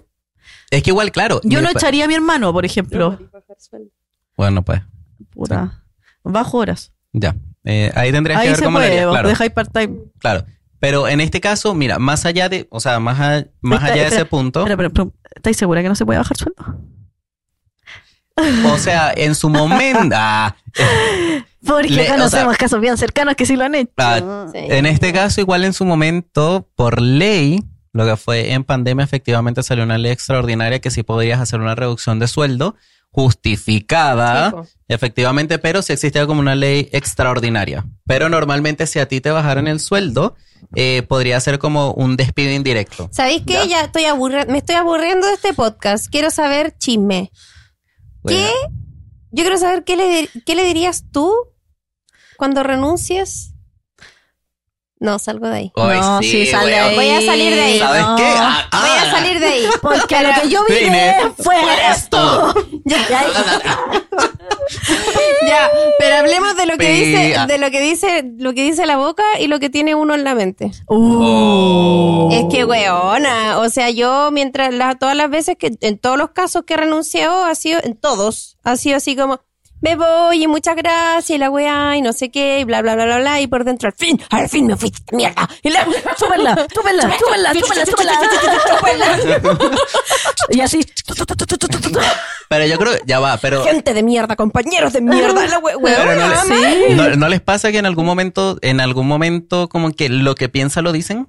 es 0.70 0.83
que 0.83 0.90
igual, 0.90 1.11
claro. 1.12 1.40
Yo 1.44 1.62
no 1.62 1.70
echaría 1.70 2.05
a 2.05 2.09
mi 2.09 2.14
hermano, 2.14 2.53
por 2.53 2.66
ejemplo. 2.66 3.18
Bueno, 4.37 4.62
pues, 4.62 4.83
Puta. 5.31 5.83
Bajo 6.23 6.59
horas. 6.59 6.92
ya. 7.12 7.35
Eh, 7.64 7.90
ahí 7.94 8.11
tendrías 8.11 8.38
que 8.38 8.42
Ahí 8.42 8.49
ver 8.49 8.59
se 8.59 8.64
cómo 8.64 8.79
lo 8.79 8.85
puede, 8.85 8.92
harías, 8.92 9.07
o 9.07 9.11
claro. 9.12 9.29
dejáis 9.29 9.51
part-time. 9.53 9.99
Claro. 10.18 10.44
Pero 10.80 11.06
en 11.08 11.20
este 11.20 11.40
caso, 11.40 11.74
mira, 11.74 11.98
más 11.98 12.24
allá 12.26 12.48
de, 12.48 12.66
o 12.70 12.80
sea, 12.80 12.98
más, 13.00 13.20
a- 13.20 13.44
más 13.60 13.82
allá 13.82 14.02
de 14.02 14.08
ese 14.08 14.24
punto, 14.24 14.60
Espera, 14.60 14.76
pero, 14.76 14.90
pero, 14.90 15.12
¿estáis 15.36 15.56
segura 15.56 15.82
que 15.82 15.88
no 15.88 15.94
se 15.94 16.04
puede 16.06 16.18
bajar 16.18 16.36
sueldo? 16.36 16.64
o 18.72 18.78
sea, 18.78 19.12
en 19.14 19.34
su 19.34 19.50
momento, 19.50 20.14
ah, 20.18 20.56
Porque 21.66 21.88
Le- 21.90 22.04
o 22.08 22.12
conocemos 22.12 22.52
sea- 22.56 22.58
casos 22.58 22.80
bien 22.80 22.96
cercanos 22.96 23.34
que 23.34 23.44
sí 23.44 23.56
lo 23.56 23.64
han 23.64 23.74
hecho. 23.74 23.92
ah, 23.98 24.46
Sí. 24.52 24.58
en 24.70 24.86
este 24.86 25.12
caso, 25.12 25.40
igual 25.42 25.64
en 25.64 25.74
su 25.74 25.84
momento, 25.84 26.68
por 26.74 27.00
ley, 27.02 27.62
lo 27.92 28.06
que 28.06 28.16
fue 28.16 28.52
en 28.52 28.64
pandemia, 28.64 29.04
efectivamente 29.04 29.62
salió 29.62 29.84
una 29.84 29.98
ley 29.98 30.12
extraordinaria 30.12 30.78
que 30.80 30.90
sí 30.90 31.02
podrías 31.02 31.40
hacer 31.40 31.60
una 31.60 31.74
reducción 31.74 32.18
de 32.18 32.28
sueldo 32.28 32.76
justificada, 33.10 34.54
efectivamente, 34.88 35.58
pero 35.58 35.82
sí 35.82 35.92
existía 35.92 36.26
como 36.26 36.40
una 36.40 36.54
ley 36.54 36.88
extraordinaria. 36.92 37.84
Pero 38.06 38.28
normalmente 38.28 38.86
si 38.86 39.00
a 39.00 39.06
ti 39.08 39.20
te 39.20 39.30
bajaran 39.32 39.66
el 39.68 39.80
sueldo, 39.80 40.36
eh, 40.75 41.03
podría 41.09 41.40
ser 41.40 41.59
como 41.59 41.92
un 41.92 42.16
despido 42.16 42.53
indirecto. 42.53 43.09
¿Sabéis 43.12 43.42
qué? 43.46 43.55
Ya. 43.55 43.64
Ya 43.66 43.81
estoy 43.83 44.05
aburri- 44.05 44.46
me 44.46 44.59
estoy 44.59 44.77
aburriendo 44.77 45.27
de 45.27 45.35
este 45.35 45.55
podcast. 45.55 46.07
Quiero 46.11 46.31
saber 46.31 46.77
chisme. 46.79 47.31
Bueno, 48.23 48.40
Yo 49.33 49.42
quiero 49.44 49.59
saber 49.59 49.85
qué 49.85 49.96
le, 49.96 50.29
qué 50.44 50.55
le 50.55 50.64
dirías 50.64 51.05
tú 51.12 51.33
cuando 52.37 52.62
renuncies. 52.62 53.55
No, 55.03 55.18
salgo 55.18 55.46
de 55.49 55.57
ahí. 55.57 55.73
No, 55.77 56.20
sí, 56.20 56.46
sale 56.46 56.75
weón. 56.75 56.88
ahí. 56.90 56.94
Voy 56.96 57.09
a 57.09 57.20
salir 57.25 57.55
de 57.55 57.61
ahí. 57.62 57.79
¿Sabes 57.79 58.03
No. 58.03 58.16
qué? 58.16 58.25
Ah, 58.37 58.68
ah. 58.70 58.81
Voy 58.81 58.90
a 59.09 59.11
salir 59.11 59.40
de 59.40 59.46
ahí. 59.46 59.66
Porque 59.81 60.23
lo 60.23 60.42
que 60.42 60.49
yo 60.51 60.64
vi 60.68 60.75
Vine 60.75 61.16
fue 61.38 61.57
por 61.59 61.79
esto. 61.90 62.55
Ya, 62.85 63.09
ya, 63.09 63.23
pero 65.98 66.16
hablemos 66.16 66.56
de 66.56 66.66
lo 66.66 66.72
que 66.72 66.87
Pía. 66.87 66.90
dice, 67.20 67.46
de 67.48 67.59
lo 67.59 67.70
que 67.70 67.80
dice, 67.80 68.24
lo 68.38 68.54
que 68.54 68.62
dice 68.62 68.87
la 68.87 68.96
boca 68.96 69.22
y 69.38 69.46
lo 69.46 69.59
que 69.61 69.70
tiene 69.70 69.94
uno 69.94 70.14
en 70.14 70.24
la 70.24 70.35
mente. 70.35 70.70
Oh. 70.87 72.28
Uh. 72.28 72.33
Es 72.33 72.44
que 72.50 72.64
weona, 72.64 73.59
o 73.59 73.68
sea, 73.68 73.90
yo 73.90 74.30
mientras 74.33 74.72
la- 74.72 74.94
todas 74.96 75.16
las 75.16 75.30
veces 75.30 75.56
que, 75.56 75.72
en 75.80 75.98
todos 75.98 76.16
los 76.18 76.30
casos 76.30 76.64
que 76.64 76.74
he 76.74 76.76
renunciado, 76.76 77.44
ha 77.44 77.54
sido, 77.54 77.80
en 77.83 77.96
todos, 77.96 78.56
ha 78.64 78.76
sido 78.76 78.96
así 78.96 79.16
como, 79.16 79.40
me 79.82 79.96
voy 79.96 80.42
y 80.44 80.46
muchas 80.46 80.76
gracias 80.76 81.30
y 81.30 81.38
la 81.38 81.50
weá 81.50 81.96
y 81.96 82.02
no 82.02 82.12
sé 82.12 82.30
qué 82.30 82.60
y 82.60 82.64
bla 82.64 82.82
bla 82.82 82.94
bla 82.94 83.04
bla 83.06 83.18
bla 83.18 83.40
y 83.40 83.46
por 83.46 83.64
dentro, 83.64 83.88
al 83.88 83.94
fin, 83.94 84.20
al 84.30 84.48
fin 84.48 84.66
me 84.66 84.76
fuiste 84.76 85.16
mierda. 85.16 85.48
Y 85.62 85.70
la 85.70 85.86
Chúpenla, 86.18 86.66
chúpenla, 86.74 87.16
chúpenla, 87.18 87.52
chúpenla, 87.84 88.14
chúpenla. 88.68 89.70
Y 90.52 90.60
así. 90.62 90.80
Pero 92.48 92.66
yo 92.66 92.78
creo, 92.78 92.92
ya 93.06 93.20
va, 93.20 93.36
pero, 93.36 93.62
Gente 93.64 93.94
de 93.94 94.02
mierda, 94.02 94.34
compañeros 94.36 94.92
de 94.92 95.00
mierda, 95.00 95.46
la 95.46 95.58
we- 95.58 95.74
pero 95.82 96.04
no, 96.04 96.10
weona, 96.10 96.44
les, 96.44 96.88
Sí. 96.88 96.94
no, 96.94 97.10
¿no 97.16 97.28
les 97.28 97.40
pasa 97.40 97.70
que 97.70 97.78
en 97.78 97.86
algún 97.86 98.04
momento, 98.04 98.58
en 98.62 98.80
algún 98.80 99.06
momento, 99.06 99.68
como 99.68 99.92
que 99.92 100.08
lo 100.08 100.34
que 100.34 100.48
piensa 100.48 100.82
lo 100.82 100.90
dicen? 100.92 101.28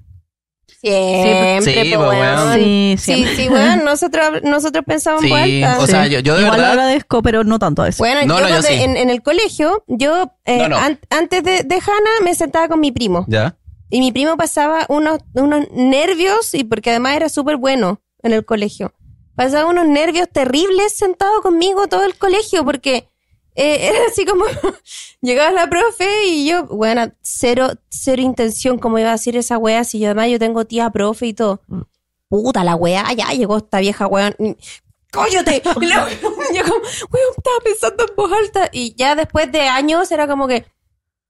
Siempre, 0.80 1.84
Sí, 1.84 1.94
po, 1.96 2.06
pues, 2.06 2.20
weón. 2.20 2.54
Sí, 2.60 2.96
Sí, 2.98 3.26
sí, 3.36 3.50
weón, 3.50 3.84
nosotros, 3.84 4.42
nosotros 4.44 4.84
pensamos 4.86 5.24
en 5.24 5.30
Sí, 5.46 5.64
o 5.64 5.88
sea, 5.88 6.08
yo, 6.08 6.20
yo 6.20 6.36
de 6.36 6.42
Igual 6.42 6.58
lo 6.58 6.64
verdad, 6.68 6.72
agradezco, 6.72 7.22
pero 7.22 7.44
no 7.44 7.60
tanto 7.60 7.82
a 7.82 7.86
veces. 7.86 8.00
Bueno, 8.00 8.22
No, 8.26 8.36
yo, 8.40 8.42
no, 8.42 8.48
yo 8.50 8.54
cuando- 8.56 8.68
sí. 8.68 8.74
en, 8.76 8.98
en 8.98 9.10
el 9.10 9.22
colegio, 9.22 9.84
yo 9.88 10.34
eh, 10.46 10.58
No, 10.58 10.70
no. 10.70 10.78
an- 10.78 11.00
antes 11.10 11.44
de, 11.44 11.64
de 11.64 11.76
Hannah 11.76 12.24
me 12.24 12.34
sentaba 12.36 12.68
con 12.68 12.80
mi 12.80 12.92
primo. 12.92 13.26
ya, 13.28 13.56
Y 13.90 14.00
mi 14.00 14.12
primo 14.12 14.38
pasaba 14.38 14.86
unos, 14.90 15.20
unos 15.34 15.68
nervios, 15.72 16.54
y 16.54 16.64
porque 16.64 16.90
además 16.92 17.16
era 17.16 17.30
súper 17.30 17.58
bueno 17.58 18.02
en 18.24 18.34
el 18.34 18.46
colegio. 18.46 18.94
Pasaba 19.36 19.70
unos 19.70 19.88
nervios 19.88 20.28
terribles 20.32 20.94
sentado 20.94 21.42
conmigo 21.42 21.88
todo 21.88 22.06
el 22.06 22.16
colegio, 22.16 22.64
porque 22.66 23.08
eh, 23.56 23.88
era 23.90 24.00
así 24.10 24.26
como, 24.26 24.46
llegaba 25.22 25.52
la 25.52 25.70
profe 25.70 26.26
y 26.28 26.48
yo, 26.48 26.66
bueno, 26.68 27.12
cero, 27.22 27.70
cero 27.90 28.22
intención 28.22 28.78
como 28.80 29.00
iba 29.00 29.10
a 29.10 29.14
decir 29.14 29.36
esa 29.38 29.58
wea, 29.58 29.84
si 29.84 30.00
yo 30.00 30.08
además 30.08 30.30
yo 30.30 30.40
tengo 30.40 30.66
tía 30.66 30.90
profe 30.90 31.28
y 31.28 31.34
todo. 31.34 31.62
Puta 32.30 32.64
la 32.64 32.76
wea, 32.76 33.12
ya 33.14 33.28
llegó 33.34 33.58
esta 33.58 33.80
vieja 33.80 34.08
wea. 34.08 34.34
¡Cállate! 35.12 35.62
Y 35.82 35.86
la- 35.88 36.08
yo 36.56 36.64
como, 36.64 36.76
weón, 37.12 37.34
estaba 37.38 37.58
pensando 37.64 38.06
en 38.08 38.16
voz 38.16 38.32
alta. 38.32 38.70
Y 38.72 38.96
ya 38.96 39.16
después 39.16 39.52
de 39.52 39.62
años 39.68 40.10
era 40.12 40.28
como 40.28 40.48
que, 40.48 40.66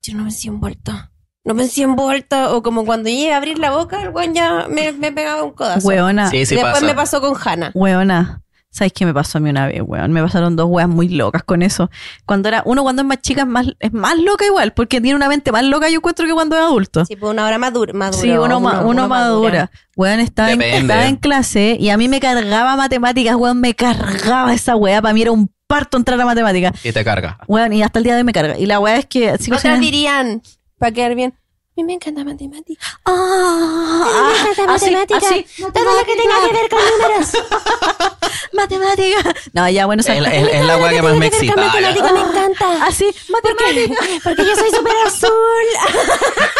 yo 0.03 0.13
no 0.15 0.23
me 0.23 0.31
siento 0.31 0.57
envuelta. 0.57 1.11
No 1.43 1.55
me 1.55 1.67
siento 1.67 1.91
envuelta. 1.93 2.53
O 2.53 2.61
como 2.61 2.85
cuando 2.85 3.09
llegué 3.09 3.33
a 3.33 3.37
abrir 3.37 3.57
la 3.57 3.71
boca, 3.71 4.03
el 4.03 4.09
weón 4.09 4.35
ya 4.35 4.67
me, 4.69 4.91
me 4.91 5.11
pegaba 5.11 5.41
un 5.43 5.51
codazo. 5.53 5.87
Weona, 5.87 6.29
sí, 6.29 6.45
sí 6.45 6.53
después 6.53 6.73
pasa. 6.75 6.85
me 6.85 6.93
pasó 6.93 7.19
con 7.21 7.33
Hannah. 7.43 7.71
weona. 7.73 8.43
¿Sabes 8.73 8.93
qué 8.93 9.05
me 9.05 9.13
pasó 9.13 9.37
a 9.37 9.41
mí 9.41 9.49
una 9.49 9.67
vez, 9.67 9.81
weón? 9.85 10.13
Me 10.13 10.21
pasaron 10.23 10.55
dos 10.55 10.67
weas 10.69 10.87
muy 10.87 11.09
locas 11.09 11.43
con 11.43 11.61
eso. 11.61 11.91
Cuando 12.25 12.47
era, 12.47 12.63
uno 12.65 12.83
cuando 12.83 13.01
es 13.01 13.07
más 13.07 13.21
chica 13.21 13.41
es 13.41 13.47
más, 13.47 13.67
es 13.79 13.91
más 13.91 14.17
loca 14.17 14.45
igual, 14.45 14.71
porque 14.71 15.01
tiene 15.01 15.15
una 15.17 15.27
mente 15.27 15.51
más 15.51 15.63
loca 15.65 15.89
yo 15.89 15.97
encuentro 15.97 16.25
que 16.25 16.31
cuando 16.33 16.55
es 16.55 16.61
adulto. 16.61 17.03
Sí, 17.05 17.17
pues 17.17 17.31
una 17.33 17.45
hora 17.45 17.57
madura. 17.57 17.91
madura 17.93 18.21
Sí, 18.21 18.31
uno, 18.31 18.61
ma- 18.61 18.79
uno 18.81 19.09
madura. 19.09 19.69
Weón, 19.97 20.21
estaba 20.21 20.51
en, 20.51 20.59
Depende. 20.59 20.79
estaba 20.93 21.05
en 21.07 21.17
clase 21.17 21.75
y 21.77 21.89
a 21.89 21.97
mí 21.97 22.07
me 22.07 22.21
cargaba 22.21 22.77
matemáticas, 22.77 23.35
weón, 23.35 23.59
me 23.59 23.75
cargaba 23.75 24.53
esa 24.53 24.77
wea. 24.77 25.01
Para 25.01 25.13
mí 25.13 25.21
era 25.21 25.31
un 25.33 25.51
parto 25.67 25.97
entrar 25.97 26.19
a 26.21 26.25
matemáticas. 26.25 26.73
y 26.85 26.93
te 26.93 27.03
carga. 27.03 27.39
Weón, 27.47 27.73
y 27.73 27.83
hasta 27.83 27.99
el 27.99 28.03
día 28.05 28.13
de 28.13 28.19
hoy 28.19 28.23
me 28.25 28.31
carga. 28.33 28.57
Y 28.57 28.67
la 28.67 28.79
wea 28.79 28.95
es 28.95 29.05
que... 29.05 29.37
sin- 29.37 29.53
dirían, 29.81 30.41
para 30.77 30.93
quedar 30.93 31.13
bien, 31.15 31.33
mí 31.81 31.87
me 31.87 31.93
encanta 31.93 32.23
matemáticas. 32.23 32.85
Ah, 33.05 34.31
me 34.43 34.49
encanta 34.51 34.73
así, 34.75 34.85
matemáticas. 34.91 35.23
así, 35.23 35.45
Todo 35.73 35.83
lo 35.99 36.05
que 36.05 36.15
tenga 36.15 36.35
que 36.47 36.53
ver 36.53 36.69
con 36.69 36.79
números. 36.79 37.29
matemáticas. 38.53 39.33
No, 39.53 39.69
ya, 39.69 39.85
bueno, 39.85 40.01
o 40.01 40.03
sea, 40.03 40.15
Es, 40.15 40.21
la- 40.21 40.33
es- 40.33 40.65
la 40.65 40.77
weá 40.77 40.91
que 40.91 41.01
más 41.01 41.15
me 41.15 41.27
excita. 41.27 41.53
con 41.53 41.65
matemáticas, 41.65 42.13
me 42.13 42.19
encanta. 42.21 42.85
así, 42.85 43.05
matemáticas. 43.29 43.97
Porque 44.23 44.45
yo 44.45 44.55
soy 44.55 44.69
súper 44.71 44.93
azul. 45.05 45.31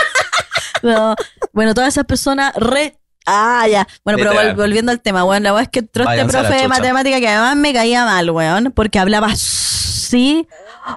No, 0.84 1.16
bueno, 1.54 1.76
todas 1.76 1.90
esas 1.94 2.06
personas 2.06 2.56
re... 2.56 2.98
Ah, 3.28 3.68
ya. 3.70 3.88
Bueno, 4.04 4.18
pero 4.18 4.34
vol- 4.34 4.56
volviendo 4.56 4.92
al 4.92 5.00
tema, 5.00 5.24
weón, 5.24 5.44
la 5.44 5.54
weá 5.54 5.62
es 5.62 5.70
que 5.70 5.80
entró 5.80 6.10
este 6.10 6.26
profe 6.26 6.56
de 6.56 6.68
matemática 6.68 7.20
que 7.20 7.28
además 7.28 7.56
me 7.56 7.72
caía 7.72 8.04
mal, 8.04 8.32
weón, 8.32 8.72
porque 8.76 8.98
hablaba 8.98 9.30
sí, 9.36 10.48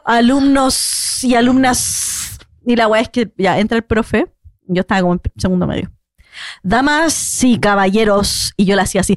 alumnos 0.07 1.23
y 1.23 1.35
alumnas. 1.35 2.24
Y 2.67 2.77
la 2.77 2.89
weá 2.89 3.03
es 3.03 3.09
que 3.09 3.33
ya 3.37 3.59
entra 3.59 3.77
el 3.77 3.85
profe, 3.85 4.27
yo 4.67 4.81
estaba 4.81 5.03
como 5.03 5.15
en 5.15 5.21
segundo 5.37 5.67
medio. 5.67 5.91
Damas 6.63 7.45
y 7.45 7.59
caballeros, 7.59 8.53
y 8.57 8.65
yo 8.65 8.75
le 8.77 8.83
hacía 8.83 9.03
así. 9.03 9.17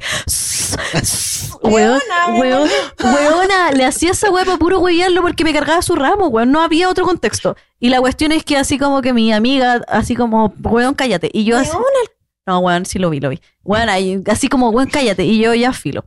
Weón, 1.63 1.99
weón, 2.37 2.69
weona, 3.03 3.71
le 3.71 3.85
hacía 3.85 4.11
esa 4.11 4.29
weá 4.29 4.45
para 4.45 4.57
puro 4.57 4.79
huevearlo 4.79 5.21
porque 5.21 5.43
me 5.43 5.53
cargaba 5.53 5.81
su 5.81 5.95
ramo, 5.95 6.27
weón, 6.27 6.51
no 6.51 6.61
había 6.61 6.89
otro 6.89 7.05
contexto. 7.05 7.55
Y 7.79 7.89
la 7.89 7.99
cuestión 7.99 8.31
es 8.31 8.43
que 8.43 8.57
así 8.57 8.77
como 8.77 9.01
que 9.01 9.13
mi 9.13 9.33
amiga, 9.33 9.81
así 9.87 10.15
como, 10.15 10.53
weón, 10.61 10.93
cállate. 10.93 11.29
Y 11.33 11.45
yo 11.45 11.57
así, 11.57 11.75
no, 12.45 12.59
weón, 12.59 12.85
sí 12.85 12.99
lo 12.99 13.09
vi, 13.09 13.19
lo 13.19 13.29
vi. 13.29 13.41
Weón, 13.63 13.89
ahí, 13.89 14.21
así 14.27 14.47
como, 14.47 14.69
weón, 14.69 14.89
cállate. 14.89 15.23
Y 15.25 15.39
yo 15.39 15.53
ya 15.53 15.73
filo. 15.73 16.05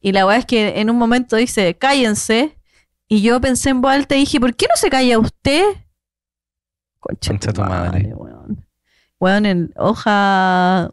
Y 0.00 0.12
la 0.12 0.26
weá 0.26 0.36
es 0.36 0.46
que 0.46 0.80
en 0.80 0.90
un 0.90 0.96
momento 0.96 1.36
dice, 1.36 1.76
cállense. 1.76 2.56
Y 3.08 3.20
yo 3.20 3.40
pensé 3.40 3.70
en 3.70 3.80
voz 3.80 3.92
alta 3.92 4.16
y 4.16 4.20
dije, 4.20 4.40
¿por 4.40 4.54
qué 4.54 4.66
no 4.68 4.76
se 4.76 4.88
calla 4.88 5.18
usted? 5.18 5.64
Concha, 7.02 7.32
Concha 7.32 7.52
tu 7.52 7.62
madre. 7.62 8.14
weón. 8.14 8.64
weón, 9.18 9.46
en 9.46 9.72
hoja... 9.76 10.92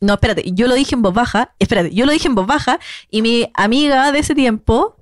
No, 0.00 0.14
espérate, 0.14 0.42
yo 0.52 0.68
lo 0.68 0.74
dije 0.74 0.94
en 0.94 1.02
voz 1.02 1.12
baja, 1.12 1.54
espérate, 1.58 1.92
yo 1.92 2.06
lo 2.06 2.12
dije 2.12 2.28
en 2.28 2.34
voz 2.34 2.46
baja 2.46 2.78
y 3.10 3.20
mi 3.20 3.50
amiga 3.54 4.10
de 4.12 4.20
ese 4.20 4.34
tiempo, 4.34 4.96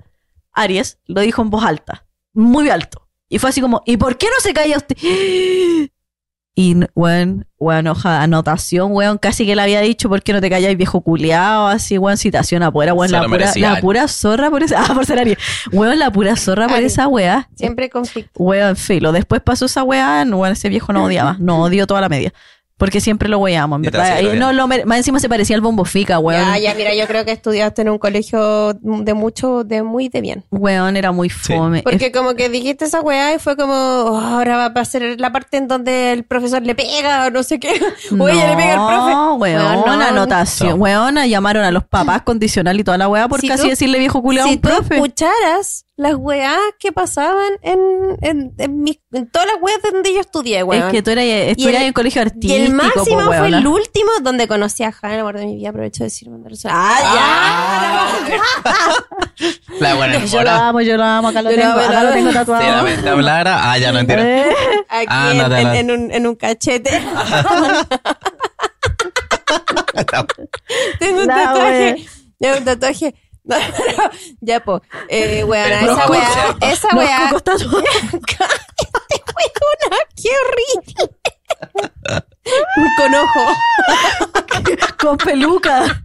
Aries, 0.53 0.99
lo 1.07 1.21
dijo 1.21 1.43
en 1.43 1.51
voz 1.51 1.65
alta, 1.65 2.07
muy 2.33 2.71
alto. 2.71 3.07
Y 3.29 3.39
fue 3.39 3.51
así 3.51 3.61
como, 3.61 3.83
¿y 3.85 3.99
por 3.99 4.17
qué 4.17 4.27
no 4.27 4.41
se 4.41 4.55
calla 4.55 4.79
usted? 4.79 4.97
Y, 6.59 6.75
weón, 6.95 7.47
weón, 7.59 7.87
hoja 7.87 8.13
de 8.13 8.25
anotación, 8.25 8.91
weón, 8.93 9.19
casi 9.19 9.45
que 9.45 9.55
le 9.55 9.61
había 9.61 9.83
dicho, 9.83 10.09
¿por 10.09 10.23
qué 10.23 10.33
no 10.33 10.41
te 10.41 10.49
callas, 10.49 10.75
viejo 10.75 11.03
culiao? 11.03 11.67
Así, 11.67 11.99
weón, 11.99 12.17
citación 12.17 12.63
afuera, 12.63 12.95
weón, 12.95 13.11
Se 13.11 13.13
la 13.13 13.27
pura, 13.27 13.53
la 13.57 13.81
pura 13.83 14.09
zorra 14.09 14.49
por 14.49 14.63
esa, 14.63 14.83
ah, 14.89 14.95
por 14.95 15.05
ser 15.05 15.19
Aries. 15.19 15.37
Weón, 15.71 15.99
la 15.99 16.11
pura 16.11 16.35
zorra 16.35 16.67
por 16.67 16.79
esa 16.79 17.09
weá. 17.09 17.51
Siempre 17.55 17.91
conflicto. 17.91 18.43
Weón, 18.43 18.75
filo. 18.75 19.13
Después 19.13 19.43
pasó 19.43 19.67
esa 19.67 19.83
weá, 19.83 20.25
no, 20.25 20.39
weón, 20.39 20.55
ese 20.55 20.71
viejo 20.71 20.95
no 20.95 21.05
odiaba. 21.05 21.37
No 21.39 21.61
odió 21.61 21.87
toda 21.87 22.01
la 22.01 22.09
media. 22.09 22.33
Porque 22.79 23.01
siempre 23.01 23.29
lo 23.31 23.39
weamos, 23.39 23.77
en 23.77 23.83
verdad. 23.83 24.21
Y 24.21 24.39
no, 24.39 24.53
lo 24.53 24.69
más 24.69 24.99
encima 24.99 25.19
se 25.19 25.31
parecía 25.31 25.57
al 25.57 25.63
bombo 25.63 25.87
fica, 25.87 26.19
weón. 26.19 26.43
Ya, 26.43 26.59
ya, 26.59 26.75
mira, 26.75 26.95
yo 26.95 27.07
creo 27.07 27.25
que 27.25 27.33
estudiaste 27.33 27.81
en 27.83 27.89
un 27.89 27.97
colegio 27.99 28.75
de 28.75 29.15
mucho, 29.15 29.65
de 29.65 29.83
muy 29.83 30.11
de 30.11 30.21
bien. 30.21 30.45
Weón, 30.51 30.95
era 30.99 31.11
muy 31.11 31.31
fome. 31.31 31.83
Porque 31.83 32.13
como 32.13 32.35
que 32.35 32.51
dijiste 32.51 32.85
esa 32.85 33.01
weá 33.01 33.35
y 33.35 33.39
fue 33.39 33.57
como, 33.57 33.73
oh, 33.73 34.19
ahora 34.21 34.69
va 34.69 34.81
a 34.81 34.85
ser 34.85 35.19
la 35.19 35.33
parte 35.33 35.57
en 35.57 35.69
donde 35.69 36.13
el 36.13 36.25
profesor 36.25 36.61
le 36.63 36.75
pega 36.75 37.27
o 37.27 37.31
no 37.31 37.43
sé 37.43 37.59
qué. 37.59 37.81
O 38.19 38.29
ella 38.29 38.51
le 38.51 38.57
pega 38.57 38.73
al 38.75 38.87
profe. 38.95 39.11
No, 39.13 39.35
weón, 39.37 39.65
Weón, 39.67 39.99
no. 39.99 40.05
anotación. 40.05 40.69
No. 40.71 40.75
Weón, 40.77 41.17
llamaron 41.27 41.65
a 41.65 41.71
los 41.71 41.85
papás 41.85 42.23
condicional 42.23 42.79
y 42.79 42.85
toda 42.85 42.99
la 42.99 43.09
weá 43.09 43.27
por 43.27 43.41
Si 43.41 43.49
casi 43.49 43.63
tú- 43.63 43.69
decirle 43.71 43.99
viejo 43.99 44.21
culiao 44.21 44.45
a 44.45 44.49
si 44.49 44.57
un 44.57 44.61
tú 44.61 44.69
profe. 44.69 44.97
escucharas 44.97 45.86
las 45.99 46.15
weás 46.15 46.59
que 46.79 46.93
pasaban 46.93 47.53
en, 47.63 47.79
en, 48.21 48.53
en, 48.59 48.83
mis- 48.83 49.01
en 49.13 49.31
todas 49.31 49.49
las 49.49 49.57
weas 49.63 49.79
donde 49.91 50.13
yo 50.13 50.21
estudié, 50.21 50.63
weón. 50.63 50.89
Es 50.89 50.93
que 50.93 51.03
tú 51.03 51.11
eras, 51.11 51.25
estudiabas 51.25 51.83
en 51.87 51.93
colegio 51.95 52.21
y 52.21 52.25
artístico, 52.27 52.55
el 52.55 52.73
máximo 52.75 53.19
po, 53.21 53.25
fue 53.33 53.49
el 53.49 53.67
último 53.67 54.11
donde 54.21 54.47
conocí 54.47 54.83
a 54.83 54.89
Hannah, 55.01 55.15
el 55.15 55.21
amor 55.21 55.39
de 55.39 55.47
mi 55.47 55.57
vida. 55.57 55.71
Aprovecho 55.71 56.05
de 56.05 56.07
decir. 56.11 56.29
¡Ah, 56.71 58.09
La 59.81 59.95
buena 59.95 60.25
Yo 60.25 60.43
lo 60.43 60.51
amo, 60.51 60.81
yo 60.81 60.97
lo 60.97 61.05
amo. 61.05 61.29
Acá 61.29 61.43
lo 61.43 61.51
Yo 61.51 61.57
tengo, 61.57 61.73
acá 61.73 62.03
lo 62.05 62.13
tengo 62.13 62.29
Si 62.29 62.35
la 62.35 62.45
tatuado. 62.45 62.83
mente 62.85 63.09
hablara. 63.09 63.73
Ah, 63.73 63.79
ya 63.79 63.93
no 63.93 63.99
entiendo. 64.01 64.25
Eh, 64.25 64.47
ya! 64.49 64.97
Aquí 64.99 65.07
Ah, 65.09 65.31
en, 65.33 65.39
no 65.39 65.57
en- 65.57 65.91
un, 65.91 66.11
en 66.13 66.27
un 66.27 66.35
cachete. 66.37 66.91
Tengo 70.99 71.21
un 71.23 71.27
tatuaje. 71.27 72.07
Tengo 72.39 72.59
un 72.59 72.65
tatuaje. 72.65 73.15
Ya, 74.41 74.61
po. 74.61 74.83
Eh, 75.09 75.45
weona, 75.45 75.81
esa 75.81 76.11
weá, 76.11 76.57
esa 76.61 76.89
weá. 76.97 77.31
Este 77.35 77.53
weona, 77.57 77.87
qué 80.17 80.31
horrible. 80.43 81.11
Con 82.97 83.15
ojo. 83.15 83.41
con 85.01 85.17
peluca. 85.19 86.05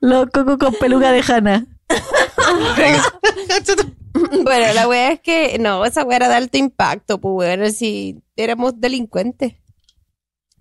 Los 0.00 0.26
cocos 0.30 0.58
con 0.58 0.74
peluca 0.74 1.12
de 1.12 1.22
Hanna. 1.26 1.66
Bueno, 4.42 4.74
la 4.74 4.88
weá 4.88 5.12
es 5.12 5.20
que, 5.20 5.58
no, 5.58 5.84
esa 5.84 6.02
weá 6.04 6.16
era 6.16 6.28
de 6.28 6.34
alto 6.34 6.58
impacto, 6.58 7.20
pues 7.20 7.34
weón, 7.34 7.72
si 7.72 8.20
éramos 8.36 8.80
delincuentes. 8.80 9.54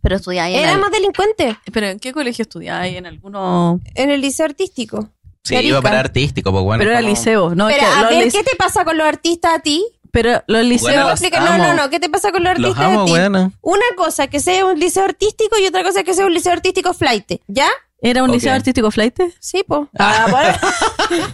Pero 0.02 0.15
estudiáis 0.15 0.56
en 0.56 0.63
Éramos 0.63 0.91
delincuentes 0.91 1.58
¿Pero 1.74 1.88
en 1.88 2.00
qué 2.00 2.13
colegio 2.13 2.43
estudiáis? 2.43 2.96
¿En 2.96 3.08
alguno? 3.08 3.82
en 3.96 4.10
el 4.10 4.22
liceo 4.22 4.46
artístico. 4.46 5.10
Sí, 5.47 5.55
Arica. 5.55 5.69
iba 5.69 5.81
para 5.81 5.99
artístico, 5.99 6.51
pues 6.51 6.63
bueno. 6.63 6.79
pero 6.79 6.91
era 6.91 6.99
como- 7.01 7.10
liceo, 7.10 7.55
¿no? 7.55 7.69
es 7.69 7.75
Pero 7.77 7.88
que 7.89 7.99
a 7.99 8.10
ver, 8.10 8.31
¿qué 8.31 8.43
te 8.43 8.55
pasa 8.55 8.83
con 8.86 8.97
los 8.97 9.07
artistas 9.07 9.53
a 9.55 9.60
ti? 9.60 9.86
Pero 10.12 10.41
los 10.47 10.63
liceos... 10.63 10.81
Bueno, 10.93 11.10
los 11.10 11.21
Explica- 11.21 11.39
no, 11.41 11.57
no, 11.57 11.73
no, 11.75 11.89
¿qué 11.89 11.99
te 11.99 12.10
pasa 12.10 12.31
con 12.31 12.43
los 12.43 12.57
Los 12.57 12.71
artistas 12.77 12.86
amo, 12.91 13.03
a 13.03 13.05
ti? 13.05 13.55
Una 13.62 13.86
cosa 13.95 14.27
que 14.27 14.39
sea 14.39 14.65
un 14.65 14.79
liceo 14.79 15.03
artístico 15.03 15.57
y 15.62 15.67
otra 15.67 15.83
cosa 15.83 16.03
que 16.03 16.13
sea 16.13 16.25
un 16.25 16.33
liceo 16.33 16.53
artístico 16.53 16.93
flight, 16.93 17.41
¿ya? 17.47 17.67
¿Era 18.01 18.23
un 18.23 18.31
liceo 18.31 18.53
artístico 18.53 18.89
flight? 18.91 19.19
Sí, 19.39 19.63
po. 19.67 19.89
Ah, 19.99 20.27
bueno. 20.29 20.57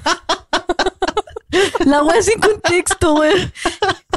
La 1.85 2.01
wea 2.03 2.21
sin 2.21 2.39
contexto, 2.39 3.13
wey. 3.15 3.51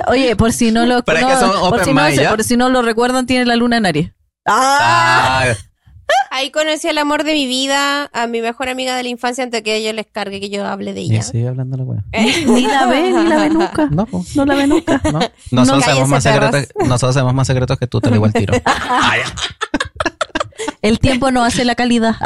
Oye, 0.09 0.37
por 0.37 0.52
si 0.52 0.70
no 0.70 0.87
lo 0.87 0.96
no, 0.96 1.02
que 1.04 1.20
son 1.38 1.70
por, 1.70 1.85
si 1.85 1.92
no, 1.92 2.30
por 2.30 2.44
si 2.44 2.56
no 2.56 2.68
lo 2.70 2.82
recuerdan, 2.82 3.26
tiene 3.26 3.44
la 3.44 3.56
luna 3.56 3.76
en 3.76 3.87
Aries. 3.87 4.12
Ah, 4.46 5.44
Ahí 6.31 6.51
conocí 6.51 6.87
el 6.88 6.99
amor 6.99 7.25
de 7.25 7.33
mi 7.33 7.47
vida, 7.47 8.11
a 8.12 8.27
mi 8.27 8.42
mejor 8.42 8.69
amiga 8.69 8.95
de 8.95 9.03
la 9.03 9.09
infancia, 9.09 9.42
antes 9.42 9.62
que 9.62 9.75
ella 9.77 9.92
les 9.95 10.07
cargue 10.07 10.38
que 10.38 10.51
yo 10.51 10.66
hable 10.66 10.92
de 10.92 11.01
y 11.01 11.12
ella. 11.12 11.23
sigue 11.23 11.49
hablando 11.49 11.79
la 11.79 11.85
wea. 11.85 12.03
Ni 12.47 12.66
la 12.66 12.85
ve, 12.87 13.11
ni 13.12 13.25
la 13.29 13.37
ve 13.38 13.49
nunca. 13.51 13.88
No. 13.90 14.07
No 14.35 14.45
la 14.45 14.55
ve 14.55 14.66
nunca. 14.66 15.01
No. 15.12 15.21
Nosotros, 15.51 15.85
cállese, 15.85 15.85
sabemos 15.85 16.09
más 16.11 16.23
secretos, 16.23 16.69
nosotros 16.87 17.14
sabemos 17.14 17.35
más 17.35 17.47
secretos 17.47 17.79
que 17.79 17.87
tú, 17.87 18.01
te 18.03 18.11
lo 18.11 18.16
igual 18.16 18.33
tiro. 18.35 18.55
Ah. 18.66 19.14
El 20.83 20.99
tiempo 20.99 21.31
no 21.31 21.42
hace 21.42 21.64
la 21.64 21.75
calidad. 21.75 22.16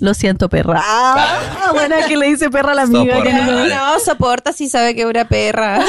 Lo 0.00 0.12
siento, 0.14 0.48
perra. 0.50 0.80
Ah, 0.84 1.70
buena 1.72 2.06
que 2.06 2.16
le 2.16 2.26
dice 2.28 2.50
perra 2.50 2.72
a 2.72 2.74
la 2.74 2.82
amiga. 2.82 3.22
que 3.22 3.32
no- 3.32 3.66
No, 3.66 3.98
soporta 3.98 4.52
si 4.52 4.68
sabe 4.68 4.94
que 4.94 5.02
es 5.02 5.06
una 5.06 5.26
perra. 5.26 5.80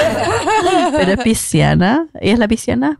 Pero 0.93 1.11
es 1.11 1.19
pisciana. 1.19 2.07
¿Ella 2.21 2.33
es 2.33 2.39
la 2.39 2.47
pisciana? 2.47 2.99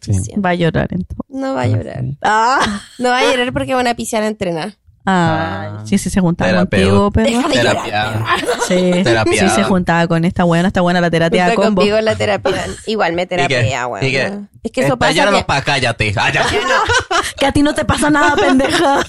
Sí. 0.00 0.32
Va 0.40 0.50
a 0.50 0.54
llorar 0.54 0.88
entonces. 0.90 1.16
No 1.28 1.54
va 1.54 1.62
a 1.62 1.66
llorar. 1.66 2.04
Ah, 2.22 2.80
No 2.98 3.08
va 3.10 3.18
a 3.18 3.24
llorar 3.24 3.52
porque 3.52 3.72
es 3.72 3.78
una 3.78 3.94
pisciana 3.94 4.26
entrenada. 4.26 4.74
Ah. 5.06 5.82
sí, 5.86 5.96
sí 5.98 6.10
se 6.10 6.20
juntaba 6.20 6.58
contigo, 6.58 7.10
de 7.10 7.24
Terapia. 7.24 8.24
Sí, 8.68 8.90
Terapia. 9.04 9.48
sí 9.48 9.54
se 9.54 9.64
juntaba 9.64 10.06
con 10.06 10.24
esta 10.24 10.44
buena, 10.44 10.68
esta 10.68 10.82
buena 10.82 11.00
la 11.00 11.10
terapia 11.10 11.46
Junto 11.46 11.62
combo. 11.62 11.80
contigo 11.80 12.00
la 12.00 12.14
terapia. 12.16 12.66
Igual 12.86 13.14
me 13.14 13.26
terapia, 13.26 13.62
¿Y 13.66 13.84
weón. 13.86 14.00
qué? 14.00 14.08
¿Y 14.08 14.12
qué? 14.12 14.32
Es 14.62 14.70
que 14.72 14.80
eso 14.82 14.98
pasa 14.98 15.12
llorando 15.12 15.38
que... 15.38 15.44
pa' 15.46 15.62
cállate. 15.62 16.12
Ah, 16.16 16.30
ya. 16.30 16.44
Que 17.38 17.46
a 17.46 17.52
ti 17.52 17.62
no 17.62 17.74
te 17.74 17.84
pasa 17.86 18.10
nada, 18.10 18.36
pendeja. 18.36 19.02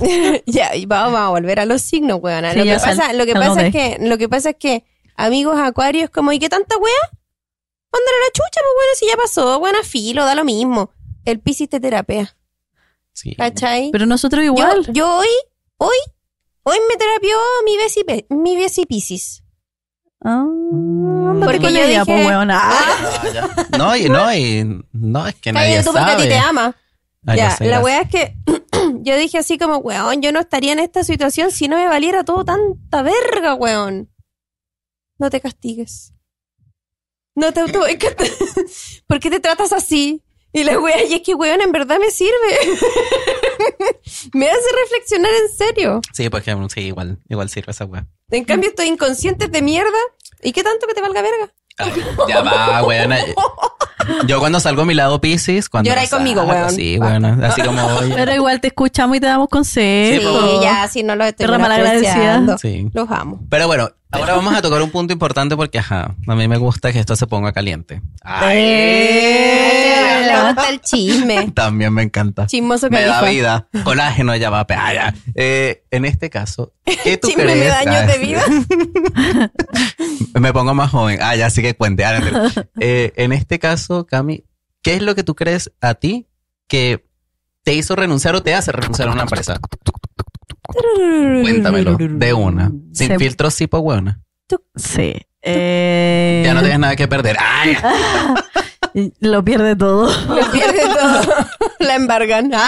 ya, 0.46 0.74
y 0.76 0.86
vamos 0.86 1.20
a 1.20 1.28
volver 1.28 1.60
a 1.60 1.66
los 1.66 1.82
signos, 1.82 2.20
weón. 2.22 2.46
Sí, 2.52 2.58
lo, 2.58 2.64
que 2.64 2.70
ya 2.70 2.80
pasa, 2.80 3.14
lo 3.14 3.26
que 3.26 3.34
pasa 3.34 3.66
es 3.68 3.72
que, 3.74 3.98
lo 4.00 4.18
que 4.18 4.30
pasa 4.30 4.50
es 4.52 4.56
que, 4.58 4.86
amigos 5.18 5.60
acuarios, 5.60 6.10
como, 6.10 6.32
¿y 6.32 6.40
qué 6.40 6.48
tanta 6.48 6.78
wea? 6.78 7.20
Mándale 7.94 8.18
la 8.26 8.32
chucha, 8.34 8.62
pues 8.62 8.74
bueno, 8.76 8.92
si 8.96 9.08
ya 9.08 9.18
pasó, 9.18 9.60
buena 9.60 9.84
filo, 9.84 10.26
da 10.26 10.36
lo 10.36 10.44
mismo. 10.46 10.92
El 11.26 11.40
piscis 11.40 11.70
te 11.70 11.80
terapea, 11.80 12.36
Sí. 13.14 13.36
¿cachai? 13.36 13.90
Pero 13.92 14.06
nosotros 14.06 14.44
igual. 14.44 14.88
yo 14.94 15.18
hoy, 15.18 15.28
hoy, 15.78 15.98
hoy 16.64 16.78
me 16.90 16.96
terapió 16.98 17.36
mi 17.66 17.78
besi, 17.78 18.04
mi 18.30 18.56
besi 18.56 18.86
piscis. 18.86 19.44
Ah, 20.24 20.46
Porque 21.44 21.74
yo 21.74 21.88
dije- 21.88 22.06
pues, 22.06 22.28
weona. 22.28 22.60
Ah, 22.64 23.24
ya. 23.34 23.78
No, 23.78 23.96
y 23.96 24.08
no, 24.08 24.34
y 24.34 24.84
no, 24.94 25.28
es 25.28 25.36
que 25.36 25.52
nadie 25.52 25.80
tú 25.84 25.92
porque 25.92 26.00
a 26.00 26.06
ti 26.06 26.12
sabe. 26.24 26.28
te 26.30 26.38
ama. 26.38 26.76
Ah, 27.26 27.36
ya, 27.36 27.52
sé, 27.58 27.66
la 27.66 27.82
wea 27.82 28.02
es 28.02 28.10
que 28.10 28.36
yo 29.02 29.16
dije 29.18 29.38
así 29.40 29.58
como, 29.58 29.78
weón, 29.78 30.22
yo 30.22 30.32
no 30.32 30.40
estaría 30.40 30.74
en 30.74 30.80
esta 30.80 31.04
situación 31.04 31.52
si 31.52 31.68
no 31.68 31.76
me 31.78 31.88
valiera 31.88 32.24
todo 32.24 32.46
tanta 32.46 33.02
verga, 33.04 33.54
weón. 33.56 34.10
No 35.20 35.30
te 35.30 35.40
castigues. 35.42 36.14
No 37.36 37.54
te 37.54 37.62
auto... 37.62 37.82
¿Por 39.08 39.20
qué 39.20 39.30
te 39.30 39.40
tratas 39.40 39.74
así? 39.74 40.24
Y 40.54 40.66
la 40.66 40.78
wea, 40.80 41.06
y 41.06 41.14
es 41.14 41.22
que, 41.22 41.34
weón, 41.34 41.62
en 41.62 41.72
verdad 41.72 41.98
me 41.98 42.12
sirve. 42.12 42.34
me 44.34 44.50
hace 44.50 44.66
reflexionar 44.84 45.32
en 45.34 45.58
serio. 45.58 46.02
Sí, 46.14 46.30
pues 46.30 46.44
que 46.44 46.56
sí, 46.74 46.82
igual, 46.82 47.20
igual 47.30 47.50
sirve 47.50 47.72
esa 47.72 47.86
weá. 47.86 48.06
En 48.32 48.44
cambio, 48.44 48.70
estoy 48.70 48.88
inconsciente 48.88 49.48
de 49.48 49.62
mierda. 49.62 49.98
¿Y 50.44 50.52
qué 50.52 50.64
tanto 50.64 50.88
que 50.88 50.94
te 50.94 51.02
valga 51.02 51.22
verga? 51.22 51.54
Ay, 51.78 51.94
ya 52.28 52.42
va, 52.42 52.84
weón. 52.84 53.14
Yo 54.28 54.40
cuando 54.40 54.60
salgo 54.60 54.82
a 54.82 54.86
mi 54.86 54.94
lado 54.94 55.22
Pisces, 55.22 55.70
cuando. 55.70 55.90
Llora 55.90 56.08
conmigo, 56.10 56.44
weón. 56.44 56.72
Sí, 56.72 56.98
weón. 57.00 57.44
Así 57.44 57.62
como, 57.62 57.86
oye. 57.98 58.14
Pero 58.14 58.34
igual 58.34 58.60
te 58.60 58.68
escuchamos 58.68 59.18
y 59.18 59.20
te 59.22 59.28
damos 59.28 59.48
Sí, 59.48 59.52
consejos. 59.52 60.64
ya, 60.64 60.88
sí, 60.90 61.04
no 61.04 61.16
lo 61.16 61.24
estoy 61.24 61.48
menospreciando. 61.48 62.58
Sí. 62.58 62.90
Los 62.94 63.10
amo. 63.10 63.40
Pero 63.50 63.68
bueno, 63.68 63.90
ahora 64.12 64.36
vamos 64.36 64.54
a 64.56 64.62
tocar 64.62 64.82
un 64.82 64.92
punto 64.92 65.14
importante 65.14 65.56
porque, 65.56 65.80
ajá, 65.80 66.16
a 66.28 66.36
mí 66.36 66.48
me 66.48 66.58
gusta 66.58 66.92
que 66.92 67.00
esto 67.00 67.16
se 67.16 67.28
ponga 67.28 67.52
caliente. 67.54 68.02
Eh, 68.52 70.24
Le 70.28 70.42
gusta 70.48 70.70
el 70.70 70.82
chisme. 70.82 71.52
También 71.56 71.94
me 71.94 72.04
encanta. 72.04 72.46
Chismoso 72.48 72.90
Me 72.90 73.02
da 73.04 73.22
vida. 73.24 73.68
Colágeno 73.84 74.36
ya 74.36 74.50
va. 74.50 74.66
Ah, 74.70 74.94
ya. 74.94 75.14
Eh, 75.36 75.84
en 75.92 76.06
este 76.06 76.30
caso, 76.30 76.74
¿qué 77.04 77.18
tú 77.18 77.30
Chisme 77.30 77.44
crees? 77.44 77.60
me 77.60 77.66
da 77.68 77.80
años 77.80 77.96
Ah, 77.96 78.06
de 78.06 78.18
vida. 78.20 78.44
Me 80.40 80.54
pongo 80.54 80.74
más 80.74 80.90
joven. 80.92 81.20
Ah, 81.22 81.36
ya 81.36 81.50
sí 81.50 81.62
que 81.62 81.76
cuente. 81.76 82.06
Ah, 82.06 82.20
mentira. 82.20 82.68
Eh, 82.80 83.14
en 83.18 83.32
este 83.34 83.60
caso, 83.60 84.06
Cami, 84.06 84.44
¿qué 84.82 84.96
es 84.96 85.02
lo 85.02 85.14
que 85.16 85.24
tú 85.24 85.36
crees 85.36 85.72
a 85.82 85.94
ti 85.96 86.28
que 86.68 87.06
te 87.64 87.74
hizo 87.74 87.96
renunciar 87.96 88.34
o 88.36 88.42
te 88.44 88.56
hace 88.56 88.72
renunciar 88.72 89.10
a 89.10 89.12
una 89.12 89.24
empresa? 89.24 89.60
Cuéntamelo 91.44 91.98
de 92.00 92.34
una. 92.34 92.72
Sin 92.94 93.08
Se- 93.10 93.18
filtros, 93.20 93.54
sí, 93.54 93.68
pues 93.68 93.82
buena. 93.84 94.20
Sí. 94.76 95.14
Eh, 95.42 96.44
Ya 96.46 96.54
no 96.54 96.60
tienes 96.62 96.80
nada 96.80 96.96
que 96.96 97.08
perder. 97.08 97.38
Ay, 97.40 97.78
Lo 99.22 99.44
pierde 99.44 99.76
todo. 99.76 100.08
Lo 100.28 100.52
pierde 100.52 100.82
todo. 100.94 101.22
La 101.80 101.96
embargan. 101.96 102.52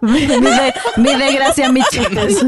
mi, 0.00 0.26
mi 0.26 0.26
de- 0.50 0.74
mi 0.96 1.14
desgracia, 1.14 1.70
mis 1.72 1.86
chistes. 1.88 2.38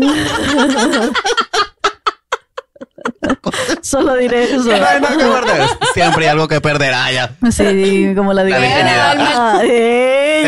Solo 3.83 4.15
diré 4.17 4.45
eso. 4.45 4.57
No 4.65 4.73
hay 4.73 5.01
nada 5.01 5.17
que 5.17 5.25
perder. 5.25 5.69
Siempre 5.95 6.25
hay 6.25 6.31
algo 6.31 6.47
que 6.49 6.61
perder. 6.61 6.93
Ah, 6.95 7.11
ya. 7.13 7.33
Sí, 7.51 8.13
como 8.17 8.33
la 8.33 8.45
de 8.45 8.51
La 8.51 8.59
virginidad. 8.59 9.17
Ah, 9.19 9.55
la 9.57 9.63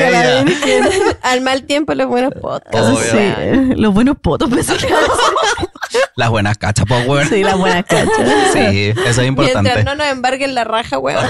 Ella. 0.09 0.45
Al 1.23 1.41
mal 1.41 1.65
tiempo, 1.65 1.95
los 1.95 2.07
buenos 2.07 2.33
podcasts. 2.41 2.89
Obvio. 2.89 3.11
Sí, 3.11 3.75
los 3.77 3.95
buenos 3.95 4.17
potos, 4.19 4.51
decir. 4.51 4.77
Las 6.17 6.31
buenas 6.31 6.57
cachas, 6.59 6.87
pues, 6.89 7.07
weón. 7.07 7.29
Sí, 7.29 7.43
las 7.43 7.57
buenas 7.57 7.85
cachas. 7.85 8.09
Sí, 8.53 8.95
eso 9.05 9.21
es 9.21 9.29
importante. 9.29 9.63
Mientras 9.63 9.85
no 9.85 9.95
nos 9.95 10.07
embarguen 10.07 10.55
la 10.55 10.65
raja, 10.65 10.99
weón. 10.99 11.25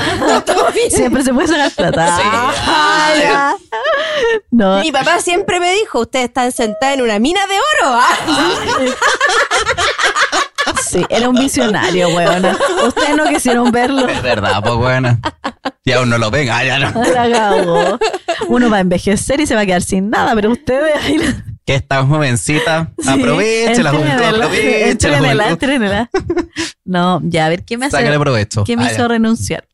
Siempre 0.88 1.22
se 1.22 1.32
puede 1.32 1.48
sacar 1.48 1.72
plata. 1.72 2.16
Sí. 2.16 2.22
Ah. 2.24 3.54
No, 4.50 4.80
Mi 4.80 4.92
papá 4.92 5.20
siempre 5.20 5.58
me 5.60 5.72
dijo, 5.72 6.00
ustedes 6.00 6.26
están 6.26 6.52
sentados 6.52 6.94
en 6.94 7.02
una 7.02 7.18
mina 7.18 7.40
de 7.46 7.54
oro. 7.54 7.94
¿ah?". 7.94 8.16
sí, 10.82 11.04
era 11.08 11.28
un 11.28 11.36
visionario, 11.36 12.08
weona. 12.08 12.56
Ustedes 12.86 13.16
no 13.16 13.28
quisieron 13.28 13.70
verlo. 13.72 14.06
Es 14.08 14.22
verdad, 14.22 14.62
pues, 14.62 14.74
buena. 14.74 15.18
Y 15.84 15.92
aún 15.92 16.08
no 16.10 16.18
lo 16.18 16.30
ven. 16.30 16.48
Ah, 16.50 16.64
ya 16.64 16.78
no. 16.78 16.92
Uno 18.48 18.70
va 18.70 18.76
a 18.76 18.80
envejecer 18.80 19.40
y 19.40 19.46
se 19.46 19.54
va 19.54 19.62
a 19.62 19.66
quedar 19.66 19.82
sin 19.82 20.10
nada, 20.10 20.34
pero 20.34 20.50
ustedes 20.52 20.94
ahí 21.02 21.18
la- 21.18 21.44
Que 21.64 21.74
están 21.76 22.08
jovencita. 22.08 22.92
Sí, 22.98 23.08
Aproveche 23.08 23.82
la 23.82 23.90
juventud. 23.90 24.10
entrénela, 24.12 24.44
Aproveche 24.46 24.80
la 24.80 24.88
entrénela, 24.90 25.44
juventud. 25.44 25.50
entrénela. 25.68 26.10
No, 26.84 27.20
ya, 27.24 27.46
a 27.46 27.48
ver, 27.48 27.64
¿qué 27.64 27.78
me 27.78 27.86
hace? 27.86 27.96
Sácale 27.96 28.18
provecho. 28.18 28.64
¿Qué 28.64 28.76
me 28.76 28.84
Ah, 28.84 28.88
ya. 28.88 28.92
hizo 28.94 29.08
renunciar? 29.08 29.66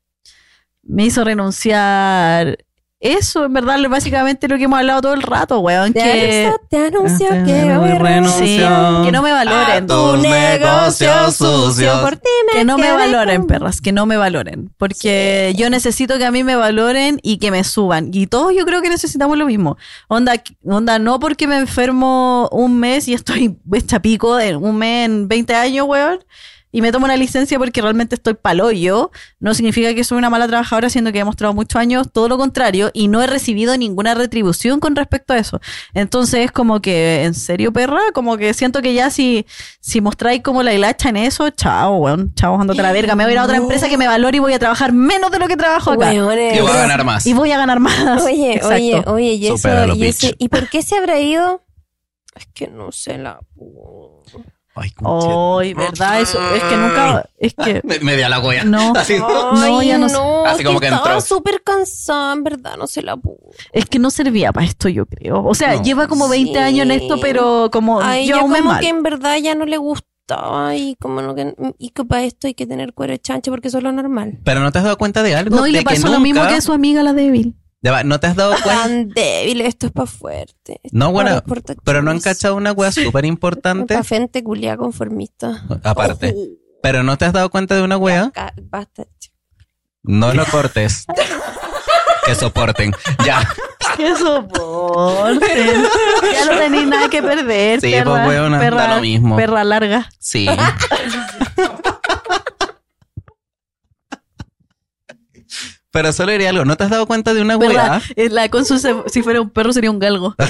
Me 0.83 1.05
hizo 1.05 1.25
renunciar 1.25 2.59
eso, 3.01 3.45
en 3.45 3.53
verdad, 3.53 3.79
básicamente 3.89 4.49
lo 4.49 4.57
que 4.57 4.65
hemos 4.65 4.79
hablado 4.79 5.01
todo 5.03 5.15
el 5.15 5.23
rato, 5.23 5.61
weón. 5.61 5.93
Te 5.93 6.01
Que, 6.03 6.47
anuncio, 6.47 6.61
te 6.69 6.77
anuncio 6.87 7.29
que 7.29 7.65
renuncio. 7.99 8.39
sí, 8.45 8.59
renuncio. 8.59 9.03
que 9.05 9.13
no 9.13 9.23
me 9.23 9.31
valoren. 9.33 9.85
A 9.85 9.87
tu 9.87 10.17
negocio 10.17 11.31
sucio. 11.31 12.01
Por 12.03 12.17
ti 12.17 12.29
me 12.53 12.59
Que 12.59 12.65
no 12.65 12.77
me 12.77 12.91
valoren, 12.93 13.39
con- 13.43 13.47
perras, 13.47 13.81
que 13.81 13.93
no 13.93 14.05
me 14.07 14.17
valoren. 14.17 14.73
Porque 14.79 15.55
yo 15.57 15.71
necesito 15.71 16.19
que 16.19 16.25
a 16.25 16.31
mí 16.33 16.43
me 16.43 16.57
valoren 16.57 17.21
y 17.23 17.39
que 17.39 17.51
me 17.51 17.63
suban. 17.63 18.11
Y 18.13 18.27
todos 18.27 18.53
yo 18.57 18.65
creo 18.65 18.83
que 18.83 18.89
necesitamos 18.89 19.39
lo 19.39 19.47
mismo. 19.47 19.77
Onda, 20.09 20.35
onda 20.65 20.99
no 20.99 21.21
porque 21.21 21.47
me 21.47 21.57
enfermo 21.59 22.49
un 22.51 22.79
mes 22.81 23.07
y 23.09 23.15
estoy 23.15 23.57
hecha 23.73 24.01
pico 24.03 24.41
en 24.41 24.57
un 24.57 24.77
mes 24.77 25.07
en 25.07 25.29
20 25.29 25.55
años, 25.55 25.87
weón. 25.89 26.19
Y 26.71 26.83
me 26.83 26.93
tomo 26.93 27.07
una 27.07 27.17
licencia 27.17 27.59
porque 27.59 27.81
realmente 27.81 28.15
estoy 28.15 28.35
paloyo. 28.35 29.11
No 29.41 29.55
significa 29.55 29.95
que 29.95 30.05
soy 30.05 30.19
una 30.19 30.31
mala 30.31 30.47
trabajadora, 30.47 30.91
siendo 30.91 31.13
que 31.13 31.19
he 31.19 31.21
demostrado 31.21 31.55
muchos 31.55 31.81
años 31.81 32.09
todo 32.13 32.29
lo 32.29 32.37
contrario. 32.37 32.91
Y 32.93 33.09
no 33.09 33.23
he 33.23 33.27
recibido 33.27 33.77
ninguna 33.77 34.15
retribución 34.15 34.81
con 34.81 34.95
respecto 34.95 35.33
a 35.33 35.39
eso. 35.39 35.61
Entonces 35.95 36.47
es 36.47 36.53
como 36.53 36.81
que, 36.81 37.25
¿en 37.25 37.35
serio, 37.35 37.73
perra? 37.73 38.01
Como 38.13 38.37
que 38.37 38.53
siento 38.55 38.83
que 38.83 38.95
ya 38.95 39.11
si, 39.11 39.47
si 39.81 40.01
mostráis 40.01 40.43
como 40.43 40.63
la 40.63 40.75
hilacha 40.75 41.09
en 41.09 41.17
eso, 41.17 41.49
chao, 41.51 41.97
weón. 41.97 42.35
Chao, 42.35 42.61
andate 42.61 42.81
a 42.81 42.83
la 42.83 42.93
verga. 42.93 43.15
Me 43.15 43.25
voy 43.25 43.31
a 43.31 43.35
ir 43.35 43.39
a 43.39 43.45
otra 43.45 43.57
empresa 43.57 43.89
que 43.89 43.97
me 43.97 44.07
valore 44.07 44.37
y 44.37 44.41
voy 44.41 44.53
a 44.53 44.59
trabajar 44.59 44.93
menos 44.93 45.31
de 45.31 45.39
lo 45.39 45.49
que 45.49 45.57
trabajo 45.57 45.93
acá. 45.93 46.11
Weones. 46.11 46.57
Y 46.57 46.61
voy 46.61 46.71
a 46.71 46.77
ganar 46.77 47.05
más. 47.05 47.27
Y 47.27 47.33
voy 47.33 47.53
a 47.53 47.59
ganar 47.59 47.81
más. 47.81 48.23
Oye, 48.23 48.53
Exacto. 48.57 48.75
oye, 48.75 49.03
oye, 49.07 49.33
y 49.35 49.47
eso, 49.49 49.95
y, 49.95 50.05
ese-. 50.05 50.35
¿y 50.39 50.49
por 50.49 50.69
qué 50.69 50.83
se 50.83 50.97
habrá 50.97 51.19
ido? 51.19 51.63
Es 52.35 52.47
que 52.55 52.69
no 52.69 52.93
sé 52.93 53.19
la. 53.19 53.41
Ay, 54.81 54.93
Ay, 55.05 55.75
verdad, 55.75 56.21
eso. 56.21 56.39
Es 56.55 56.63
que 56.65 56.77
nunca. 56.77 57.29
Es 57.39 57.55
que. 57.55 57.81
Me, 57.85 57.99
me 58.01 58.17
dio 58.17 58.29
la 58.29 58.39
goya. 58.39 58.65
No. 58.65 58.93
Así. 58.97 59.19
No, 59.19 59.83
ya 59.83 59.99
no 59.99 60.09
sé. 60.09 60.17
Así 60.47 60.65
como 60.65 60.81
que 60.81 60.87
estaba 60.87 61.05
entró. 61.05 61.21
súper 61.21 61.63
cansada, 61.63 62.33
en 62.33 62.45
verdad, 62.45 62.77
no 62.79 62.87
se 62.87 63.03
la 63.03 63.17
pudo. 63.17 63.39
Es 63.73 63.87
que 63.87 63.99
no 63.99 64.11
servía 64.11 64.53
para 64.53 64.67
esto, 64.67 64.89
yo 64.89 65.07
creo. 65.07 65.45
O 65.45 65.55
sea, 65.55 65.75
No. 65.77 65.83
lleva 65.83 66.07
como 66.09 66.29
20 66.29 66.53
Sí. 66.53 66.59
años 66.59 66.85
en 66.87 66.91
esto, 66.93 67.19
pero 67.21 67.69
como 67.73 68.01
Ay, 68.01 68.27
yo 68.27 68.37
yo 68.37 68.41
aún 68.43 68.51
me 68.51 68.59
como 68.59 68.71
mal. 68.73 68.81
que 68.81 68.89
en 68.89 69.03
verdad 69.03 69.37
ya 69.37 69.55
no 69.55 69.65
le 69.67 69.77
gustaba 69.77 70.75
y 70.77 70.95
como 71.01 71.23
no 71.23 71.35
que, 71.35 71.55
y 71.79 71.89
que 71.91 72.05
para 72.05 72.23
esto 72.25 72.47
hay 72.49 72.55
que 72.55 72.67
tener 72.67 72.93
cuero 72.93 73.13
de 73.13 73.19
chancho 73.19 73.51
porque 73.51 73.69
eso 73.69 73.79
es 73.79 73.85
lo 73.85 73.93
normal. 73.93 74.39
Pero 74.45 74.61
no 74.61 74.71
te 74.73 74.79
has 74.79 74.85
dado 74.85 74.99
cuenta 74.99 75.23
de 75.23 75.35
algo. 75.35 75.57
No, 75.57 75.67
y 75.67 75.73
de 75.73 75.79
le 75.79 75.85
pasó 75.85 76.07
que 76.07 76.13
lo 76.13 76.21
mismo 76.21 76.41
nunca- 76.41 76.53
que 76.53 76.59
a 76.59 76.61
su 76.61 76.73
amiga 76.73 77.03
la 77.03 77.13
débil. 77.15 77.55
¿No 77.83 78.19
te 78.19 78.27
has 78.27 78.35
dado 78.37 78.55
cuenta? 78.63 78.83
Tan 78.83 79.09
débil, 79.11 79.61
esto 79.61 79.87
es 79.87 79.93
para 79.93 80.07
fuerte. 80.07 80.81
No, 80.91 81.13
bueno, 81.13 81.43
Para 81.43 81.63
pero 81.85 82.03
no 82.03 82.11
han 82.11 82.21
cachado 82.21 82.57
una 82.57 82.73
wea 82.73 82.91
súper 82.91 83.25
importante. 83.27 83.95
Para 83.95 84.05
gente 84.05 84.43
culia 84.43 84.77
conformista. 84.77 85.65
Aparte. 85.85 86.35
Pero 86.83 87.03
no 87.03 87.17
te 87.19 87.25
has 87.25 87.33
dado 87.33 87.51
cuenta 87.51 87.75
de 87.77 87.83
una 87.83 87.97
wea. 87.97 88.33
Basta. 88.71 89.05
No 90.03 90.33
lo 90.35 90.45
cortes. 90.47 91.07
que 92.27 92.35
soporten. 92.35 92.93
Ya. 93.25 93.49
Que 93.97 94.15
soporten. 94.17 95.83
ya 96.33 96.45
no 96.47 96.59
tenéis 96.59 96.87
nada 96.87 97.09
que 97.09 97.23
perder. 97.23 97.81
Sí, 97.81 97.91
perra, 97.91 98.25
pues, 98.25 98.29
weona, 98.29 98.59
da 98.59 98.63
perra, 98.65 98.97
lo 98.97 99.01
mismo. 99.03 99.37
Perra 99.37 99.65
larga. 99.65 100.09
Sí. 100.19 100.49
Pero 105.91 106.13
solo 106.13 106.31
diría 106.33 106.51
algo. 106.51 106.65
¿No 106.65 106.77
te 106.77 106.85
has 106.85 106.91
dado 106.91 107.07
cuenta 107.07 107.33
de 107.35 107.41
una 107.41 107.59
Perra, 107.59 107.73
wea? 107.73 108.03
eh, 108.17 108.29
la 108.29 108.49
consu 108.51 108.79
si 109.07 109.23
fuera 109.23 109.41
un 109.41 109.49
perro 109.51 109.73
sería 109.73 109.91
un 109.91 109.99
galgo. 109.99 110.35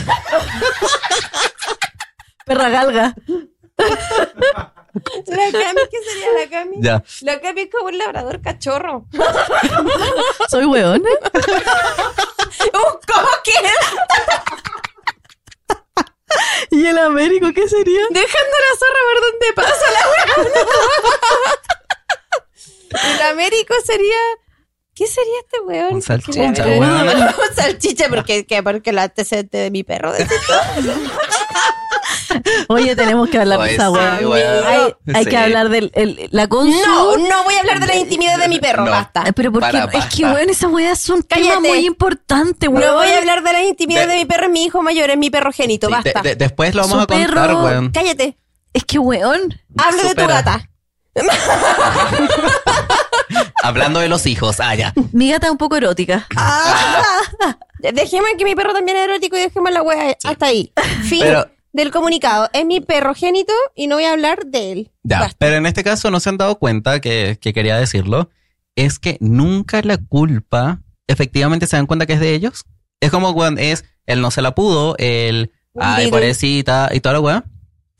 perra 2.44 2.68
galga. 2.70 3.14
La 5.26 5.52
Cami, 5.52 5.80
¿qué 5.90 5.98
sería 6.04 6.26
la 6.40 6.48
Cami? 6.50 6.76
Ya. 6.80 7.04
La 7.20 7.40
Cami 7.40 7.60
es 7.62 7.70
como 7.70 7.86
un 7.86 7.98
labrador 7.98 8.40
cachorro. 8.42 9.06
Soy 10.48 10.64
weón. 10.64 11.02
¿Cómo 12.72 13.28
que? 13.44 13.52
¿Y 16.70 16.86
el 16.86 16.98
Américo 16.98 17.52
qué 17.54 17.68
sería? 17.68 18.00
Dejando 18.10 18.56
la 18.58 18.76
zorra 18.78 19.00
ver 19.08 19.20
dónde 19.30 19.52
pasa 19.54 19.86
la 19.92 20.00
weá. 20.10 20.24
El 23.14 23.22
Américo 23.22 23.74
sería. 23.84 24.16
¿Qué 24.98 25.06
sería 25.06 25.32
este 25.44 25.60
weón? 25.64 25.94
Un 25.94 26.02
salchicha, 26.02 26.66
weón. 26.66 27.08
Un 27.18 27.54
salchicha, 27.54 28.08
porque, 28.08 28.44
¿qué? 28.46 28.62
porque 28.64 28.90
el 28.90 28.98
antecedente 28.98 29.56
de 29.58 29.70
mi 29.70 29.84
perro. 29.84 30.12
tú. 30.12 30.24
Oye, 32.68 32.96
tenemos 32.96 33.28
que 33.30 33.38
hablar 33.38 33.60
de 33.60 33.74
esa 33.74 33.86
sí, 33.86 34.24
weón. 34.24 34.66
Hay, 34.66 34.94
hay 35.14 35.24
Sí. 35.24 35.30
que 35.30 35.36
hablar 35.36 35.66
el- 35.72 36.28
la 36.32 36.48
consu. 36.48 36.76
No, 36.86 37.16
no 37.16 37.44
voy 37.44 37.54
a 37.54 37.60
hablar 37.60 37.78
de 37.80 37.86
la 37.86 37.94
intimidad 37.96 38.38
de 38.38 38.48
mi 38.48 38.58
perro, 38.58 38.84
No. 38.86 38.90
basta. 38.90 39.22
Pero 39.36 39.52
porque 39.52 39.70
Para, 39.70 39.84
es 39.84 40.06
que, 40.06 40.24
weón, 40.24 40.50
esas 40.50 40.68
weas 40.70 40.98
son 40.98 41.22
temas 41.22 41.46
Cállate. 41.48 41.68
muy 41.68 41.86
importantes, 41.86 42.68
weón. 42.68 42.84
No 42.84 42.94
voy 42.94 43.08
a 43.08 43.18
hablar 43.18 43.42
de 43.44 43.52
la 43.52 43.62
intimidad 43.62 44.02
De- 44.06 44.14
de 44.14 44.16
mi 44.16 44.24
perro, 44.24 44.46
es 44.46 44.50
mi 44.50 44.64
hijo 44.64 44.82
mayor, 44.82 45.10
es 45.10 45.16
mi 45.16 45.30
perro 45.30 45.52
génito, 45.52 45.86
Sí, 45.86 45.92
basta. 45.92 46.22
de- 46.22 46.30
de- 46.30 46.34
después 46.36 46.74
lo 46.74 46.82
vamos 46.82 46.96
Su 46.96 47.02
a 47.02 47.06
contar, 47.06 47.28
perro- 47.30 47.62
weón. 47.64 47.90
Cállate, 47.92 48.36
Es 48.74 48.84
que, 48.84 48.98
weón. 48.98 49.54
hablo 49.76 50.02
de 50.02 50.14
tu 50.16 50.26
gata. 50.26 50.68
Hablando 53.62 54.00
de 54.00 54.08
los 54.08 54.26
hijos. 54.26 54.60
Ah, 54.60 54.74
ya. 54.74 54.92
Mi 55.12 55.30
gata 55.30 55.46
es 55.46 55.52
un 55.52 55.58
poco 55.58 55.76
erótica. 55.76 56.26
Dejemos 57.80 58.28
que 58.36 58.44
mi 58.44 58.54
perro 58.54 58.72
también 58.72 58.96
es 58.96 59.04
erótico 59.04 59.36
y 59.36 59.40
dejemos 59.40 59.70
la 59.70 59.82
wea 59.82 60.16
hasta 60.24 60.46
ahí. 60.46 60.72
Fin 61.04 61.20
Pero- 61.22 61.50
del 61.72 61.90
comunicado. 61.90 62.48
Es 62.52 62.64
mi 62.66 62.80
perro 62.80 63.14
génito 63.14 63.52
y 63.74 63.86
no 63.86 63.96
voy 63.96 64.04
a 64.04 64.12
hablar 64.12 64.46
de 64.46 64.72
él. 64.72 64.90
Ya, 65.02 65.20
Basta. 65.20 65.36
pero 65.38 65.56
en 65.56 65.66
este 65.66 65.84
caso 65.84 66.10
no 66.10 66.18
se 66.20 66.28
han 66.28 66.38
dado 66.38 66.58
cuenta 66.58 67.00
que, 67.00 67.38
que 67.40 67.52
quería 67.52 67.76
decirlo. 67.76 68.30
Es 68.74 68.98
que 68.98 69.16
nunca 69.20 69.80
la 69.82 69.96
culpa 69.98 70.80
efectivamente 71.06 71.66
se 71.66 71.76
dan 71.76 71.86
cuenta 71.86 72.06
que 72.06 72.14
es 72.14 72.20
de 72.20 72.34
ellos. 72.34 72.64
Es 73.00 73.10
como 73.10 73.32
cuando 73.34 73.60
es 73.60 73.84
el 74.06 74.20
no 74.20 74.30
se 74.30 74.42
la 74.42 74.54
pudo, 74.54 74.96
el 74.98 75.52
ay, 75.78 76.10
pobrecita 76.10 76.90
y 76.92 77.00
toda 77.00 77.14
la 77.14 77.20
weá. 77.20 77.44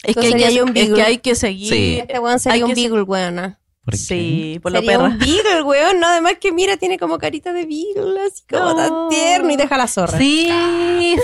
Es 0.02 0.16
que, 0.16 0.26
hay 0.26 0.32
que, 0.34 0.46
es 0.46 0.64
beagle. 0.72 0.94
que 0.94 1.02
hay 1.02 1.18
que 1.18 1.34
seguir. 1.34 1.72
Sí. 1.72 1.98
Este 2.00 2.18
weón 2.18 2.38
sería 2.38 2.54
Hay 2.54 2.62
un 2.62 2.74
beagle, 2.74 3.02
weona. 3.02 3.58
Sí, 3.96 4.58
por 4.62 4.72
lo 4.72 4.78
Sería 4.80 4.98
perra. 4.98 5.08
un 5.10 5.18
beagle, 5.18 5.62
weón. 5.62 6.00
No, 6.00 6.06
además 6.08 6.34
que 6.40 6.52
mira, 6.52 6.76
tiene 6.76 6.98
como 6.98 7.18
carita 7.18 7.52
de 7.52 7.66
beagle, 7.66 8.20
así 8.26 8.42
como 8.48 8.64
No. 8.64 8.76
tan 8.76 9.08
tierno 9.08 9.50
y 9.52 9.56
deja 9.56 9.76
la 9.76 9.86
zorra. 9.88 10.18
Sí, 10.18 10.48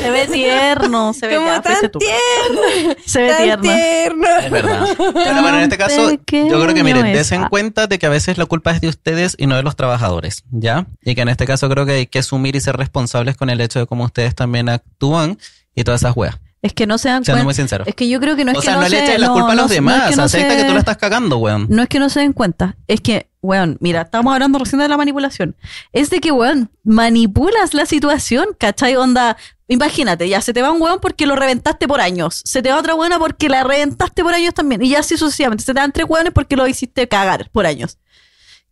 se 0.00 0.10
ve 0.10 0.26
tierno. 0.26 1.12
Se 1.12 1.26
ve 1.26 1.36
como 1.36 1.46
ya, 1.48 1.60
tan 1.62 1.76
tierno. 1.80 2.94
Se 3.06 3.22
ve 3.22 3.28
tan 3.28 3.42
tierno. 3.42 3.62
tierno. 3.62 4.26
Es 4.44 4.50
verdad. 4.50 4.86
Pero 4.96 5.42
bueno, 5.42 5.56
en 5.58 5.62
este 5.64 5.78
caso, 5.78 6.10
yo 6.10 6.18
creo 6.62 6.74
que 6.74 6.84
miren, 6.84 7.06
es. 7.06 7.14
des 7.18 7.32
en 7.32 7.44
cuenta 7.48 7.86
de 7.86 7.98
que 7.98 8.06
a 8.06 8.10
veces 8.10 8.38
la 8.38 8.46
culpa 8.46 8.70
es 8.72 8.80
de 8.80 8.88
ustedes 8.88 9.34
y 9.38 9.46
no 9.46 9.56
de 9.56 9.62
los 9.62 9.76
trabajadores, 9.76 10.44
¿ya? 10.50 10.86
Y 11.04 11.14
que 11.14 11.22
en 11.22 11.28
este 11.28 11.46
caso 11.46 11.68
creo 11.68 11.84
que 11.86 11.92
hay 11.92 12.06
que 12.06 12.20
asumir 12.20 12.56
y 12.56 12.60
ser 12.60 12.76
responsables 12.76 13.36
con 13.36 13.50
el 13.50 13.60
hecho 13.60 13.78
de 13.80 13.86
cómo 13.86 14.04
ustedes 14.04 14.34
también 14.34 14.68
actúan 14.68 15.38
y 15.74 15.84
todas 15.84 16.02
esas 16.02 16.16
weas. 16.16 16.36
Es 16.64 16.72
que 16.72 16.86
no 16.86 16.96
se 16.96 17.10
dan 17.10 17.22
cuenta. 17.22 17.44
muy 17.44 17.52
sincero. 17.52 17.84
Es 17.86 17.94
que 17.94 18.08
yo 18.08 18.18
creo 18.20 18.36
que 18.36 18.44
no 18.44 18.52
es 18.52 18.56
o 18.56 18.60
que 18.60 18.64
sea, 18.66 18.76
no, 18.76 18.80
no, 18.82 18.88
le 18.88 19.04
eches 19.04 19.20
la 19.20 19.26
no, 19.26 19.32
culpa 19.34 19.52
a 19.52 19.54
no- 19.54 19.62
los 19.62 19.70
no 19.70 19.74
demás. 19.74 20.04
es 20.04 20.10
que 20.10 20.16
no 20.16 20.22
Acepta 20.22 20.50
se- 20.50 20.56
que 20.56 20.64
tú 20.64 20.72
la 20.72 20.78
estás 20.78 20.96
cagando, 20.96 21.36
weón. 21.36 21.66
No 21.68 21.82
es 21.82 21.88
que 21.90 21.98
no 21.98 22.08
se 22.08 22.20
den 22.20 22.32
cuenta, 22.32 22.76
es 22.88 23.02
que, 23.02 23.28
weón, 23.42 23.76
mira, 23.80 24.00
estamos 24.02 24.32
hablando 24.32 24.58
recién 24.58 24.80
de 24.80 24.88
la 24.88 24.96
manipulación. 24.96 25.56
Es 25.92 26.08
de 26.08 26.20
que, 26.20 26.32
weón, 26.32 26.70
manipulas 26.82 27.74
la 27.74 27.84
situación, 27.84 28.46
¿cachai? 28.58 28.96
Onda, 28.96 29.36
imagínate, 29.68 30.26
ya 30.26 30.40
se 30.40 30.54
te 30.54 30.62
va 30.62 30.70
un 30.72 30.80
weón 30.80 31.00
porque 31.00 31.26
lo 31.26 31.36
reventaste 31.36 31.86
por 31.86 32.00
años, 32.00 32.40
se 32.46 32.62
te 32.62 32.70
va 32.70 32.78
otra 32.78 32.94
buena 32.94 33.18
porque 33.18 33.50
la 33.50 33.62
reventaste 33.62 34.22
por 34.22 34.32
años 34.32 34.54
también, 34.54 34.82
y 34.82 34.88
ya 34.88 35.00
así 35.00 35.18
sucesivamente, 35.18 35.64
se 35.64 35.74
te 35.74 35.80
dan 35.80 35.92
tres 35.92 36.06
weones 36.08 36.32
porque 36.32 36.56
lo 36.56 36.66
hiciste 36.66 37.06
cagar 37.08 37.50
por 37.50 37.66
años. 37.66 37.98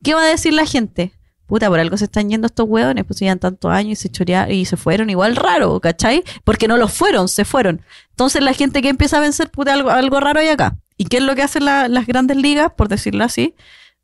¿Qué 0.02 0.14
va 0.14 0.22
a 0.22 0.26
decir 0.26 0.54
la 0.54 0.64
gente? 0.64 1.12
Puta, 1.46 1.68
por 1.68 1.78
algo 1.80 1.96
se 1.96 2.04
están 2.04 2.30
yendo 2.30 2.46
estos 2.46 2.66
weones, 2.68 3.04
pues 3.04 3.20
llevan 3.20 3.38
tantos 3.38 3.70
años 3.70 3.92
y 3.92 3.96
se 4.02 4.08
chorearon 4.10 4.52
y 4.54 4.64
se 4.64 4.76
fueron 4.76 5.10
igual 5.10 5.36
raro, 5.36 5.78
¿cachai? 5.80 6.24
Porque 6.44 6.66
no 6.68 6.76
los 6.78 6.92
fueron, 6.92 7.28
se 7.28 7.44
fueron. 7.44 7.82
Entonces 8.10 8.42
la 8.42 8.54
gente 8.54 8.80
que 8.80 8.88
empieza 8.88 9.18
a 9.18 9.20
vencer, 9.20 9.50
puta, 9.50 9.74
algo, 9.74 9.90
algo 9.90 10.18
raro 10.20 10.40
hay 10.40 10.48
acá. 10.48 10.76
¿Y 10.96 11.06
qué 11.06 11.18
es 11.18 11.22
lo 11.22 11.34
que 11.34 11.42
hacen 11.42 11.64
la- 11.64 11.88
las 11.88 12.06
grandes 12.06 12.36
ligas, 12.36 12.72
por 12.76 12.88
decirlo 12.88 13.24
así? 13.24 13.54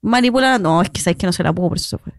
Manipulan, 0.02 0.62
no, 0.62 0.82
es 0.82 0.90
que 0.90 1.00
sabes 1.00 1.16
que 1.16 1.26
no 1.26 1.32
se 1.32 1.42
la 1.42 1.52
por 1.52 1.76
eso 1.76 1.96
se 1.96 1.98
fue. 1.98 2.12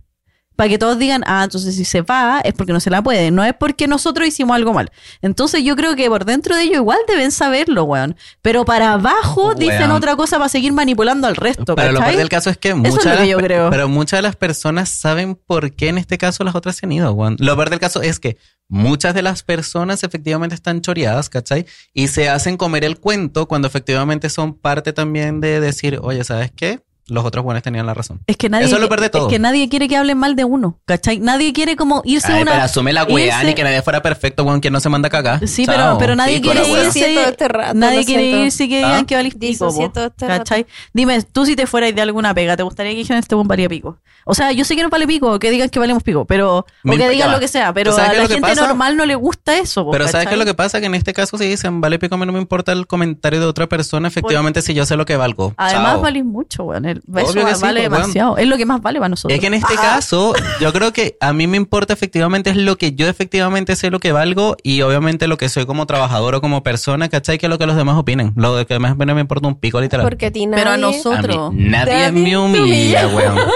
Para 0.60 0.68
que 0.68 0.78
todos 0.78 1.00
digan, 1.00 1.24
ah, 1.26 1.46
entonces 1.46 1.74
si 1.74 1.86
se 1.86 2.02
va 2.02 2.42
es 2.44 2.54
porque 2.54 2.74
no 2.74 2.82
se 2.82 2.90
la 2.90 3.02
puede, 3.02 3.32
no 3.32 3.46
es 3.46 3.54
porque 3.54 3.88
nosotros 3.88 4.28
hicimos 4.28 4.58
algo 4.58 4.74
mal. 4.74 4.92
Entonces 5.22 5.64
yo 5.64 5.78
creo 5.78 5.96
que 5.96 6.10
por 6.10 6.26
dentro 6.26 6.54
de 6.54 6.64
ellos 6.64 6.76
igual 6.76 7.00
deben 7.08 7.32
saberlo, 7.32 7.86
weón. 7.86 8.18
Pero 8.42 8.66
para 8.66 8.92
abajo 8.92 9.56
dicen 9.56 9.90
otra 9.92 10.18
cosa 10.18 10.36
para 10.36 10.50
seguir 10.50 10.74
manipulando 10.74 11.28
al 11.28 11.38
resto, 11.38 11.76
Pero 11.76 11.94
lo 11.94 12.00
¿cachai? 12.00 12.12
peor 12.12 12.20
del 12.20 12.28
caso 12.28 12.50
es 12.50 12.58
que 12.58 12.74
muchas, 12.74 13.06
lo 13.06 13.22
que 13.22 13.30
yo 13.30 13.38
creo. 13.38 13.70
pero 13.70 13.88
muchas 13.88 14.18
de 14.18 14.22
las 14.24 14.36
personas 14.36 14.90
saben 14.90 15.36
por 15.36 15.72
qué 15.72 15.88
en 15.88 15.98
este 15.98 16.18
caso 16.18 16.44
las 16.44 16.56
otras 16.56 16.76
se 16.76 16.86
han 16.86 16.92
ido, 16.92 17.14
weón. 17.14 17.38
Lo 17.40 17.56
peor 17.56 17.70
del 17.70 17.80
caso 17.80 18.02
es 18.02 18.20
que 18.20 18.36
muchas 18.68 19.14
de 19.14 19.22
las 19.22 19.44
personas 19.44 20.04
efectivamente 20.04 20.56
están 20.56 20.82
choreadas, 20.82 21.30
¿cachai? 21.30 21.68
Y 21.94 22.10
se 22.10 22.28
hacen 22.28 22.58
comer 22.58 22.84
el 22.84 23.00
cuento 23.00 23.48
cuando 23.48 23.70
efectivamente 23.70 24.30
son 24.30 24.56
parte 24.56 24.92
también 24.92 25.40
de 25.40 25.62
decir, 25.62 26.00
oye, 26.04 26.22
¿sabes 26.26 26.52
qué? 26.54 26.82
Los 27.10 27.26
otros 27.26 27.44
buenos 27.44 27.64
tenían 27.64 27.86
la 27.86 27.94
razón. 27.94 28.22
Es 28.28 28.38
que 28.38 28.50
nadie, 28.50 28.66
Eso 28.66 28.76
es 28.76 28.82
lo 28.82 28.88
peor 28.88 29.02
de 29.02 29.10
todo. 29.10 29.28
Es 29.28 29.34
que 29.34 29.40
nadie 29.40 29.68
quiere 29.70 29.88
que 29.88 29.98
hablen 29.98 30.18
mal 30.18 30.36
de 30.36 30.44
uno, 30.44 30.80
¿cachai? 30.86 31.20
Nadie 31.20 31.54
quiere 31.54 31.76
como 31.76 32.02
irse 32.06 32.32
Ay, 32.32 32.42
una... 32.42 32.52
pero 32.52 32.64
asume 32.64 32.94
la 32.94 33.04
weá, 33.04 33.44
ni 33.44 33.54
que 33.54 33.64
nadie 33.64 33.82
fuera 33.82 34.02
perfecto, 34.02 34.44
weón, 34.44 34.62
que 34.62 34.70
no 34.70 34.80
se 34.80 34.90
manda 34.90 35.08
a 35.08 35.10
cagar. 35.10 35.48
Sí, 35.48 35.66
Chao. 35.66 35.76
pero, 35.76 35.98
pero 35.98 36.16
nadie 36.16 36.42
quiere 36.42 36.68
irse. 36.68 37.14
Todo 37.14 37.26
este 37.30 37.48
rato, 37.48 37.74
nadie 37.74 38.06
quiere 38.06 38.26
irse 38.26 38.66
y 38.66 38.70
que 38.70 38.84
¿Ah? 38.84 38.88
digan 38.88 39.06
que 39.06 39.16
valís 39.16 39.36
pico. 39.36 39.68
Este 39.70 40.00
rato. 40.00 40.28
¿Cachai? 40.28 40.66
Dime, 40.94 41.22
tú 41.24 41.46
si 41.46 41.56
te 41.56 41.68
fueras 41.68 41.94
de 41.94 42.02
alguna 42.02 42.34
pega, 42.34 42.56
¿te 42.58 42.64
gustaría 42.64 42.92
que 42.92 42.98
dijeran 43.00 43.20
este 43.20 43.36
buen 43.36 43.48
valía 43.48 43.70
pico? 43.70 43.98
O 44.26 44.36
sea, 44.36 44.52
yo 44.52 44.64
sé 44.64 44.76
que 44.76 44.84
no 44.84 44.90
vale 44.90 45.08
pico, 45.08 45.40
que 45.40 45.50
digan 45.50 45.70
que 45.70 45.80
valemos 45.80 46.04
pico, 46.04 46.26
pero. 46.26 46.66
Me 46.84 46.96
o 46.96 46.98
que 46.98 47.10
digan 47.10 47.32
lo 47.32 47.40
que 47.40 47.48
sea, 47.48 47.74
pero 47.74 47.92
¿Tú 47.92 47.98
sabes 47.98 48.12
a 48.12 48.22
la 48.22 48.28
gente 48.28 48.42
pasa? 48.42 48.68
normal 48.68 48.96
no 48.96 49.06
le 49.06 49.16
gusta 49.16 49.58
eso. 49.58 49.90
Pero 49.90 50.08
¿sabes 50.08 50.28
qué 50.28 50.34
es 50.34 50.40
lo 50.40 50.46
que 50.46 50.54
pasa? 50.54 50.80
Que 50.80 50.86
en 50.86 50.96
este 50.96 51.14
caso 51.14 51.38
si 51.38 51.46
dicen, 51.46 51.82
vale 51.82 51.98
pico, 51.98 52.16
a 52.16 52.18
mí 52.18 52.26
no 52.26 52.34
me 52.34 52.40
importa 52.40 52.72
el 52.72 52.86
comentario 52.86 53.40
de 53.40 53.46
otra 53.46 53.68
persona, 53.68 54.08
efectivamente 54.08 54.62
si 54.62 54.74
yo 54.74 54.86
sé 54.86 54.96
lo 54.96 55.06
que 55.06 55.18
valgo. 55.18 55.54
Además, 55.58 56.02
valís 56.02 56.26
mucho, 56.26 56.64
weón. 56.64 56.99
El- 57.08 57.24
Obvio 57.24 57.42
Eso 57.42 57.46
que 57.48 57.56
sí, 57.56 57.62
vale 57.62 57.90
pues, 57.90 58.02
demasiado. 58.02 58.38
Es 58.38 58.48
lo 58.48 58.58
que 58.58 58.66
más 58.66 58.82
vale 58.82 59.00
para 59.00 59.10
nosotros. 59.10 59.34
Es 59.36 59.40
que 59.42 59.48
en 59.48 59.54
este 59.56 59.76
caso, 59.76 60.34
yo 60.60 60.72
creo 60.74 60.94
que 60.94 61.18
a 61.20 61.34
mí 61.34 61.48
me 61.48 61.58
importa 61.58 61.94
efectivamente 61.94 62.50
es 62.50 62.58
lo 62.58 62.78
que 62.78 62.94
yo 62.94 63.08
efectivamente 63.08 63.76
sé 63.76 63.90
lo 63.92 64.00
que 64.00 64.12
valgo 64.12 64.56
y 64.64 64.82
obviamente 64.82 65.28
lo 65.28 65.38
que 65.38 65.50
soy 65.50 65.66
como 65.66 65.86
trabajador 65.86 66.36
o 66.36 66.42
como 66.42 66.64
persona, 66.64 67.10
¿cachai? 67.10 67.38
Que 67.38 67.46
es 67.46 67.50
lo 67.50 67.58
que 67.58 67.66
los 67.66 67.76
demás 67.76 67.98
opinen. 67.98 68.34
Lo 68.36 68.56
de 68.56 68.66
que 68.66 68.74
demás 68.76 68.94
opinen 68.94 69.16
me 69.16 69.22
importa 69.22 69.48
un 69.48 69.56
pico 69.56 69.80
literal. 69.82 70.06
Porque 70.06 70.28
a 70.28 70.32
ti 70.32 70.46
nadie... 70.46 70.64
Pero 70.64 70.70
a 70.72 70.74
A 70.74 70.78
mí 70.78 70.82
nosotros. 70.84 71.54
nadie 71.54 71.94
Nadie 71.94 72.12
me 72.12 72.38
humilla. 72.38 73.08
weón. 73.08 73.38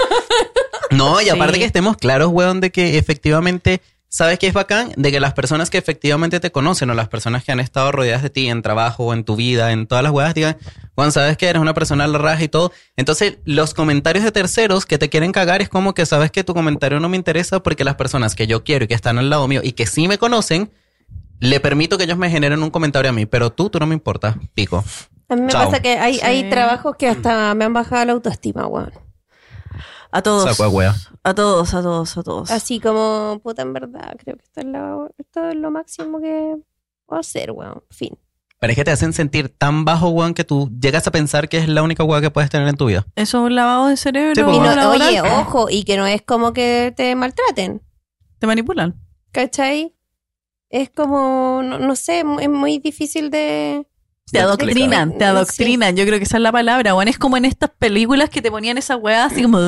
No, 0.90 1.20
y 1.20 1.28
aparte 1.28 1.54
Sí. 1.54 1.60
que 1.60 1.64
estemos 1.66 1.96
claros, 1.96 2.28
weón, 2.32 2.60
de 2.60 2.70
que 2.70 2.98
efectivamente, 2.98 3.80
¿sabes 4.14 4.38
qué 4.38 4.46
es 4.46 4.52
bacán? 4.52 4.92
De 4.96 5.10
que 5.10 5.18
las 5.18 5.32
personas 5.34 5.70
que 5.70 5.78
efectivamente 5.78 6.38
te 6.38 6.52
conocen 6.52 6.88
o 6.88 6.94
las 6.94 7.08
personas 7.08 7.42
que 7.42 7.50
han 7.50 7.58
estado 7.58 7.90
rodeadas 7.90 8.22
de 8.22 8.30
ti 8.30 8.48
en 8.48 8.62
trabajo, 8.62 9.12
en 9.12 9.24
tu 9.24 9.34
vida, 9.34 9.72
en 9.72 9.88
todas 9.88 10.04
las 10.04 10.12
weas, 10.12 10.34
digan, 10.34 10.56
Juan, 10.94 11.10
sabes 11.10 11.36
que 11.36 11.48
eres 11.48 11.60
una 11.60 11.74
persona 11.74 12.04
a 12.04 12.06
la 12.06 12.18
raja 12.18 12.44
y 12.44 12.48
todo. 12.48 12.70
Entonces, 12.96 13.38
los 13.44 13.74
comentarios 13.74 14.24
de 14.24 14.30
terceros 14.30 14.86
que 14.86 14.98
te 14.98 15.08
quieren 15.08 15.32
cagar 15.32 15.62
es 15.62 15.68
como 15.68 15.94
que 15.94 16.06
sabes 16.06 16.30
que 16.30 16.44
tu 16.44 16.54
comentario 16.54 17.00
no 17.00 17.08
me 17.08 17.16
interesa 17.16 17.60
porque 17.60 17.82
las 17.82 17.96
personas 17.96 18.36
que 18.36 18.46
yo 18.46 18.62
quiero 18.62 18.84
y 18.84 18.88
que 18.88 18.94
están 18.94 19.18
al 19.18 19.30
lado 19.30 19.48
mío 19.48 19.62
y 19.64 19.72
que 19.72 19.84
sí 19.86 20.06
me 20.06 20.16
conocen, 20.16 20.70
le 21.40 21.58
permito 21.58 21.98
que 21.98 22.04
ellos 22.04 22.16
me 22.16 22.30
generen 22.30 22.62
un 22.62 22.70
comentario 22.70 23.10
a 23.10 23.12
mí, 23.12 23.26
pero 23.26 23.50
tú, 23.50 23.68
tú 23.68 23.80
no 23.80 23.86
me 23.86 23.94
importa, 23.94 24.38
pico. 24.54 24.84
A 25.28 25.34
mí 25.34 25.42
me 25.42 25.48
Chao. 25.50 25.64
pasa 25.64 25.82
que 25.82 25.98
hay, 25.98 26.14
Sí. 26.14 26.20
hay 26.22 26.48
trabajos 26.50 26.94
que 26.96 27.08
hasta 27.08 27.52
me 27.56 27.64
han 27.64 27.72
bajado 27.72 28.04
la 28.04 28.12
autoestima, 28.12 28.66
weón. 28.68 28.92
A 30.16 30.22
todos. 30.22 30.44
Saco 30.56 30.70
wea. 30.70 30.94
A 31.24 31.34
todos, 31.34 31.74
a 31.74 31.82
todos, 31.82 32.16
a 32.16 32.22
todos. 32.22 32.50
Así 32.52 32.78
como, 32.78 33.40
puta, 33.42 33.62
en 33.62 33.72
verdad, 33.72 34.14
creo 34.18 34.36
que 34.36 34.44
esto 34.44 34.60
es 34.60 34.66
lo, 34.66 35.10
esto 35.18 35.48
es 35.48 35.56
lo 35.56 35.70
máximo 35.72 36.20
que 36.20 36.56
puedo 37.06 37.18
hacer, 37.20 37.50
weón. 37.50 37.82
Fin. 37.90 38.16
Pero 38.60 38.70
es 38.70 38.76
que 38.76 38.84
te 38.84 38.92
hacen 38.92 39.12
sentir 39.12 39.48
tan 39.48 39.84
bajo, 39.84 40.10
weón, 40.10 40.32
que 40.32 40.44
tú 40.44 40.70
llegas 40.80 41.06
a 41.08 41.10
pensar 41.10 41.48
que 41.48 41.58
es 41.58 41.68
la 41.68 41.82
única 41.82 42.04
weá 42.04 42.20
que 42.20 42.30
puedes 42.30 42.48
tener 42.48 42.68
en 42.68 42.76
tu 42.76 42.86
vida. 42.86 43.04
Eso 43.16 43.38
es 43.38 43.44
un 43.44 43.54
lavado 43.56 43.88
de 43.88 43.96
cerebro. 43.96 44.34
Sí, 44.36 44.42
pues, 44.44 44.56
Y 44.56 44.60
no- 44.60 44.74
laboral. 44.76 45.08
oye, 45.08 45.20
ojo, 45.20 45.66
y 45.68 45.82
que 45.82 45.96
no 45.96 46.06
es 46.06 46.22
como 46.22 46.52
que 46.52 46.94
te 46.96 47.14
maltraten, 47.16 47.82
Te 48.38 48.46
manipulan. 48.46 48.94
¿cachai? 49.32 49.96
Es 50.70 50.90
como, 50.90 51.60
no, 51.64 51.78
no 51.80 51.96
sé, 51.96 52.20
es 52.40 52.48
muy 52.48 52.78
difícil 52.78 53.30
de... 53.30 53.84
Te 54.30 54.40
adoctrinan, 54.40 55.12
te 55.12 55.18
Sí. 55.18 55.24
adoctrinan. 55.24 55.96
Yo 55.96 56.04
creo 56.06 56.18
que 56.18 56.24
esa 56.24 56.38
es 56.38 56.42
la 56.42 56.50
palabra. 56.52 56.94
Bueno, 56.94 57.10
es 57.10 57.18
como 57.18 57.36
en 57.36 57.44
estas 57.44 57.70
películas 57.78 58.30
que 58.30 58.40
te 58.42 58.50
ponían 58.50 58.78
esa 58.78 58.96
weá 58.96 59.26
así 59.26 59.42
como 59.42 59.58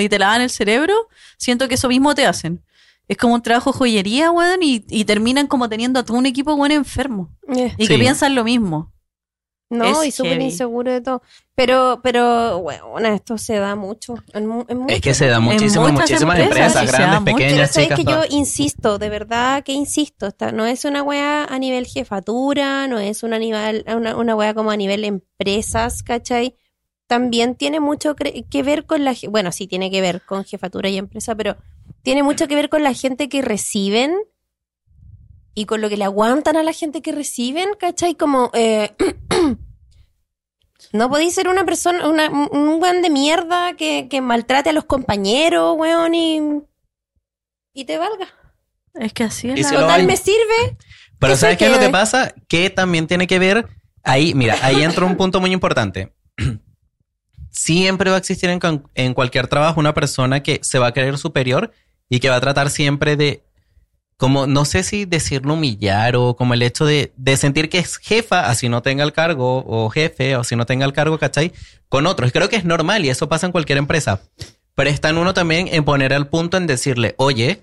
y 0.00 0.08
te 0.08 0.18
lavan 0.18 0.40
el 0.40 0.50
cerebro. 0.50 0.94
Siento 1.36 1.68
que 1.68 1.74
eso 1.74 1.88
mismo 1.88 2.14
te 2.14 2.26
hacen. 2.26 2.62
Es 3.08 3.16
como 3.16 3.34
un 3.34 3.42
trabajo 3.42 3.72
de 3.72 3.78
joyería, 3.78 4.30
weón, 4.30 4.62
y, 4.62 4.84
y 4.88 5.04
terminan 5.04 5.46
como 5.48 5.68
teniendo 5.68 5.98
a 6.00 6.04
todo 6.04 6.16
un 6.16 6.26
equipo, 6.26 6.54
weón, 6.54 6.70
enfermo. 6.72 7.28
eh, 7.54 7.74
Y 7.76 7.86
Sí. 7.86 7.92
que 7.92 7.98
piensan 7.98 8.34
lo 8.34 8.44
mismo. 8.44 8.90
No, 9.70 9.84
Es 10.02 10.08
y 10.08 10.10
súper 10.10 10.42
inseguro 10.42 10.90
de 10.90 11.00
todo. 11.00 11.22
Pero, 11.54 12.00
pero, 12.02 12.58
bueno, 12.60 12.98
esto 12.98 13.38
se 13.38 13.54
da 13.54 13.76
mucho. 13.76 14.16
En, 14.34 14.66
Es 14.88 15.00
que 15.00 15.14
se 15.14 15.28
da 15.28 15.38
muchísimo, 15.38 15.86
en 15.86 15.94
muchas 15.94 16.10
muchísimas 16.10 16.38
empresas, 16.40 16.90
grandes. 16.90 17.20
Pero 17.24 17.36
pequeñas, 17.36 17.70
sabes 17.70 17.90
chicas. 17.90 17.98
que 17.98 18.04
yo 18.04 18.36
insisto, 18.36 18.98
de 18.98 19.08
verdad 19.08 19.62
que 19.62 19.72
insisto, 19.72 20.26
esta 20.26 20.50
no 20.50 20.66
es 20.66 20.84
una 20.84 21.04
weá 21.04 21.44
a 21.44 21.58
nivel 21.60 21.86
jefatura, 21.86 22.88
no 22.88 22.98
es 22.98 23.22
una, 23.22 23.38
nivel, 23.38 23.84
una, 23.86 24.16
una 24.16 24.34
weá 24.34 24.54
como 24.54 24.72
a 24.72 24.76
nivel 24.76 25.04
empresas, 25.04 26.02
¿cachai? 26.02 26.56
También 27.06 27.54
tiene 27.54 27.78
mucho 27.78 28.16
que 28.16 28.62
ver 28.64 28.86
con 28.86 29.04
la... 29.04 29.14
Bueno, 29.28 29.52
sí 29.52 29.68
tiene 29.68 29.90
que 29.92 30.00
ver 30.00 30.22
con 30.22 30.44
jefatura 30.44 30.88
y 30.88 30.98
empresa, 30.98 31.36
pero 31.36 31.56
tiene 32.02 32.24
mucho 32.24 32.48
que 32.48 32.56
ver 32.56 32.68
con 32.70 32.82
la 32.82 32.92
gente 32.92 33.28
que 33.28 33.42
reciben 33.42 34.16
y 35.54 35.66
con 35.66 35.80
lo 35.80 35.88
que 35.88 35.96
le 35.96 36.04
aguantan 36.04 36.56
a 36.56 36.62
la 36.62 36.72
gente 36.72 37.02
que 37.02 37.12
reciben, 37.12 37.70
¿cachai? 37.78 38.14
Como... 38.14 38.50
eh, 38.54 38.94
No 40.92 41.08
podéis 41.08 41.34
ser 41.34 41.46
una 41.46 41.64
persona, 41.64 42.08
una, 42.08 42.28
un 42.30 42.48
un 42.52 42.82
weón 42.82 43.02
de 43.02 43.10
mierda 43.10 43.74
que, 43.76 44.08
que 44.08 44.20
maltrate 44.20 44.70
a 44.70 44.72
los 44.72 44.84
compañeros, 44.86 45.76
weón, 45.78 46.14
y, 46.14 46.40
y 47.74 47.84
te 47.84 47.96
valga. 47.98 48.26
Es 48.94 49.12
que 49.12 49.24
así 49.24 49.50
es 49.50 49.70
la 49.70 49.80
Total, 49.80 50.04
me 50.06 50.16
sirve. 50.16 50.76
Pero 51.20 51.36
¿sabes 51.36 51.58
qué 51.58 51.66
es 51.66 51.72
lo 51.72 51.78
que- 51.78 51.90
pasa? 51.90 52.34
Que 52.48 52.70
también 52.70 53.06
tiene 53.06 53.26
que 53.28 53.38
ver, 53.38 53.68
ahí, 54.02 54.34
mira, 54.34 54.56
ahí 54.62 54.82
entra 54.82 55.04
un 55.04 55.16
punto 55.16 55.40
muy 55.40 55.52
importante. 55.52 56.12
Siempre 57.50 58.10
va 58.10 58.16
a 58.16 58.20
existir 58.20 58.48
en, 58.50 58.58
en 58.94 59.14
cualquier 59.14 59.46
trabajo 59.48 59.78
una 59.80 59.94
persona 59.94 60.42
que 60.42 60.60
se 60.62 60.78
va 60.78 60.88
a 60.88 60.92
creer 60.92 61.18
superior 61.18 61.72
y 62.08 62.18
que 62.20 62.30
va 62.30 62.36
a 62.36 62.40
tratar 62.40 62.70
siempre 62.70 63.16
de, 63.16 63.44
como, 64.20 64.46
no 64.46 64.66
sé 64.66 64.82
si 64.82 65.06
decirlo 65.06 65.54
humillar 65.54 66.14
o 66.14 66.36
como 66.36 66.52
el 66.52 66.60
hecho 66.60 66.84
de, 66.84 67.10
de 67.16 67.38
sentir 67.38 67.70
que 67.70 67.78
es 67.78 67.96
jefa, 67.96 68.50
así 68.50 68.68
no 68.68 68.82
tenga 68.82 69.02
el 69.02 69.14
cargo, 69.14 69.64
o 69.66 69.88
jefe, 69.88 70.36
o 70.36 70.44
si 70.44 70.56
no 70.56 70.66
tenga 70.66 70.84
el 70.84 70.92
cargo, 70.92 71.18
¿cachai? 71.18 71.54
Con 71.88 72.06
otros. 72.06 72.30
Creo 72.30 72.50
que 72.50 72.56
es 72.56 72.66
normal 72.66 73.02
y 73.06 73.08
eso 73.08 73.30
pasa 73.30 73.46
en 73.46 73.52
cualquier 73.52 73.78
empresa. 73.78 74.20
Pero 74.74 74.90
está 74.90 75.08
en 75.08 75.16
uno 75.16 75.32
también 75.32 75.68
en 75.72 75.84
poner 75.84 76.12
al 76.12 76.28
punto 76.28 76.58
en 76.58 76.66
decirle, 76.66 77.14
oye, 77.16 77.62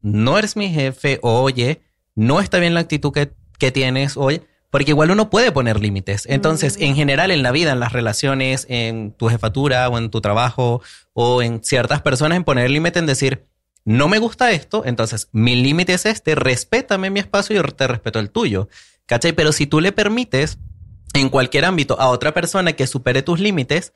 no 0.00 0.38
eres 0.38 0.56
mi 0.56 0.70
jefe, 0.70 1.18
oye, 1.20 1.82
no 2.14 2.40
está 2.40 2.58
bien 2.58 2.72
la 2.72 2.80
actitud 2.80 3.12
que, 3.12 3.34
que 3.58 3.70
tienes, 3.70 4.16
oye, 4.16 4.40
porque 4.70 4.92
igual 4.92 5.10
uno 5.10 5.28
puede 5.28 5.52
poner 5.52 5.80
límites. 5.80 6.24
Entonces, 6.30 6.78
en 6.80 6.94
general, 6.94 7.30
en 7.30 7.42
la 7.42 7.52
vida, 7.52 7.72
en 7.72 7.80
las 7.80 7.92
relaciones, 7.92 8.66
en 8.70 9.12
tu 9.12 9.28
jefatura 9.28 9.86
o 9.90 9.98
en 9.98 10.08
tu 10.08 10.22
trabajo 10.22 10.80
o 11.12 11.42
en 11.42 11.62
ciertas 11.62 12.00
personas, 12.00 12.36
en 12.36 12.44
poner 12.44 12.70
límite 12.70 13.00
en 13.00 13.04
decir, 13.04 13.51
no 13.84 14.08
me 14.08 14.18
gusta 14.18 14.50
esto, 14.52 14.82
entonces 14.84 15.28
mi 15.32 15.56
límite 15.56 15.94
es 15.94 16.06
este, 16.06 16.34
respétame 16.34 17.10
mi 17.10 17.20
espacio 17.20 17.54
y 17.54 17.56
yo 17.56 17.64
te 17.64 17.86
respeto 17.86 18.18
el 18.18 18.30
tuyo. 18.30 18.68
¿Cachai? 19.06 19.32
Pero 19.32 19.52
si 19.52 19.66
tú 19.66 19.80
le 19.80 19.92
permites 19.92 20.58
en 21.14 21.28
cualquier 21.28 21.64
ámbito 21.64 22.00
a 22.00 22.08
otra 22.08 22.32
persona 22.32 22.72
que 22.74 22.86
supere 22.86 23.22
tus 23.22 23.40
límites, 23.40 23.92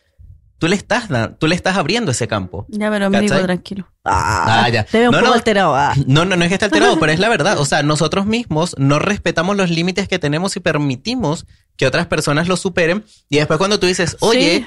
tú 0.59 0.69
le 0.69 0.75
estás, 0.77 1.09
tú 1.39 1.47
le 1.47 1.55
estás 1.55 1.77
abriendo 1.77 2.11
ese 2.11 2.27
campo. 2.29 2.67
Ya, 2.69 2.91
pero 2.91 3.09
me 3.11 3.21
digo 3.21 3.41
tranquilo. 3.41 3.89
Ah, 4.05 4.69
ya. 4.73 4.85
Te 4.85 4.99
veo 4.99 5.11
un 5.11 5.13
No, 5.13 5.19
poco 5.21 5.31
no. 5.31 5.35
alterado. 5.35 5.75
ah. 5.77 5.95
No, 6.07 6.25
no, 6.25 6.35
no 6.37 6.43
es 6.45 6.49
que 6.49 6.55
esté 6.55 6.65
alterado, 6.67 6.97
pero 7.01 7.13
es 7.13 7.21
la 7.21 7.29
verdad. 7.29 7.59
O 7.59 7.65
sea, 7.65 7.83
nosotros 7.83 8.27
mismos 8.27 8.75
no 8.79 8.99
respetamos 8.99 9.57
los 9.57 9.71
límites 9.71 10.09
que 10.09 10.19
tenemos 10.19 10.57
y 10.57 10.61
permitimos 10.61 11.47
que 11.77 11.87
otras 11.87 12.07
personas 12.07 12.49
los 12.49 12.61
superen. 12.61 13.05
Y 13.29 13.37
después 13.39 13.59
cuando 13.59 13.79
tú 13.79 13.87
dices, 13.87 14.17
oye, 14.21 14.59
Sí. 14.59 14.67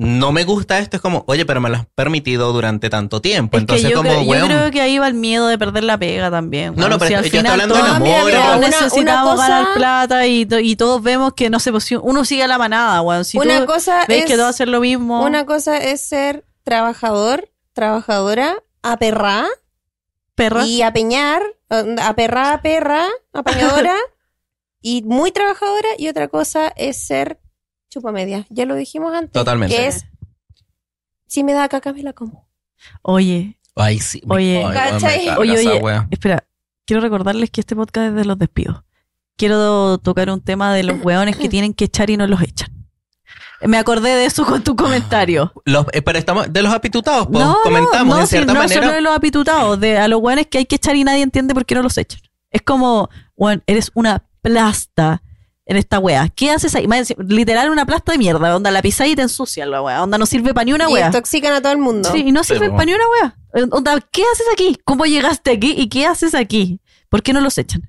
No 0.00 0.30
me 0.32 0.44
gusta 0.44 0.78
esto, 0.78 0.96
es 0.96 1.02
como, 1.02 1.24
oye, 1.26 1.44
pero 1.44 1.60
me 1.60 1.68
lo 1.68 1.76
has 1.76 1.86
permitido 1.94 2.52
durante 2.52 2.88
tanto 2.88 3.20
tiempo. 3.20 3.56
Es 3.56 3.64
que 3.64 3.74
Entonces, 3.74 3.90
yo, 3.90 3.96
como, 3.96 4.08
creo, 4.10 4.22
yo 4.38 4.44
creo 4.46 4.70
que 4.70 4.80
ahí 4.80 4.96
va 4.98 5.08
el 5.08 5.14
miedo 5.14 5.48
de 5.48 5.58
perder 5.58 5.82
la 5.82 5.98
pega 5.98 6.30
también. 6.30 6.74
No, 6.76 6.82
weón. 6.82 6.90
no, 6.90 6.98
pero 7.00 7.08
Si 7.08 7.14
al 7.14 7.22
yo 7.22 7.26
estoy 7.26 7.38
final 7.40 7.52
hablando 7.60 7.74
de 7.74 7.80
amor, 7.90 8.30
Una- 8.30 8.56
necesitamos 8.58 8.96
una 9.02 9.22
cosa- 9.24 9.48
ganar 9.48 9.74
plata 9.74 10.26
y, 10.28 10.46
y 10.62 10.76
todos 10.76 11.02
vemos 11.02 11.34
que 11.34 11.50
no 11.50 11.58
si 11.58 11.70
uno 11.96 12.24
sigue 12.24 12.44
a 12.44 12.46
la 12.46 12.58
manada, 12.58 13.02
weón. 13.02 13.24
Si 13.24 13.38
una 13.38 13.58
tú 13.60 13.66
cosa 13.66 14.04
ves 14.06 14.20
es, 14.20 14.26
que 14.26 14.36
todos 14.36 14.50
hacen 14.50 14.70
lo 14.70 14.80
mismo. 14.80 15.24
una 15.24 15.44
cosa 15.44 15.76
es 15.78 16.00
ser 16.00 16.44
trabajador, 16.62 17.50
trabajadora, 17.72 18.54
aperrá 18.82 19.46
perra. 20.36 20.64
y 20.64 20.82
apeñar, 20.82 21.42
aperrá, 21.68 22.60
perra, 22.62 23.04
apañadora 23.32 23.96
y 24.80 25.02
muy 25.02 25.32
trabajadora. 25.32 25.88
Y 25.98 26.08
otra 26.08 26.28
cosa 26.28 26.72
es 26.76 27.04
ser 27.04 27.40
chupa 27.90 28.12
media. 28.12 28.46
Ya 28.50 28.66
lo 28.66 28.74
dijimos 28.74 29.14
antes. 29.14 29.32
Totalmente. 29.32 29.74
Que 29.74 29.86
es, 29.86 30.06
si 31.26 31.44
me 31.44 31.52
da 31.52 31.68
caca, 31.68 31.92
me 31.92 32.02
la 32.02 32.12
como. 32.12 32.48
Oye, 33.02 33.58
Ay, 33.78 34.00
sí. 34.00 34.20
Oye. 34.28 34.64
Oye, 34.64 34.96
esa 34.96 35.38
oye, 35.38 35.78
wea. 35.80 36.08
espera, 36.10 36.44
quiero 36.84 37.00
recordarles 37.00 37.50
que 37.50 37.60
este 37.60 37.76
podcast 37.76 38.08
es 38.08 38.14
de 38.14 38.24
los 38.24 38.38
despidos. 38.38 38.82
Quiero 39.36 39.98
tocar 39.98 40.30
un 40.30 40.40
tema 40.40 40.74
de 40.74 40.82
los 40.82 41.00
weones 41.04 41.36
que 41.36 41.48
tienen 41.48 41.72
que 41.72 41.84
echar 41.84 42.10
y 42.10 42.16
no 42.16 42.26
los 42.26 42.42
echan. 42.42 42.68
Me 43.60 43.78
acordé 43.78 44.14
de 44.14 44.24
eso 44.24 44.44
con 44.44 44.62
tu 44.64 44.74
comentario. 44.74 45.52
Los, 45.64 45.86
eh, 45.92 46.02
pero 46.02 46.18
estamos 46.18 46.52
de 46.52 46.62
los 46.62 46.72
apitutados, 46.72 47.28
pues, 47.28 47.44
no, 47.44 47.56
comentamos 47.62 48.08
no, 48.08 48.16
no, 48.16 48.20
en 48.20 48.26
cierta 48.26 48.52
no 48.52 48.60
manera. 48.60 48.82
solo 48.82 48.94
de 48.94 49.00
los 49.00 49.14
apitutados, 49.14 49.80
de 49.80 49.96
a 49.98 50.08
los 50.08 50.20
weones 50.20 50.48
que 50.48 50.58
hay 50.58 50.64
que 50.64 50.76
echar 50.76 50.96
y 50.96 51.04
nadie 51.04 51.22
entiende 51.22 51.54
por 51.54 51.64
qué 51.64 51.76
no 51.76 51.82
los 51.82 51.96
echan. 51.98 52.20
Es 52.50 52.62
como, 52.62 53.10
weón, 53.36 53.62
eres 53.66 53.92
una 53.94 54.24
plasta 54.42 55.22
en 55.68 55.76
esta 55.76 55.98
wea. 55.98 56.28
¿Qué 56.34 56.50
haces 56.50 56.74
ahí? 56.74 56.86
Literal 57.18 57.70
una 57.70 57.86
plasta 57.86 58.12
de 58.12 58.18
mierda, 58.18 58.56
onda 58.56 58.70
la 58.70 58.82
pisáis 58.82 59.12
y 59.12 59.16
te 59.16 59.22
ensucian 59.22 59.70
la 59.70 59.82
wea. 59.82 60.02
Onda 60.02 60.18
no 60.18 60.26
sirve 60.26 60.52
para 60.54 60.64
ni 60.64 60.72
una 60.72 60.88
y 60.90 60.94
wea. 60.94 61.06
intoxican 61.06 61.52
a 61.52 61.60
todo 61.60 61.72
el 61.72 61.78
mundo. 61.78 62.10
Sí, 62.10 62.24
y 62.26 62.32
no 62.32 62.42
sirve 62.42 62.60
Pero- 62.60 62.72
para 62.72 62.84
ni 62.86 62.94
una 62.94 63.04
wea. 63.20 63.36
Onda, 63.70 64.00
¿qué 64.10 64.22
haces 64.32 64.46
aquí? 64.52 64.78
¿Cómo 64.84 65.04
llegaste 65.04 65.50
aquí? 65.52 65.74
¿Y 65.76 65.88
qué 65.88 66.06
haces 66.06 66.34
aquí? 66.34 66.80
¿Por 67.08 67.22
qué 67.22 67.32
no 67.32 67.40
los 67.40 67.56
echan? 67.58 67.82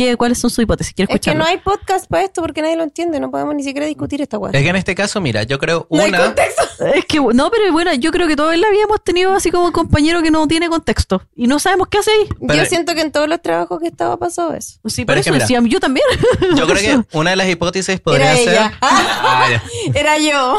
¿Qué, 0.00 0.16
¿Cuáles 0.16 0.38
son 0.38 0.48
sus 0.48 0.60
hipótesis? 0.62 0.94
Quiero 0.94 1.12
Es 1.14 1.20
que 1.20 1.34
no 1.34 1.44
hay 1.44 1.58
podcast 1.58 2.06
para 2.08 2.24
esto 2.24 2.40
porque 2.40 2.62
nadie 2.62 2.74
lo 2.74 2.84
entiende. 2.84 3.20
No 3.20 3.30
podemos 3.30 3.54
ni 3.54 3.62
siquiera 3.62 3.86
discutir 3.86 4.22
esta 4.22 4.38
weá. 4.38 4.50
Es 4.54 4.62
que 4.62 4.68
en 4.70 4.76
este 4.76 4.94
caso, 4.94 5.20
mira, 5.20 5.42
yo 5.42 5.58
creo 5.58 5.86
No 5.90 6.00
hay 6.02 6.08
una. 6.08 6.24
contexto. 6.24 6.62
Es 6.94 7.04
que, 7.04 7.18
no, 7.20 7.50
pero 7.50 7.70
bueno, 7.70 7.92
yo 7.92 8.10
creo 8.10 8.26
que 8.26 8.34
todos 8.34 8.54
en 8.54 8.62
la 8.62 8.70
vida 8.70 8.84
hemos 8.84 9.04
tenido 9.04 9.34
así 9.34 9.50
como 9.50 9.66
un 9.66 9.72
compañero 9.72 10.22
que 10.22 10.30
no 10.30 10.48
tiene 10.48 10.70
contexto 10.70 11.20
y 11.36 11.46
no 11.48 11.58
sabemos 11.58 11.88
qué 11.88 11.98
hace 11.98 12.10
ahí. 12.12 12.28
Pero- 12.48 12.62
Yo 12.62 12.64
siento 12.64 12.94
que 12.94 13.02
en 13.02 13.12
todos 13.12 13.28
los 13.28 13.42
trabajos 13.42 13.78
que 13.78 13.88
estaba 13.88 14.16
pasó 14.16 14.54
eso. 14.54 14.78
Sí, 14.86 15.04
Pero 15.04 15.16
por 15.16 15.18
es 15.18 15.24
que 15.24 15.28
eso 15.28 15.34
mira, 15.34 15.44
decía, 15.44 15.60
yo 15.70 15.80
también. 15.80 16.06
Yo 16.56 16.66
creo 16.66 16.76
que 17.02 17.18
una 17.18 17.30
de 17.30 17.36
las 17.36 17.48
hipótesis 17.50 18.00
podría 18.00 18.32
Era 18.32 18.36
ser. 18.36 18.48
ella. 18.54 18.72
Ah, 18.80 19.46
ya. 19.50 19.62
Era 20.00 20.16
yo. 20.18 20.56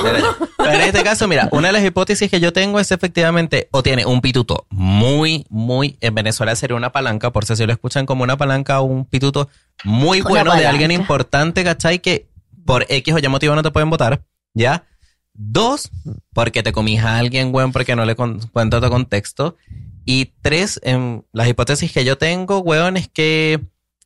Pero 0.58 0.70
en 0.72 0.82
este 0.82 1.02
caso, 1.02 1.28
mira, 1.28 1.50
una 1.52 1.70
de 1.70 1.74
las 1.74 1.84
hipótesis 1.84 2.30
que 2.30 2.39
yo 2.39 2.54
tengo 2.54 2.80
es 2.80 2.92
efectivamente, 2.92 3.68
o 3.72 3.82
tiene 3.82 4.06
un 4.06 4.22
pituto 4.22 4.68
muy, 4.70 5.48
muy, 5.50 5.98
en 6.02 6.14
Venezuela 6.14 6.56
sería 6.56 6.76
una 6.78 6.92
palanca, 6.92 7.32
por 7.32 7.46
si 7.46 7.66
lo 7.66 7.74
escuchan 7.74 8.06
como 8.06 8.22
una 8.24 8.38
palanca 8.38 8.80
o 8.82 8.84
un 8.84 9.06
pituto 9.06 9.31
muy 9.84 10.22
bueno 10.22 10.56
de 10.56 10.66
alguien 10.68 10.92
importante, 10.92 11.64
¿cachai? 11.64 12.00
Que 12.00 12.28
por 12.66 12.86
X 12.90 13.14
o 13.14 13.20
Y 13.20 13.28
motivo 13.28 13.56
no 13.56 13.64
te 13.64 13.72
pueden 13.72 13.90
votar, 13.90 14.24
¿ya? 14.54 14.86
Dos, 15.34 15.90
porque 16.34 16.62
te 16.62 16.72
comís 16.74 17.02
a 17.02 17.18
alguien, 17.18 17.54
weón, 17.54 17.72
porque 17.72 17.96
no 17.96 18.06
le 18.06 18.16
con- 18.16 18.40
cuento 18.50 18.82
tu 18.82 18.90
contexto. 18.90 19.56
Y 20.06 20.34
tres, 20.42 20.80
en 20.84 21.26
las 21.32 21.48
hipótesis 21.48 21.92
que 21.92 22.04
yo 22.04 22.18
tengo, 22.18 22.60
weón, 22.60 22.98
es 22.98 23.08
que 23.08 23.62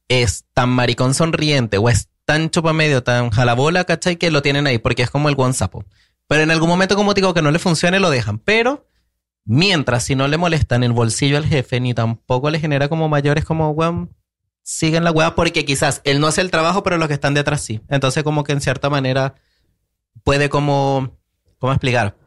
es 0.07 0.45
tan 0.53 0.69
maricón 0.69 1.13
sonriente 1.13 1.78
o 1.78 1.89
es 1.89 2.09
tan 2.26 2.49
chupa 2.49 2.73
medio, 2.73 3.01
tan 3.03 3.30
jalabola, 3.32 3.86
¿cachai? 3.86 4.17
Que 4.17 4.32
lo 4.32 4.41
tienen 4.41 4.67
ahí 4.67 4.78
porque 4.78 5.03
es 5.03 5.09
como 5.09 5.30
el 5.30 5.36
guanzapo. 5.36 5.84
Pero 6.28 6.43
en 6.43 6.51
algún 6.51 6.69
momento, 6.69 6.95
como 6.95 7.13
digo, 7.13 7.34
que 7.34 7.41
no 7.41 7.51
le 7.51 7.59
funcione, 7.59 7.99
lo 7.99 8.09
dejan. 8.09 8.39
Pero 8.39 8.88
mientras, 9.45 10.03
si 10.03 10.15
no 10.15 10.28
le 10.28 10.38
molestan 10.38 10.84
el 10.84 10.91
bolsillo 10.91 11.38
al 11.38 11.45
jefe, 11.45 11.80
ni 11.80 11.93
tampoco 11.93 12.49
le 12.49 12.59
genera 12.59 12.88
como 12.88 13.09
mayores, 13.09 13.45
como, 13.45 13.69
weón, 13.71 14.09
siguen 14.66 15.03
la 15.03 15.11
weá 15.11 15.36
porque 15.36 15.63
quizás 15.63 16.01
él 16.03 16.20
no 16.20 16.28
hace 16.28 16.41
el 16.41 16.49
trabajo, 16.49 16.82
pero 16.84 16.97
los 16.97 17.07
que 17.07 17.13
están 17.13 17.36
detrás 17.36 17.61
sí. 17.61 17.82
Entonces, 17.88 18.24
como 18.24 18.43
que 18.43 18.51
en 18.51 18.61
cierta 18.61 18.89
manera 18.89 19.36
puede 20.24 20.49
como, 20.49 21.18
¿cómo 21.59 21.72
explicar? 21.72 22.18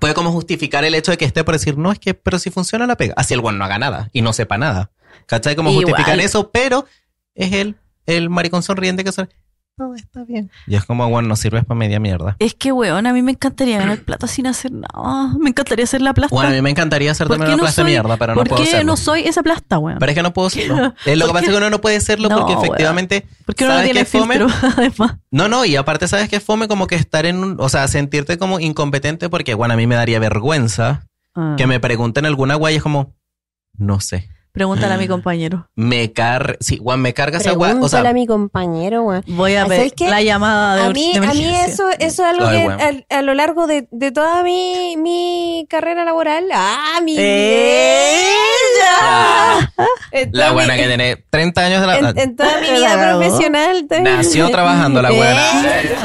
Puede 0.00 0.14
como 0.14 0.32
justificar 0.32 0.82
el 0.84 0.94
hecho 0.94 1.12
de 1.12 1.18
que 1.18 1.26
esté 1.26 1.44
por 1.44 1.54
decir, 1.54 1.76
no, 1.76 1.92
es 1.92 1.98
que, 1.98 2.14
pero 2.14 2.38
si 2.38 2.50
funciona 2.50 2.86
la 2.86 2.96
pega. 2.96 3.14
Así 3.16 3.34
el 3.34 3.40
weón 3.40 3.58
no 3.58 3.64
haga 3.66 3.78
nada 3.78 4.08
y 4.12 4.22
no 4.22 4.32
sepa 4.32 4.56
nada. 4.56 4.90
¿Cachai? 5.26 5.54
Como 5.54 5.70
Igual. 5.70 5.84
justificar 5.84 6.18
eso, 6.18 6.50
pero 6.50 6.86
es 7.34 7.52
él, 7.52 7.76
el 8.06 8.30
maricón 8.30 8.62
sonriente 8.62 9.04
que 9.04 9.12
son. 9.12 9.28
No, 9.76 9.92
está 9.96 10.22
bien. 10.22 10.52
Y 10.68 10.76
es 10.76 10.84
como, 10.84 11.08
bueno, 11.10 11.26
no 11.26 11.34
sirves 11.34 11.64
para 11.64 11.76
media 11.76 11.98
mierda. 11.98 12.36
Es 12.38 12.54
que, 12.54 12.70
weón, 12.70 13.08
a 13.08 13.12
mí 13.12 13.22
me 13.22 13.32
encantaría 13.32 13.76
ganar 13.80 13.98
plata 14.04 14.28
sin 14.28 14.46
hacer 14.46 14.70
nada. 14.70 15.34
Me 15.36 15.50
encantaría 15.50 15.82
hacer 15.84 16.00
la 16.00 16.14
plasta. 16.14 16.32
Bueno, 16.32 16.50
a 16.50 16.52
mí 16.52 16.62
me 16.62 16.70
encantaría 16.70 17.10
hacer 17.10 17.26
¿Por 17.26 17.38
también 17.38 17.50
qué 17.50 17.54
una 17.54 17.62
no 17.64 17.66
de 17.66 17.72
soy- 17.74 17.84
mierda, 17.84 18.16
pero 18.16 18.34
no 18.34 18.40
¿Por 18.40 18.48
puedo 18.50 18.62
qué 18.62 18.68
hacerlo. 18.68 18.86
no 18.92 18.96
soy 18.96 19.22
esa 19.22 19.42
plasta, 19.42 19.78
weón? 19.80 19.98
Pero 19.98 20.10
es 20.12 20.16
que 20.16 20.22
no 20.22 20.32
puedo 20.32 20.48
serlo. 20.48 20.94
Eh, 21.06 21.16
lo 21.16 21.26
que 21.26 21.32
¿Por 21.32 21.32
pasa 21.32 21.40
qué? 21.40 21.46
es 21.46 21.50
que 21.50 21.56
uno 21.56 21.70
no 21.70 21.80
puede 21.80 22.00
serlo 22.00 22.28
No, 22.28 22.38
porque 22.38 22.52
efectivamente. 22.52 23.26
Porque 23.46 23.64
uno 23.64 23.72
no 23.72 23.78
¿sabes 23.80 23.92
tiene 23.92 24.06
qué 24.08 24.18
fome? 24.18 24.38
filtro, 24.38 24.56
además. 24.76 25.16
No, 25.32 25.48
no, 25.48 25.64
y 25.64 25.74
aparte, 25.74 26.06
¿sabes 26.06 26.28
qué 26.28 26.36
es 26.36 26.44
fome? 26.44 26.68
Como 26.68 26.86
que 26.86 26.94
estar 26.94 27.26
en 27.26 27.42
un. 27.42 27.56
O 27.58 27.68
sea, 27.68 27.88
sentirte 27.88 28.38
como 28.38 28.60
incompetente 28.60 29.28
porque, 29.28 29.54
bueno, 29.54 29.74
a 29.74 29.76
mí 29.76 29.88
me 29.88 29.96
daría 29.96 30.20
vergüenza 30.20 31.06
Ah. 31.36 31.56
que 31.58 31.66
me 31.66 31.80
pregunten 31.80 32.26
alguna 32.26 32.54
guay 32.54 32.74
y 32.74 32.76
es 32.76 32.82
como. 32.84 33.16
No 33.76 33.98
sé. 33.98 34.28
Pregúntale 34.54 34.94
a 34.94 34.96
mi 34.98 35.08
compañero. 35.08 35.68
Me 35.74 36.12
car. 36.12 36.56
Sí, 36.60 36.78
Juan, 36.80 37.00
me 37.00 37.12
carga 37.12 37.38
esa 37.38 37.54
guay. 37.54 37.72
O 37.72 37.74
Pregúntale 37.74 38.02
sea, 38.02 38.10
a 38.10 38.14
mi 38.14 38.24
compañero, 38.24 39.02
weón. 39.02 39.24
Voy 39.26 39.56
a 39.56 39.62
¿Sabes 39.62 39.92
ver 39.98 40.08
la 40.08 40.22
llamada 40.22 40.76
de, 40.76 40.82
A 40.82 40.90
mí, 40.90 41.10
de 41.12 41.26
a 41.26 41.34
mí 41.34 41.44
eso, 41.56 41.88
eso 41.98 41.98
es 41.98 42.20
algo 42.20 42.46
Ay, 42.46 42.64
que 42.64 43.04
a, 43.12 43.18
a 43.18 43.22
lo 43.22 43.34
largo 43.34 43.66
de, 43.66 43.88
de 43.90 44.12
toda 44.12 44.44
mi, 44.44 44.96
mi 44.96 45.66
carrera 45.68 46.04
laboral. 46.04 46.44
¡Ah, 46.54 47.00
mi 47.02 47.16
¡Ella! 47.18 48.52
En 50.12 50.30
la 50.32 50.42
toda 50.44 50.52
buena 50.52 50.74
mi- 50.74 50.80
que 50.80 50.86
tiene 50.86 51.16
30 51.30 51.60
años 51.60 51.80
de 51.80 51.86
la. 51.88 51.98
En, 51.98 52.16
en 52.18 52.36
toda 52.36 52.60
mi 52.60 52.68
La 52.68 52.74
vida 52.76 53.10
profesional. 53.18 53.86
Nació 54.02 54.50
trabajando 54.50 55.02
la 55.02 55.10
buena. 55.10 55.42
Eh, 55.82 55.96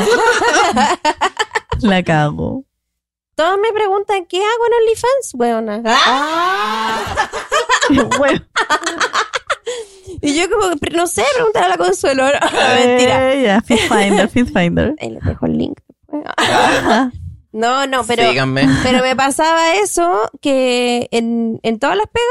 La 1.82 2.02
cago. 2.04 2.64
Todos 3.36 3.58
me 3.62 3.72
preguntan, 3.72 4.26
¿qué 4.26 4.38
hago 4.38 4.66
en 4.68 4.74
OnlyFans, 4.82 5.32
weona? 5.36 5.82
Ah. 5.86 6.98
bueno, 8.18 8.42
Y 10.22 10.36
yo 10.36 10.50
como, 10.50 10.74
no 10.96 11.08
sé, 11.08 11.24
preguntar 11.36 11.64
a 11.66 11.70
la 11.70 11.78
Consuelo. 11.78 12.24
Mentira. 12.86 13.34
eh, 13.34 13.44
ya, 13.44 13.62
Finder, 13.62 14.30
Finder. 14.30 14.96
Ahí 15.02 15.10
les 15.12 15.24
dejo 15.24 15.46
el 15.46 15.58
link. 15.58 15.80
No, 17.52 17.88
no, 17.88 18.04
pero... 18.06 18.30
Síganme. 18.30 18.68
Pero 18.84 19.02
me 19.02 19.16
pasaba 19.16 19.76
eso 19.76 20.30
que 20.42 21.08
en, 21.12 21.60
en 21.64 21.80
todas 21.80 21.98
las 21.98 22.06
pegas, 22.08 22.28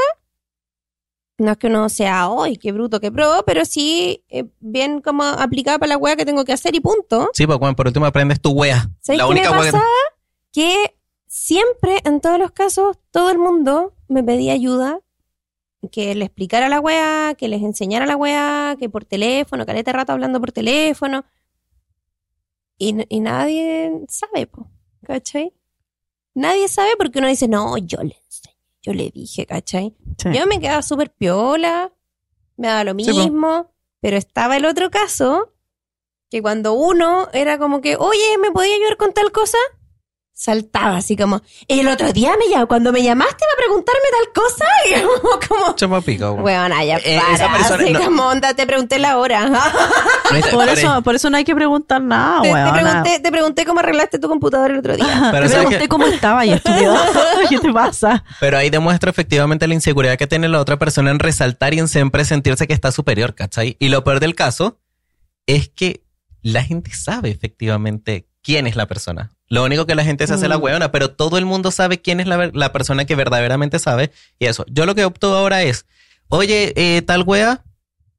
no 1.39 1.51
es 1.51 1.57
que 1.57 1.67
uno 1.67 1.87
sea, 1.89 2.27
¡ay, 2.41 2.57
qué 2.57 2.71
bruto, 2.73 2.99
qué 2.99 3.11
pro! 3.11 3.43
Pero 3.45 3.63
sí, 3.65 4.23
eh, 4.29 4.45
bien 4.59 5.01
como 5.01 5.23
aplicada 5.23 5.77
para 5.79 5.91
la 5.91 5.97
weá 5.97 6.15
que 6.17 6.25
tengo 6.25 6.43
que 6.45 6.53
hacer 6.53 6.75
y 6.75 6.79
punto. 6.81 7.29
Sí, 7.33 7.45
pues, 7.47 7.57
Juan, 7.59 7.75
por 7.75 7.87
último 7.87 8.05
aprendes 8.05 8.41
tu 8.41 8.51
wea. 8.51 8.89
¿Sabes 8.99 9.19
La 9.19 9.23
qué 9.27 9.33
me 9.33 9.39
única 9.39 9.51
wea 9.51 9.61
que- 9.61 9.71
pasaba? 9.71 9.85
Que 10.51 10.95
siempre, 11.27 11.99
en 12.03 12.19
todos 12.21 12.39
los 12.39 12.51
casos, 12.51 12.97
todo 13.11 13.29
el 13.29 13.37
mundo 13.39 13.93
me 14.09 14.23
pedía 14.23 14.53
ayuda. 14.53 14.99
Que 15.91 16.13
le 16.13 16.25
explicara 16.25 16.67
la 16.67 16.79
weá, 16.79 17.35
que 17.37 17.47
les 17.47 17.61
enseñara 17.61 18.05
la 18.05 18.17
weá, 18.17 18.75
que 18.77 18.89
por 18.89 19.05
teléfono, 19.05 19.65
caleta 19.65 19.91
de 19.91 19.97
rato 19.97 20.11
hablando 20.11 20.39
por 20.39 20.51
teléfono. 20.51 21.25
Y, 22.77 22.93
nadie 22.93 23.91
sabe, 24.07 24.47
po, 24.47 24.69
¿cachai? 25.05 25.53
Nadie 26.33 26.67
sabe 26.69 26.91
porque 26.97 27.19
uno 27.19 27.27
dice, 27.27 27.47
no, 27.49 27.77
yo 27.77 28.01
le 28.01 28.15
enseñé, 28.25 28.57
yo 28.81 28.93
le 28.93 29.11
dije, 29.11 29.45
¿cachai? 29.45 29.95
Sí. 30.17 30.29
Yo 30.33 30.47
me 30.47 30.61
quedaba 30.61 30.81
súper 30.81 31.11
piola, 31.11 31.91
me 32.55 32.67
daba 32.67 32.85
lo 32.85 32.91
Sí, 32.91 33.11
mismo, 33.11 33.73
pero 33.99 34.15
estaba 34.15 34.55
el 34.55 34.65
otro 34.65 34.89
caso, 34.89 35.53
que 36.29 36.41
cuando 36.41 36.73
uno 36.73 37.27
era 37.33 37.57
como 37.57 37.81
que, 37.81 37.97
oye, 37.97 38.37
¿me 38.41 38.51
podía 38.51 38.75
ayudar 38.75 38.95
con 38.95 39.13
tal 39.13 39.31
cosa? 39.33 39.57
Saltaba 40.41 40.95
así 40.95 41.17
como, 41.17 41.41
el 41.67 41.85
otro 41.89 42.13
día 42.13 42.31
me 42.39 42.49
llamó, 42.49 42.65
cuando 42.69 42.93
me 42.93 43.03
llamaste 43.03 43.35
para 43.39 43.57
preguntarme 43.57 44.01
tal 44.09 44.33
cosa, 44.33 44.65
y 44.87 45.45
como, 45.47 45.75
como 45.77 46.01
pica, 46.01 46.31
weón. 46.31 46.71
Ya 46.71 46.95
Eh, 47.03 47.19
para, 47.19 47.35
esa 47.35 47.51
persona- 47.51 47.83
así 47.83 47.91
no. 47.91 47.99
como, 48.05 48.23
onda, 48.25 48.53
te 48.53 48.65
pregunté 48.65 48.99
la 48.99 49.17
hora. 49.17 49.49
Por 50.53 50.69
eso, 50.69 51.01
por 51.01 51.15
eso 51.15 51.29
no 51.29 51.35
hay 51.37 51.43
que 51.43 51.53
preguntar 51.55 52.01
nada, 52.01 52.41
te, 52.43 52.51
pregunté, 52.71 53.19
te 53.19 53.31
pregunté 53.31 53.65
cómo 53.65 53.79
arreglaste 53.81 54.17
tu 54.19 54.29
computadora 54.29 54.71
el 54.73 54.79
otro 54.79 54.95
día. 54.95 55.29
Pero 55.31 55.47
Te 55.47 55.49
¿sabes 55.49 55.65
pregunté 55.67 55.87
cómo 55.89 56.05
estaba 56.07 56.45
y 56.45 56.51
estúpido. 56.51 56.95
¿Qué 57.49 57.59
te 57.59 57.73
pasa? 57.73 58.23
Pero 58.39 58.57
ahí 58.57 58.69
demuestra 58.69 59.09
efectivamente 59.09 59.67
la 59.67 59.73
inseguridad 59.73 60.17
que 60.17 60.27
tiene 60.27 60.47
la 60.47 60.59
otra 60.61 60.77
persona 60.79 61.09
en 61.11 61.19
resaltar 61.19 61.73
y 61.73 61.79
en 61.79 61.87
siempre 61.89 62.23
sentirse 62.25 62.65
que 62.67 62.73
está 62.73 62.91
superior, 62.93 63.33
¿cachai? 63.35 63.75
Y 63.79 63.89
lo 63.89 64.03
peor 64.05 64.19
del 64.21 64.35
caso 64.35 64.79
es 65.47 65.67
que 65.67 66.03
la 66.43 66.63
gente 66.63 66.91
sabe 66.93 67.29
efectivamente 67.31 68.28
quién 68.49 68.65
es 68.65 68.75
la 68.75 68.87
persona. 68.87 69.29
Lo 69.47 69.63
único 69.63 69.85
que 69.85 69.93
la 69.93 70.03
gente 70.03 70.25
se 70.25 70.33
hace 70.33 70.47
la 70.47 70.57
Mm. 70.57 70.63
hueona, 70.63 70.91
pero 70.91 71.11
todo 71.11 71.37
el 71.37 71.45
mundo 71.45 71.69
sabe 71.69 72.01
quién 72.01 72.19
es 72.19 72.25
la, 72.25 72.49
la 72.51 72.71
persona 72.71 73.05
que 73.05 73.13
verdaderamente 73.13 73.77
sabe. 73.77 74.09
Y 74.39 74.47
eso, 74.47 74.65
yo 74.71 74.87
lo 74.87 74.95
que 74.95 75.05
opto 75.05 75.37
ahora 75.37 75.61
es, 75.61 75.85
oye, 76.29 76.73
eh, 76.75 77.03
tal 77.03 77.21
wea, 77.27 77.63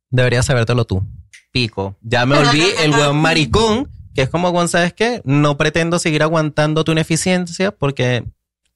deberías 0.08 0.46
sabértelo 0.46 0.84
tú. 0.84 1.04
Pico. 1.50 1.96
Ya 2.00 2.26
me 2.26 2.36
volví 2.38 2.62
el 2.84 2.92
weón 2.92 3.16
maricón, 3.16 3.90
que 4.14 4.22
es 4.22 4.28
como, 4.28 4.52
Juan, 4.52 4.68
¿sabes 4.68 4.92
qué? 4.92 5.20
No 5.24 5.56
pretendo 5.56 5.98
seguir 5.98 6.22
aguantando 6.22 6.84
tu 6.84 6.92
ineficiencia 6.92 7.72
porque, 7.72 8.22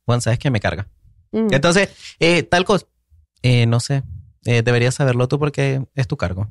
Juan, 0.06 0.20
¿sabes 0.22 0.40
qué? 0.40 0.50
Me 0.50 0.58
carga. 0.58 0.88
Mm. 1.30 1.52
Entonces, 1.52 1.90
eh, 2.18 2.42
tal 2.42 2.64
cosa. 2.64 2.86
Eh, 3.42 3.66
no 3.66 3.78
sé. 3.78 4.02
Eh, 4.44 4.62
deberías 4.62 4.96
saberlo 4.96 5.28
tú 5.28 5.38
porque 5.38 5.84
es 5.94 6.08
tu 6.08 6.16
cargo. 6.16 6.50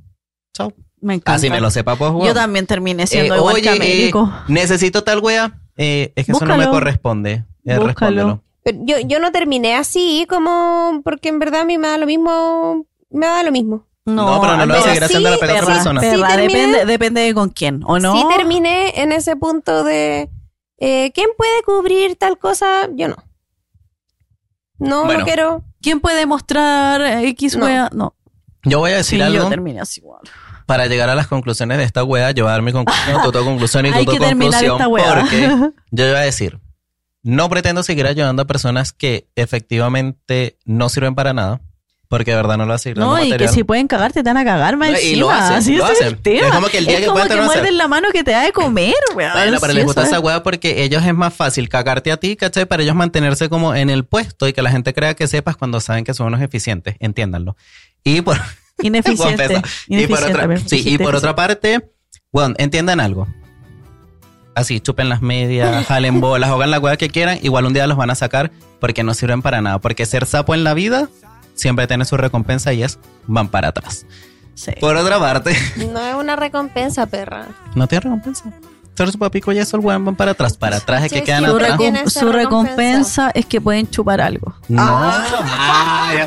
Chao. 0.54 0.74
Me 1.02 1.16
encanta. 1.16 1.34
Así 1.36 1.50
me 1.50 1.60
lo 1.60 1.70
sepa, 1.70 1.96
pues, 1.98 2.12
Yo 2.26 2.34
también 2.34 2.66
terminé 2.66 3.08
siendo 3.08 3.34
Eh, 3.36 3.38
igual 3.38 3.56
oye, 3.56 3.64
que 3.64 3.70
Américo. 3.70 4.32
eh, 4.34 4.44
necesito 4.48 5.04
tal 5.04 5.20
wea. 5.20 5.60
Eh, 5.76 6.14
es 6.16 6.26
que 6.26 6.32
eso 6.32 6.46
no 6.46 6.56
me 6.56 6.70
corresponde. 6.70 7.44
Eh, 7.66 7.80
respóndelo. 7.80 8.42
Pero 8.64 8.78
yo, 8.84 9.00
yo 9.00 9.20
no 9.20 9.32
terminé 9.34 9.76
así 9.76 10.26
como 10.30 11.02
porque 11.04 11.28
en 11.30 11.40
verdad 11.40 11.62
a 11.62 11.66
mí 11.66 11.78
me 11.78 11.90
da 11.90 11.98
lo 11.98 12.06
mismo, 12.06 12.86
me 13.10 13.26
da 13.26 13.44
lo 13.44 13.52
mismo. 13.52 13.86
No, 14.06 14.40
pero 14.42 14.56
no 14.58 14.66
lo 14.66 14.74
vas 14.76 14.82
a 14.82 14.84
seguir 14.86 15.00
sí, 15.00 15.06
haciendo 15.06 15.30
la 15.32 15.38
pega 15.38 15.54
a 15.60 15.62
otra 15.64 15.74
persona. 15.76 16.02
sí. 16.02 16.08
Terminé- 16.08 16.38
depende, 16.38 16.86
depende 16.86 17.22
de 17.22 17.34
con 17.34 17.50
quién, 17.50 17.82
¿o 17.86 18.00
no? 18.00 18.14
Sí 18.16 18.24
terminé 18.38 19.02
en 19.02 19.12
ese 19.12 19.36
punto 19.36 19.84
de 19.84 20.30
eh, 20.78 21.12
¿quién 21.14 21.30
puede 21.38 21.64
cubrir 21.64 22.16
tal 22.16 22.38
cosa? 22.38 22.88
Yo 22.96 23.08
no. 23.10 23.16
No, 24.80 25.06
Bueno. 25.06 25.20
no 25.20 25.26
quiero. 25.26 25.64
¿Quién 25.82 26.00
puede 26.00 26.26
mostrar 26.26 27.02
X 27.26 27.58
No. 27.58 27.66
wea? 27.66 27.90
No. 27.94 28.14
Yo 28.64 28.80
voy 28.80 28.92
a 28.92 29.04
Sí, 29.04 29.18
decir 29.18 29.20
yo 29.20 29.26
algo. 29.48 29.82
así 29.82 30.00
igual. 30.02 30.22
para 30.66 30.88
llegar 30.88 31.10
a 31.10 31.16
las 31.16 31.28
conclusiones 31.28 31.78
de 31.78 31.84
esta 31.84 32.04
wea, 32.04 32.32
yo 32.32 32.44
voy 32.46 32.50
a 32.50 32.54
dar 32.54 32.62
mi 32.62 32.72
conclusión, 32.72 33.22
tu 33.24 33.32
conclusión 33.44 33.86
y 33.86 33.92
tu 33.92 33.98
que 34.12 34.18
conclusión. 34.18 34.72
esta 34.74 34.88
wea. 34.88 35.20
Porque 35.20 35.50
yo 35.92 36.08
iba 36.08 36.20
a 36.20 36.22
decir, 36.24 36.60
no 37.24 37.50
pretendo 37.50 37.84
seguir 37.84 38.08
ayudando 38.08 38.42
a 38.44 38.46
personas 38.46 38.94
que 38.94 39.28
efectivamente 39.36 40.58
no 40.66 40.90
sirven 40.90 41.16
para 41.16 41.34
nada, 41.34 41.62
porque 42.10 42.32
de 42.32 42.38
verdad 42.38 42.58
no 42.58 42.66
lo 42.68 42.78
dando 42.78 42.94
No, 43.02 43.18
y 43.18 43.24
que 43.24 43.30
material. 43.32 43.54
si 43.54 43.64
pueden 43.64 43.88
cagarte, 43.88 44.22
te 44.22 44.30
van 44.30 44.38
a 44.38 44.44
cagar 44.46 44.78
más 44.78 44.92
No, 44.92 44.98
y 45.00 45.02
encima. 45.02 45.20
lo 45.22 45.32
hacen, 45.32 45.56
Así 45.58 45.76
lo 45.76 45.86
es 45.86 45.92
hacen. 45.94 46.08
el 46.10 46.18
tema. 46.22 46.48
Es 46.48 46.54
como 46.54 46.68
que 46.68 46.78
el 46.78 46.86
día 46.86 47.00
que 47.00 47.06
como 47.08 47.18
que 47.18 47.24
hacen. 47.24 47.44
muerden 47.46 47.78
la 47.78 47.88
mano 47.88 48.10
que 48.12 48.24
te 48.24 48.32
da 48.32 48.44
de 48.44 48.52
comer, 48.52 48.94
weón. 49.16 49.32
Bueno, 49.34 49.58
pero 49.60 49.72
Sí, 49.74 49.78
les 49.78 49.86
gusta 49.86 50.04
esa 50.04 50.18
es. 50.18 50.22
weá 50.24 50.44
porque 50.44 50.84
ellos 50.84 51.04
es 51.04 51.14
más 51.16 51.34
fácil 51.34 51.70
cagarte 51.70 52.12
a 52.12 52.18
ti, 52.18 52.36
¿cachai? 52.36 52.66
Para 52.66 52.84
ellos 52.84 52.94
mantenerse 52.96 53.50
como 53.50 53.74
en 53.74 53.90
el 53.90 54.06
puesto 54.06 54.48
y 54.48 54.54
que 54.54 54.62
la 54.62 54.70
gente 54.70 54.94
crea 54.94 55.16
que 55.16 55.28
sepas 55.28 55.58
cuando 55.58 55.80
saben 55.80 56.04
que 56.04 56.14
son 56.14 56.28
unos 56.28 56.42
eficientes, 56.42 56.96
entiéndanlo. 57.00 57.56
Y 58.04 58.22
por, 58.22 58.38
Ineficiente. 58.82 59.62
Y 59.88 60.08
por 60.08 60.24
otra, 60.24 60.58
sí, 60.66 60.84
y 60.86 60.98
por 60.98 61.36
parte, 61.36 61.90
bueno, 62.32 62.56
entiendan 62.58 63.00
algo. 63.00 63.28
Así, 64.56 64.80
chupen 64.80 65.10
las 65.10 65.22
medias, 65.22 65.86
jalen 65.88 66.22
bolas, 66.22 66.50
hagan 66.52 66.70
la 66.70 66.80
weá 66.80 66.96
que 66.98 67.10
quieran, 67.10 67.40
igual 67.42 67.66
un 67.66 67.74
día 67.74 67.88
los 67.88 67.98
van 67.98 68.10
a 68.12 68.16
sacar 68.16 68.52
porque 68.80 69.04
no 69.04 69.14
sirven 69.16 69.42
para 69.42 69.62
nada. 69.62 69.80
Porque 69.80 70.06
ser 70.06 70.26
sapo 70.28 70.54
en 70.54 70.64
la 70.64 70.74
vida 70.76 71.10
siempre 71.56 71.88
tiene 71.88 72.06
su 72.06 72.18
recompensa 72.18 72.72
y 72.74 72.84
es 72.84 73.00
van 73.26 73.48
para 73.48 73.70
atrás. 73.70 74.06
Sí. 74.54 74.72
Por 74.80 74.96
otra 74.96 75.18
parte, 75.20 75.56
No 75.92 76.00
es 76.06 76.14
una 76.16 76.36
recompensa, 76.36 77.08
perra. 77.08 77.48
no 77.74 77.88
tiene 77.88 78.02
recompensa. 78.04 78.44
Ser 78.96 79.12
su 79.12 79.18
papico 79.18 79.52
y 79.52 79.58
eso 79.58 79.78
el 79.78 79.84
weón 79.84 80.06
van 80.06 80.16
para 80.16 80.32
atrás. 80.32 80.56
Para 80.56 80.78
atrás 80.78 81.04
es 81.06 81.12
que 81.12 81.20
Sí, 81.20 81.26
quedan 81.26 81.46
Su, 81.46 81.56
atrás. 81.56 81.80
recom- 81.80 82.10
su 82.10 82.32
recompensa. 82.32 83.32
es 83.34 83.48
que 83.48 83.60
pueden 83.60 83.90
chupar 83.90 84.22
algo. 84.22 84.54
No. 84.68 84.84
Ay. 84.86 86.18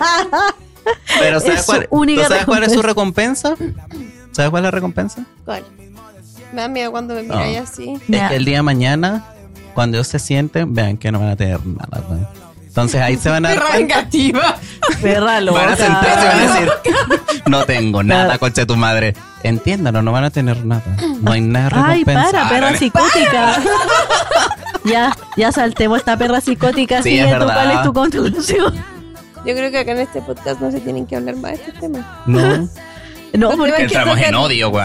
Pero 1.19 1.41
¿sabes, 1.41 1.61
Es 1.61 1.67
cuál, 1.67 1.87
única 1.91 2.23
¿tú 2.23 2.29
sabes 2.29 2.45
cuál 2.45 2.63
es 2.65 2.73
su 2.73 2.83
recompensa? 2.83 3.55
¿Sabes 4.33 4.51
cuál 4.51 4.63
es 4.63 4.65
la 4.67 4.71
recompensa? 4.71 5.23
¿Cuál? 5.45 5.65
Me 6.53 6.63
da 6.63 6.69
miedo 6.69 6.91
cuando 6.91 7.15
me 7.15 7.23
No. 7.23 7.35
miráis 7.37 7.59
así. 7.59 7.95
Es 8.09 8.29
que 8.29 8.37
el 8.37 8.45
día 8.45 8.57
de 8.59 8.63
mañana, 8.63 9.25
cuando 9.75 9.97
ellos 9.99 10.07
se 10.09 10.19
sienten, 10.19 10.75
vean 10.75 10.97
que 10.97 11.11
no 11.13 11.19
van 11.19 11.31
a 11.31 11.37
tener 11.37 11.65
nada. 11.67 12.03
güey. 12.09 12.21
Entonces 12.67 13.01
ahí 13.01 13.17
se 13.17 13.31
van 13.31 13.45
a 13.47 13.49
dar 13.55 13.59
cuenta. 13.61 13.77
vengativa. 13.79 14.57
Perra 15.03 15.41
loca. 15.41 15.61
Van 15.61 15.69
a 15.73 15.77
sentarse 15.77 16.25
y 16.25 16.29
van 16.29 16.39
a 16.39 16.53
decir, 16.53 16.73
no 17.47 17.65
tengo 17.65 18.03
nada, 18.03 18.39
coche 18.39 18.61
de 18.63 18.67
tu 18.67 18.77
madre. 18.77 19.15
Entiéndalo, 19.43 20.03
no 20.03 20.13
van 20.13 20.25
a 20.25 20.31
tener 20.31 20.65
nada. 20.65 20.83
No 21.21 21.33
hay 21.33 21.41
nada 21.41 21.71
de 21.71 21.77
Ay, 21.77 22.05
recompensa. 22.05 22.31
para, 22.33 22.49
perra 22.49 22.77
psicótica. 22.77 23.57
ya, 24.85 25.17
ya 25.37 25.53
saltemos 25.53 25.99
esta 25.99 26.17
perra 26.17 26.41
psicótica. 26.41 27.03
Sí, 27.03 27.19
es 27.19 27.31
verdad. 27.31 27.55
¿Cuál 27.55 27.71
es 27.73 27.83
tu 27.83 27.93
conclusión? 27.93 28.75
Yo 29.47 29.55
creo 29.55 29.71
que 29.71 29.79
acá 29.79 29.93
en 29.93 30.01
este 30.01 30.21
podcast 30.23 30.61
no 30.61 30.73
se 30.73 30.81
tienen 30.81 31.07
que 31.07 31.15
hablar 31.15 31.37
más 31.37 31.53
de 31.53 31.59
estos 31.59 31.81
temas. 31.81 32.05
No. 32.27 32.69
No, 33.33 33.51
porque 33.57 33.83
Entramos 33.83 34.19
en 34.19 34.35
odio, 34.35 34.71
güey. 34.71 34.85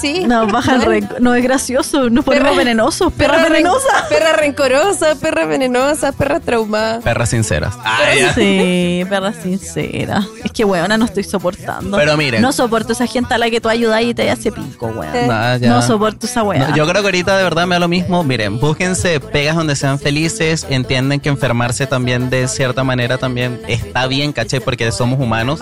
Sí. 0.00 0.24
no, 0.26 0.46
baja 0.46 0.76
el 0.76 1.08
No 1.20 1.34
es 1.34 1.42
gracioso, 1.42 2.10
nos 2.10 2.24
ponemos 2.24 2.48
Perra- 2.50 2.56
venenosos. 2.56 3.12
Perra, 3.12 3.38
ren- 3.44 3.52
venenosa. 3.52 4.08
Perra 4.08 4.32
rencorosa, 4.32 5.14
perra 5.16 5.46
venenosa, 5.46 6.12
perra 6.12 6.40
traumada. 6.40 7.00
Perras 7.00 7.30
sinceras. 7.30 7.74
Ay, 7.84 8.20
ya. 8.20 8.34
Sí, 8.34 9.04
perra 9.08 9.32
sincera. 9.32 10.26
Es 10.44 10.52
que, 10.52 10.64
weona, 10.64 10.96
no 10.96 11.04
estoy 11.04 11.24
soportando. 11.24 11.96
Pero 11.96 12.16
miren. 12.16 12.42
No 12.42 12.52
soporto 12.52 12.92
esa 12.92 13.06
gente 13.06 13.34
a 13.34 13.38
la 13.38 13.50
que 13.50 13.60
tú 13.60 13.68
ayudas 13.68 14.02
y 14.02 14.14
te 14.14 14.30
hace 14.30 14.50
pico, 14.52 14.86
weón. 14.86 15.14
Eh. 15.14 15.26
Nah, 15.28 15.56
ya. 15.56 15.68
No 15.68 15.82
soporto 15.82 16.26
esa 16.26 16.42
weá. 16.42 16.68
No, 16.70 16.76
yo 16.76 16.86
creo 16.86 17.02
que 17.02 17.08
ahorita 17.08 17.36
de 17.36 17.44
verdad 17.44 17.66
me 17.66 17.76
da 17.76 17.80
lo 17.80 17.88
mismo. 17.88 18.24
Miren, 18.24 18.58
búsquense 18.58 19.20
pegas 19.20 19.54
donde 19.56 19.76
sean 19.76 19.98
felices. 19.98 20.66
Entienden 20.68 21.20
que 21.20 21.28
enfermarse 21.28 21.86
también 21.86 22.30
de 22.30 22.48
cierta 22.48 22.82
manera 22.84 23.18
también 23.18 23.60
está 23.68 24.06
bien, 24.06 24.32
caché, 24.32 24.60
porque 24.60 24.90
somos 24.92 25.20
humanos. 25.20 25.60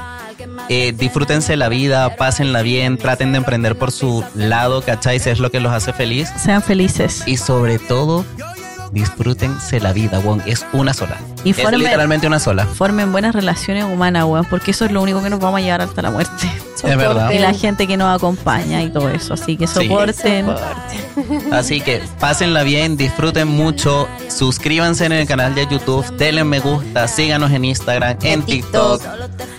Eh, 0.72 0.92
disfrútense 0.96 1.56
la 1.56 1.68
vida, 1.68 2.14
pásenla 2.14 2.62
bien, 2.62 2.96
traten 2.96 3.32
de 3.32 3.38
emprender 3.38 3.76
por 3.76 3.90
su 3.90 4.24
lado, 4.36 4.82
¿cachai? 4.82 5.18
Si 5.18 5.28
es 5.28 5.40
lo 5.40 5.50
que 5.50 5.58
los 5.58 5.72
hace 5.72 5.92
feliz. 5.92 6.32
Sean 6.36 6.62
felices. 6.62 7.24
Y 7.26 7.38
sobre 7.38 7.80
todo, 7.80 8.24
disfrútense 8.92 9.80
la 9.80 9.92
vida, 9.92 10.18
weón. 10.20 10.42
Es 10.46 10.64
una 10.72 10.92
sola. 10.94 11.16
Y 11.44 11.50
es 11.50 11.58
formen- 11.58 11.78
literalmente 11.78 12.26
una 12.26 12.38
sola. 12.38 12.66
Formen 12.66 13.12
buenas 13.12 13.34
relaciones 13.34 13.84
humanas, 13.84 14.24
weón, 14.24 14.44
porque 14.46 14.70
eso 14.72 14.84
es 14.84 14.92
lo 14.92 15.00
único 15.02 15.22
que 15.22 15.30
nos 15.30 15.40
vamos 15.40 15.58
a 15.60 15.62
llevar 15.62 15.80
hasta 15.82 16.02
la 16.02 16.10
muerte. 16.10 16.50
Es 16.82 16.96
verdad. 16.96 17.30
Y 17.30 17.38
la 17.38 17.52
gente 17.52 17.86
que 17.86 17.96
nos 17.98 18.14
acompaña 18.16 18.82
y 18.82 18.90
todo 18.90 19.10
eso. 19.10 19.34
Así 19.34 19.56
que 19.56 19.66
Sí. 19.66 19.86
soporten. 19.88 20.46
Así 21.52 21.80
que 21.80 22.02
pásenla 22.18 22.62
bien, 22.62 22.96
disfruten 22.96 23.48
mucho, 23.48 24.08
suscríbanse 24.28 25.04
en 25.06 25.12
el 25.12 25.26
canal 25.26 25.54
de 25.54 25.66
YouTube, 25.66 26.04
denle 26.16 26.44
me 26.44 26.60
gusta, 26.60 27.06
síganos 27.08 27.50
en 27.52 27.64
Instagram, 27.66 28.16
en 28.22 28.40
En 28.40 28.42
TikTok. 28.42 29.02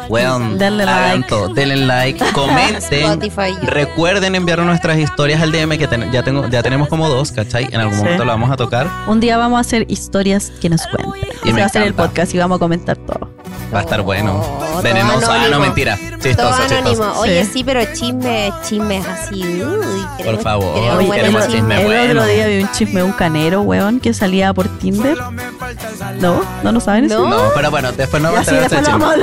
Weón, 0.10 0.58
Denle 0.58 0.86
like. 0.86 1.28
todo, 1.30 1.54
denle 1.54 1.78
like, 1.78 2.24
comenten. 2.34 3.04
Spotify. 3.04 3.54
Recuerden 3.62 4.36
enviar 4.36 4.60
nuestras 4.60 4.98
historias 4.98 5.42
al 5.42 5.52
DM 5.52 5.78
que 5.78 5.88
ten- 5.88 6.12
ya 6.12 6.24
tengo 6.24 6.48
ya 6.50 6.62
tenemos 6.64 6.90
como 6.90 7.08
dos, 7.08 7.32
¿cachai? 7.32 7.68
En 7.72 7.80
algún 7.80 7.96
Sí. 7.98 8.04
momento 8.04 8.26
lo 8.26 8.32
vamos 8.32 8.52
a 8.52 8.58
tocar. 8.58 8.88
Un 9.08 9.20
día 9.22 9.38
vamos 9.38 9.58
a 9.58 9.62
hacer 9.62 9.86
historias 9.90 10.52
que 10.62 10.70
nos 10.70 10.86
cuenten. 10.88 11.30
Y 11.44 11.50
Ese 11.50 11.54
me 11.54 11.62
va 11.62 11.68
a 11.68 11.70
ser 11.70 11.84
el 11.84 11.94
podcast 11.94 12.34
y 12.36 12.38
vamos 12.38 12.58
a 12.58 12.60
comentar 12.60 12.98
todo. 12.98 13.30
Va 13.74 13.80
a 13.80 13.82
estar 13.84 14.02
bueno. 14.02 14.34
todo 14.42 14.82
Venenoso, 14.82 15.32
ah, 15.32 15.48
no 15.50 15.60
mentira. 15.62 15.96
Todo 15.98 16.20
Chistoso, 16.20 16.54
anónimo. 16.64 16.90
chistoso. 16.90 17.20
Oye, 17.22 17.46
Sí. 17.46 17.64
pero 17.64 17.82
chismes, 17.94 18.52
chismes 18.68 19.08
así. 19.08 19.42
Uy, 19.42 20.06
queremos- 20.18 20.44
favor, 20.44 20.74
queremos 20.74 20.98
Oye, 20.98 21.08
buenos 21.08 21.16
queremos 21.16 21.46
el, 21.46 21.52
chisme 21.54 21.80
el 21.80 21.86
bueno. 21.86 22.22
otro 22.22 22.34
día 22.34 22.48
vi 22.48 22.62
un 22.64 22.72
chisme 22.74 23.04
un 23.04 23.12
canero, 23.14 23.62
weón, 23.62 24.00
que 24.02 24.14
salía 24.14 24.54
por 24.54 24.68
Tinder. 24.80 25.18
¿No? 26.20 26.42
¿No, 26.64 26.72
no 26.74 26.80
saben 26.82 27.06
eso? 27.06 27.20
No. 27.28 27.30
No, 27.30 27.50
pero 27.56 27.72
bueno, 27.72 27.92
después 27.94 28.22
vamos 28.22 28.46
sí, 28.46 28.54
a 28.56 28.60
de 28.60 28.66
ese 28.66 28.82
chisme. 28.84 29.16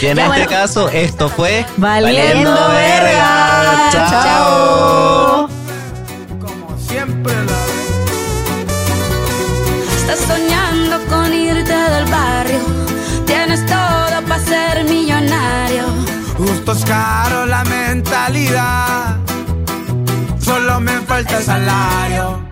Y 0.00 0.06
en 0.06 0.16
Ya, 0.16 0.22
este 0.22 0.26
bueno. 0.26 0.46
caso, 0.48 0.88
esto 0.88 1.28
fue 1.28 1.66
Valiendo 1.76 2.50
verga. 2.70 3.90
Chao. 3.92 5.48
Siempre 6.88 7.34
la 7.44 7.59
Estás 10.10 10.26
soñando 10.26 10.98
con 11.08 11.32
irte 11.32 11.72
del 11.72 12.04
barrio. 12.06 12.58
Tienes 13.26 13.64
todo 13.64 14.20
para 14.26 14.44
ser 14.44 14.82
millonario. 14.82 15.84
Justo 16.36 16.72
es 16.72 16.84
caro 16.84 17.46
la 17.46 17.62
mentalidad. 17.62 19.18
Solo 20.40 20.80
me 20.80 20.98
falta 21.02 21.38
el 21.38 21.44
salario. 21.44 22.49